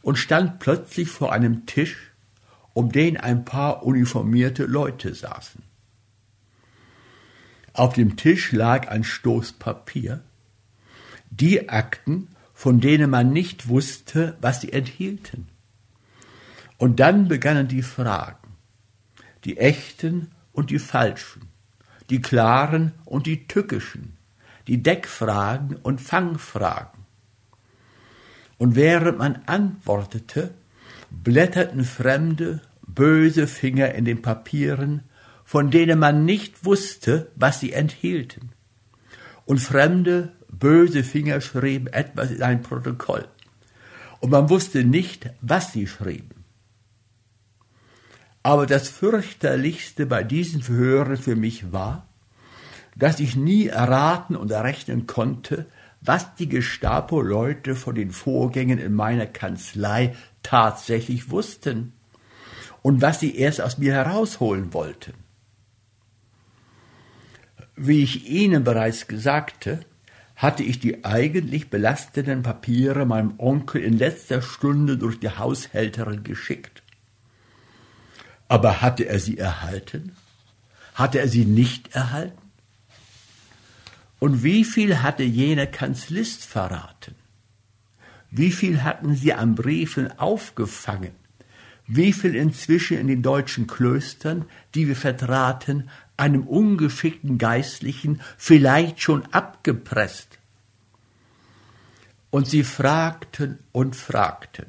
[0.02, 2.12] und stand plötzlich vor einem Tisch,
[2.74, 5.64] um den ein paar uniformierte Leute saßen.
[7.74, 10.24] Auf dem Tisch lag ein Stoß Papier,
[11.30, 15.50] die Akten, von denen man nicht wusste, was sie enthielten.
[16.78, 18.56] Und dann begannen die Fragen,
[19.44, 21.50] die echten und die falschen,
[22.10, 24.18] die klaren und die tückischen,
[24.68, 27.06] die Deckfragen und Fangfragen.
[28.58, 30.54] Und während man antwortete,
[31.12, 35.04] blätterten fremde, böse Finger in den Papieren,
[35.44, 38.52] von denen man nicht wusste, was sie enthielten.
[39.46, 43.28] Und fremde, böse Finger schrieben etwas in ein Protokoll.
[44.20, 46.46] Und man wusste nicht, was sie schrieben.
[48.42, 52.08] Aber das fürchterlichste bei diesen Verhören für mich war,
[52.96, 55.66] dass ich nie erraten und errechnen konnte,
[56.02, 61.94] was die Gestapo-Leute von den Vorgängen in meiner Kanzlei tatsächlich wussten
[62.82, 65.14] und was sie erst aus mir herausholen wollten.
[67.76, 69.82] Wie ich Ihnen bereits sagte,
[70.36, 76.84] hatte ich die eigentlich belastenden Papiere meinem Onkel in letzter Stunde durch die Haushälterin geschickt.
[78.48, 80.16] Aber hatte er sie erhalten?
[80.94, 82.45] Hatte er sie nicht erhalten?
[84.26, 87.14] Und wie viel hatte jener Kanzlist verraten?
[88.32, 91.12] Wie viel hatten sie an Briefen aufgefangen?
[91.86, 99.32] Wie viel inzwischen in den deutschen Klöstern, die wir vertraten, einem ungeschickten Geistlichen vielleicht schon
[99.32, 100.40] abgepresst?
[102.32, 104.66] Und sie fragten und fragten,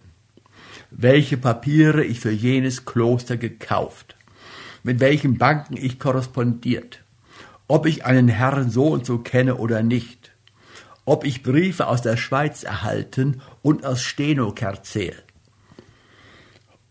[0.90, 4.16] welche Papiere ich für jenes Kloster gekauft,
[4.82, 7.05] mit welchen Banken ich korrespondiert,
[7.68, 10.32] ob ich einen Herrn so und so kenne oder nicht,
[11.04, 15.14] ob ich Briefe aus der Schweiz erhalten und aus Stenokerzel.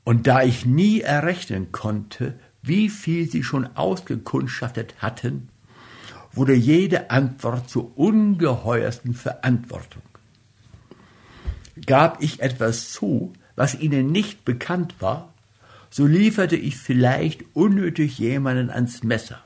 [0.04, 5.50] Und da ich nie errechnen konnte, wie viel sie schon ausgekundschaftet hatten,
[6.34, 10.02] wurde jede Antwort zur ungeheuersten Verantwortung.
[11.86, 15.34] Gab ich etwas zu, was ihnen nicht bekannt war,
[15.90, 19.45] so lieferte ich vielleicht unnötig jemanden ans Messer.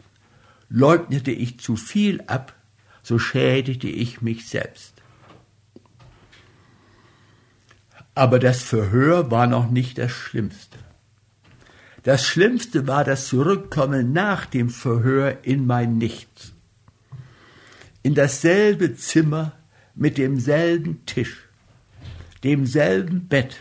[0.70, 2.56] Leugnete ich zu viel ab,
[3.02, 4.94] so schädigte ich mich selbst.
[8.14, 10.78] Aber das Verhör war noch nicht das Schlimmste.
[12.04, 16.54] Das Schlimmste war das Zurückkommen nach dem Verhör in mein Nichts.
[18.04, 19.54] In dasselbe Zimmer
[19.96, 21.50] mit demselben Tisch,
[22.44, 23.58] demselben Bett,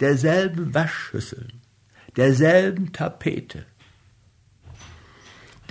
[0.00, 1.52] derselben Waschschüsseln,
[2.16, 3.64] derselben Tapete.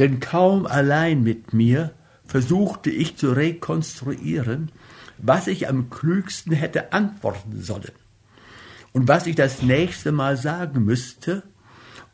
[0.01, 1.93] Denn kaum allein mit mir
[2.25, 4.71] versuchte ich zu rekonstruieren,
[5.19, 7.91] was ich am klügsten hätte antworten sollen
[8.93, 11.43] und was ich das nächste Mal sagen müsste,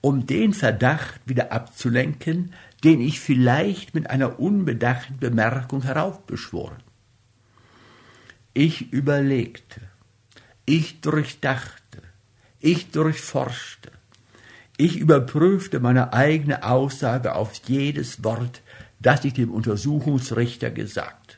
[0.01, 2.53] um den Verdacht wieder abzulenken,
[2.83, 6.83] den ich vielleicht mit einer unbedachten Bemerkung heraufbeschworen.
[8.53, 9.79] Ich überlegte,
[10.65, 12.01] ich durchdachte,
[12.59, 13.93] ich durchforschte,
[14.77, 18.61] ich überprüfte meine eigene Aussage auf jedes Wort,
[18.99, 21.37] das ich dem Untersuchungsrichter gesagt.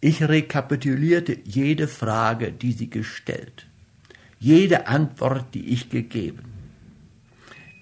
[0.00, 3.66] Ich rekapitulierte jede Frage, die sie gestellt,
[4.38, 6.52] jede Antwort, die ich gegeben.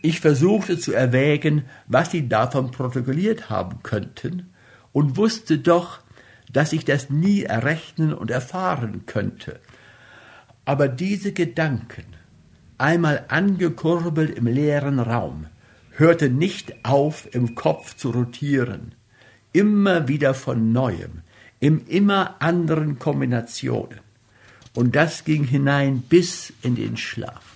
[0.01, 4.51] Ich versuchte zu erwägen, was sie davon protokolliert haben könnten,
[4.93, 6.01] und wusste doch,
[6.51, 9.61] dass ich das nie errechnen und erfahren könnte.
[10.65, 12.16] Aber diese Gedanken,
[12.79, 15.47] einmal angekurbelt im leeren Raum,
[15.91, 18.95] hörte nicht auf, im Kopf zu rotieren,
[19.53, 21.23] immer wieder von neuem,
[21.61, 24.01] in immer anderen Kombinationen.
[24.75, 27.55] Und das ging hinein bis in den Schlaf.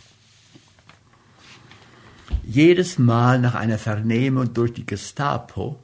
[2.45, 5.79] Jedes Mal nach einer Vernehmung durch die Gestapo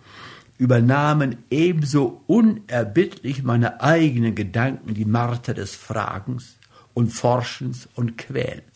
[0.59, 6.57] übernahmen ebenso unerbittlich meine eigenen Gedanken die Marter des Fragens
[6.95, 8.76] und Forschens und Quälens.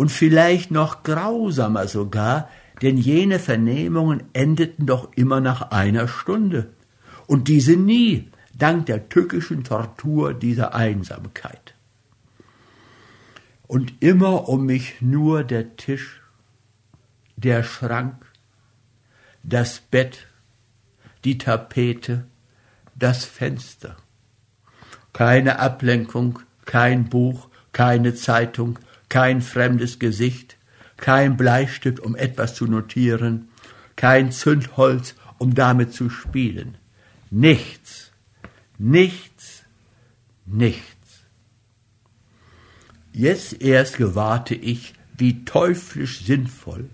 [0.00, 2.48] Und vielleicht noch grausamer sogar,
[2.80, 6.70] denn jene Vernehmungen endeten doch immer nach einer Stunde.
[7.26, 11.74] Und diese nie, dank der tückischen Tortur dieser Einsamkeit
[13.66, 16.22] und immer um mich nur der Tisch,
[17.36, 18.24] der Schrank,
[19.42, 20.28] das Bett,
[21.24, 22.24] die Tapete,
[22.94, 23.96] das Fenster.
[25.12, 28.78] Keine Ablenkung, kein Buch, keine Zeitung,
[29.10, 30.56] kein fremdes Gesicht,
[30.96, 33.48] kein Bleistift, um etwas zu notieren,
[33.96, 36.78] kein Zündholz, um damit zu spielen.
[37.30, 38.12] Nichts,
[38.78, 39.64] nichts,
[40.46, 40.86] nichts.
[43.12, 46.88] Jetzt erst gewahrte ich, wie teuflisch sinnvoll,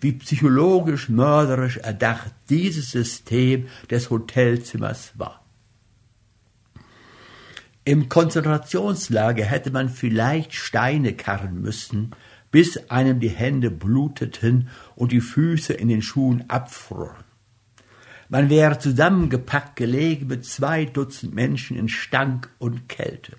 [0.00, 5.43] wie psychologisch mörderisch erdacht dieses System des Hotelzimmers war.
[7.86, 12.12] Im Konzentrationslager hätte man vielleicht Steine karren müssen,
[12.50, 17.24] bis einem die Hände bluteten und die Füße in den Schuhen abfroren.
[18.30, 23.36] Man wäre zusammengepackt gelegen mit zwei Dutzend Menschen in Stank und Kälte.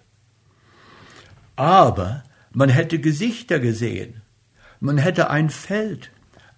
[1.56, 4.22] Aber man hätte Gesichter gesehen,
[4.80, 6.12] man hätte ein Feld,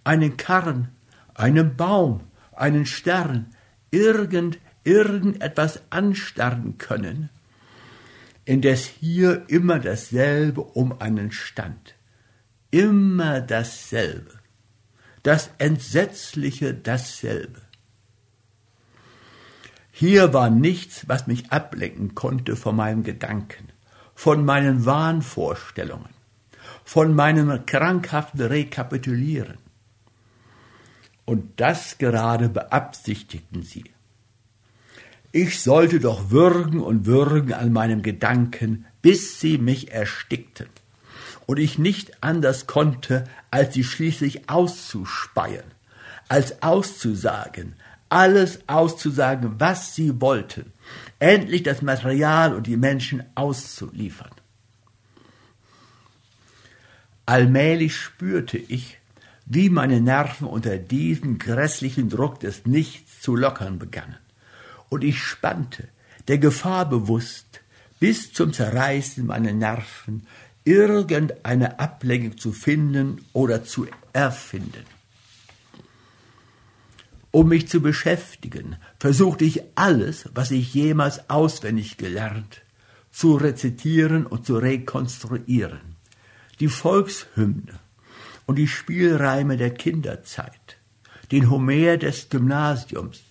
[0.03, 0.89] einen Karren,
[1.35, 3.51] einen Baum, einen Stern,
[3.91, 7.29] irgend, irgendetwas anstarren können,
[8.47, 11.95] indes hier immer dasselbe um einen stand.
[12.71, 14.39] Immer dasselbe.
[15.23, 17.61] Das Entsetzliche dasselbe.
[19.91, 23.71] Hier war nichts, was mich ablenken konnte von meinem Gedanken
[24.17, 26.09] von meinen Wahnvorstellungen,
[26.83, 29.59] von meinem krankhaften Rekapitulieren.
[31.23, 33.83] Und das gerade beabsichtigten sie.
[35.31, 40.67] Ich sollte doch würgen und würgen an meinem Gedanken, bis sie mich erstickten
[41.45, 45.63] und ich nicht anders konnte, als sie schließlich auszuspeien,
[46.27, 47.75] als auszusagen,
[48.09, 50.71] alles auszusagen, was sie wollten,
[51.19, 54.31] endlich das Material und die Menschen auszuliefern.
[57.25, 58.99] Allmählich spürte ich,
[59.45, 64.17] wie meine Nerven unter diesem grässlichen Druck des Nichts zu lockern begannen.
[64.89, 65.89] Und ich spannte,
[66.27, 67.61] der Gefahr bewusst,
[67.99, 70.27] bis zum Zerreißen meiner Nerven
[70.63, 74.85] irgendeine Ablenkung zu finden oder zu erfinden.
[77.31, 82.61] Um mich zu beschäftigen, versuchte ich alles, was ich jemals auswendig gelernt,
[83.11, 85.97] zu rezitieren und zu rekonstruieren.
[86.59, 87.79] Die Volkshymne
[88.45, 90.77] und die Spielreime der Kinderzeit,
[91.31, 93.21] den Homer des Gymnasiums,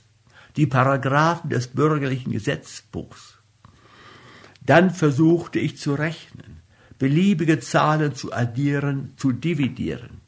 [0.56, 3.38] die Paragraphen des bürgerlichen Gesetzbuchs.
[4.64, 6.62] Dann versuchte ich zu rechnen,
[6.98, 10.20] beliebige Zahlen zu addieren, zu dividieren.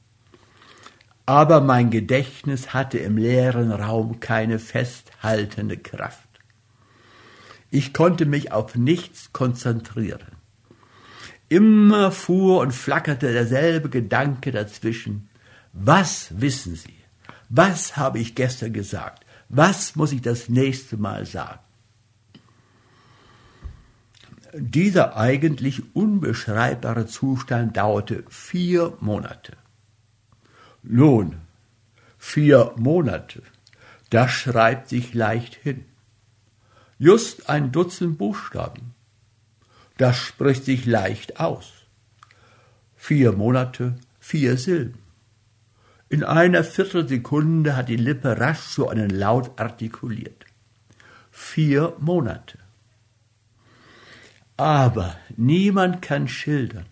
[1.26, 6.28] Aber mein Gedächtnis hatte im leeren Raum keine festhaltende Kraft.
[7.70, 10.38] Ich konnte mich auf nichts konzentrieren.
[11.50, 15.28] Immer fuhr und flackerte derselbe Gedanke dazwischen.
[15.72, 16.94] Was wissen Sie?
[17.48, 19.24] Was habe ich gestern gesagt?
[19.48, 21.60] Was muss ich das nächste Mal sagen?
[24.54, 29.56] Dieser eigentlich unbeschreibbare Zustand dauerte vier Monate.
[30.82, 31.36] Nun,
[32.18, 33.42] vier Monate,
[34.10, 35.84] das schreibt sich leicht hin.
[36.98, 38.94] Just ein Dutzend Buchstaben.
[39.98, 41.72] Das spricht sich leicht aus.
[42.96, 45.07] Vier Monate, vier Silben.
[46.10, 50.46] In einer Viertelsekunde hat die Lippe rasch so einen Laut artikuliert.
[51.30, 52.58] Vier Monate.
[54.56, 56.86] Aber niemand kann schildern,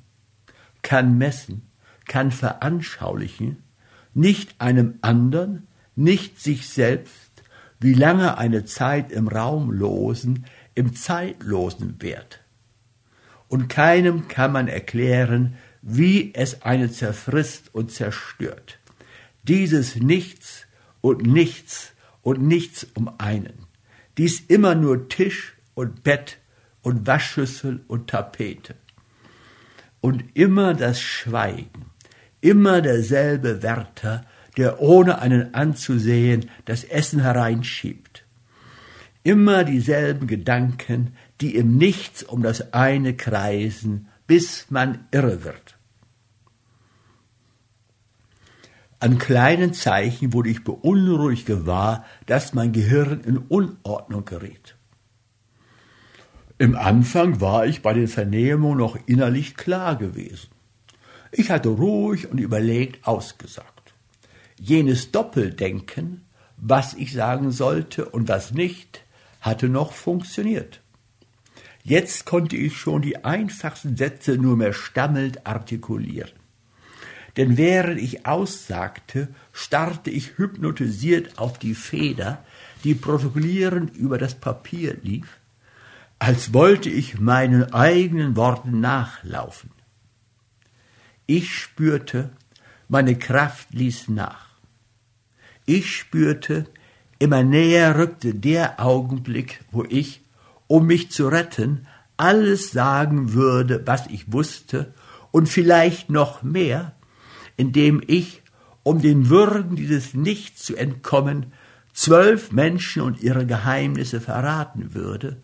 [0.83, 1.69] kann messen,
[2.07, 3.65] kann veranschaulichen,
[4.13, 5.67] nicht einem andern,
[5.97, 7.43] nicht sich selbst,
[7.81, 10.45] wie lange eine Zeit im Raumlosen,
[10.75, 12.41] im Zeitlosen währt.
[13.49, 18.79] Und keinem kann man erklären, wie es eine zerfrisst und zerstört.
[19.49, 20.67] Dieses Nichts
[21.01, 21.93] und Nichts
[22.23, 23.67] und Nichts um einen.
[24.19, 26.39] Dies immer nur Tisch und Bett
[26.83, 28.75] und Waschschüssel und Tapete.
[30.01, 31.91] Und immer das Schweigen,
[32.41, 34.25] immer derselbe Wärter,
[34.57, 38.25] der ohne einen anzusehen das Essen hereinschiebt.
[39.23, 45.76] Immer dieselben Gedanken, die im Nichts um das eine kreisen, bis man irre wird.
[48.99, 54.77] An kleinen Zeichen wurde ich beunruhigt gewahr, dass mein Gehirn in Unordnung gerät.
[56.59, 60.49] Im Anfang war ich bei den Vernehmungen noch innerlich klar gewesen.
[61.31, 63.77] Ich hatte ruhig und überlegt ausgesagt
[64.59, 66.23] jenes Doppeldenken,
[66.57, 69.03] was ich sagen sollte und was nicht,
[69.41, 70.81] hatte noch funktioniert.
[71.85, 76.33] Jetzt konnte ich schon die einfachsten Sätze nur mehr stammelnd artikulieren.
[77.37, 82.45] Denn während ich aussagte, starrte ich hypnotisiert auf die Feder,
[82.85, 85.39] die protokollierend über das Papier lief,
[86.19, 89.71] als wollte ich meinen eigenen Worten nachlaufen.
[91.27, 92.31] Ich spürte,
[92.89, 94.47] meine Kraft ließ nach.
[95.67, 96.67] Ich spürte,
[97.19, 100.23] immer näher rückte der Augenblick, wo ich,
[100.69, 101.87] um mich zu retten,
[102.17, 104.95] alles sagen würde, was ich wusste,
[105.33, 106.96] und vielleicht noch mehr,
[107.57, 108.43] indem ich,
[108.83, 111.53] um den Würgen dieses Nichts zu entkommen,
[111.93, 115.43] zwölf Menschen und ihre Geheimnisse verraten würde,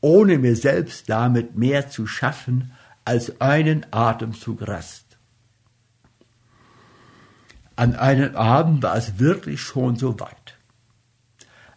[0.00, 2.72] ohne mir selbst damit mehr zu schaffen
[3.04, 5.04] als einen Atemzug Rast.
[7.76, 10.58] An einem Abend war es wirklich schon so weit.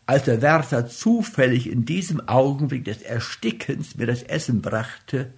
[0.06, 5.34] Als der Wärter zufällig in diesem Augenblick des Erstickens mir das Essen brachte,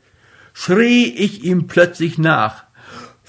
[0.54, 2.66] schrie ich ihm plötzlich nach.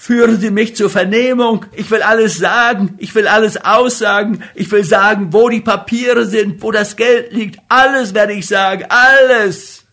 [0.03, 1.67] Führen Sie mich zur Vernehmung.
[1.73, 2.95] Ich will alles sagen.
[2.97, 4.43] Ich will alles aussagen.
[4.55, 7.59] Ich will sagen, wo die Papiere sind, wo das Geld liegt.
[7.67, 8.85] Alles werde ich sagen.
[8.89, 9.85] Alles.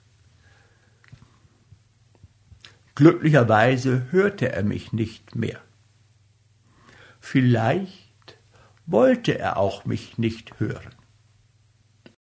[2.94, 5.60] Glücklicherweise hörte er mich nicht mehr.
[7.20, 8.38] Vielleicht
[8.86, 10.94] wollte er auch mich nicht hören.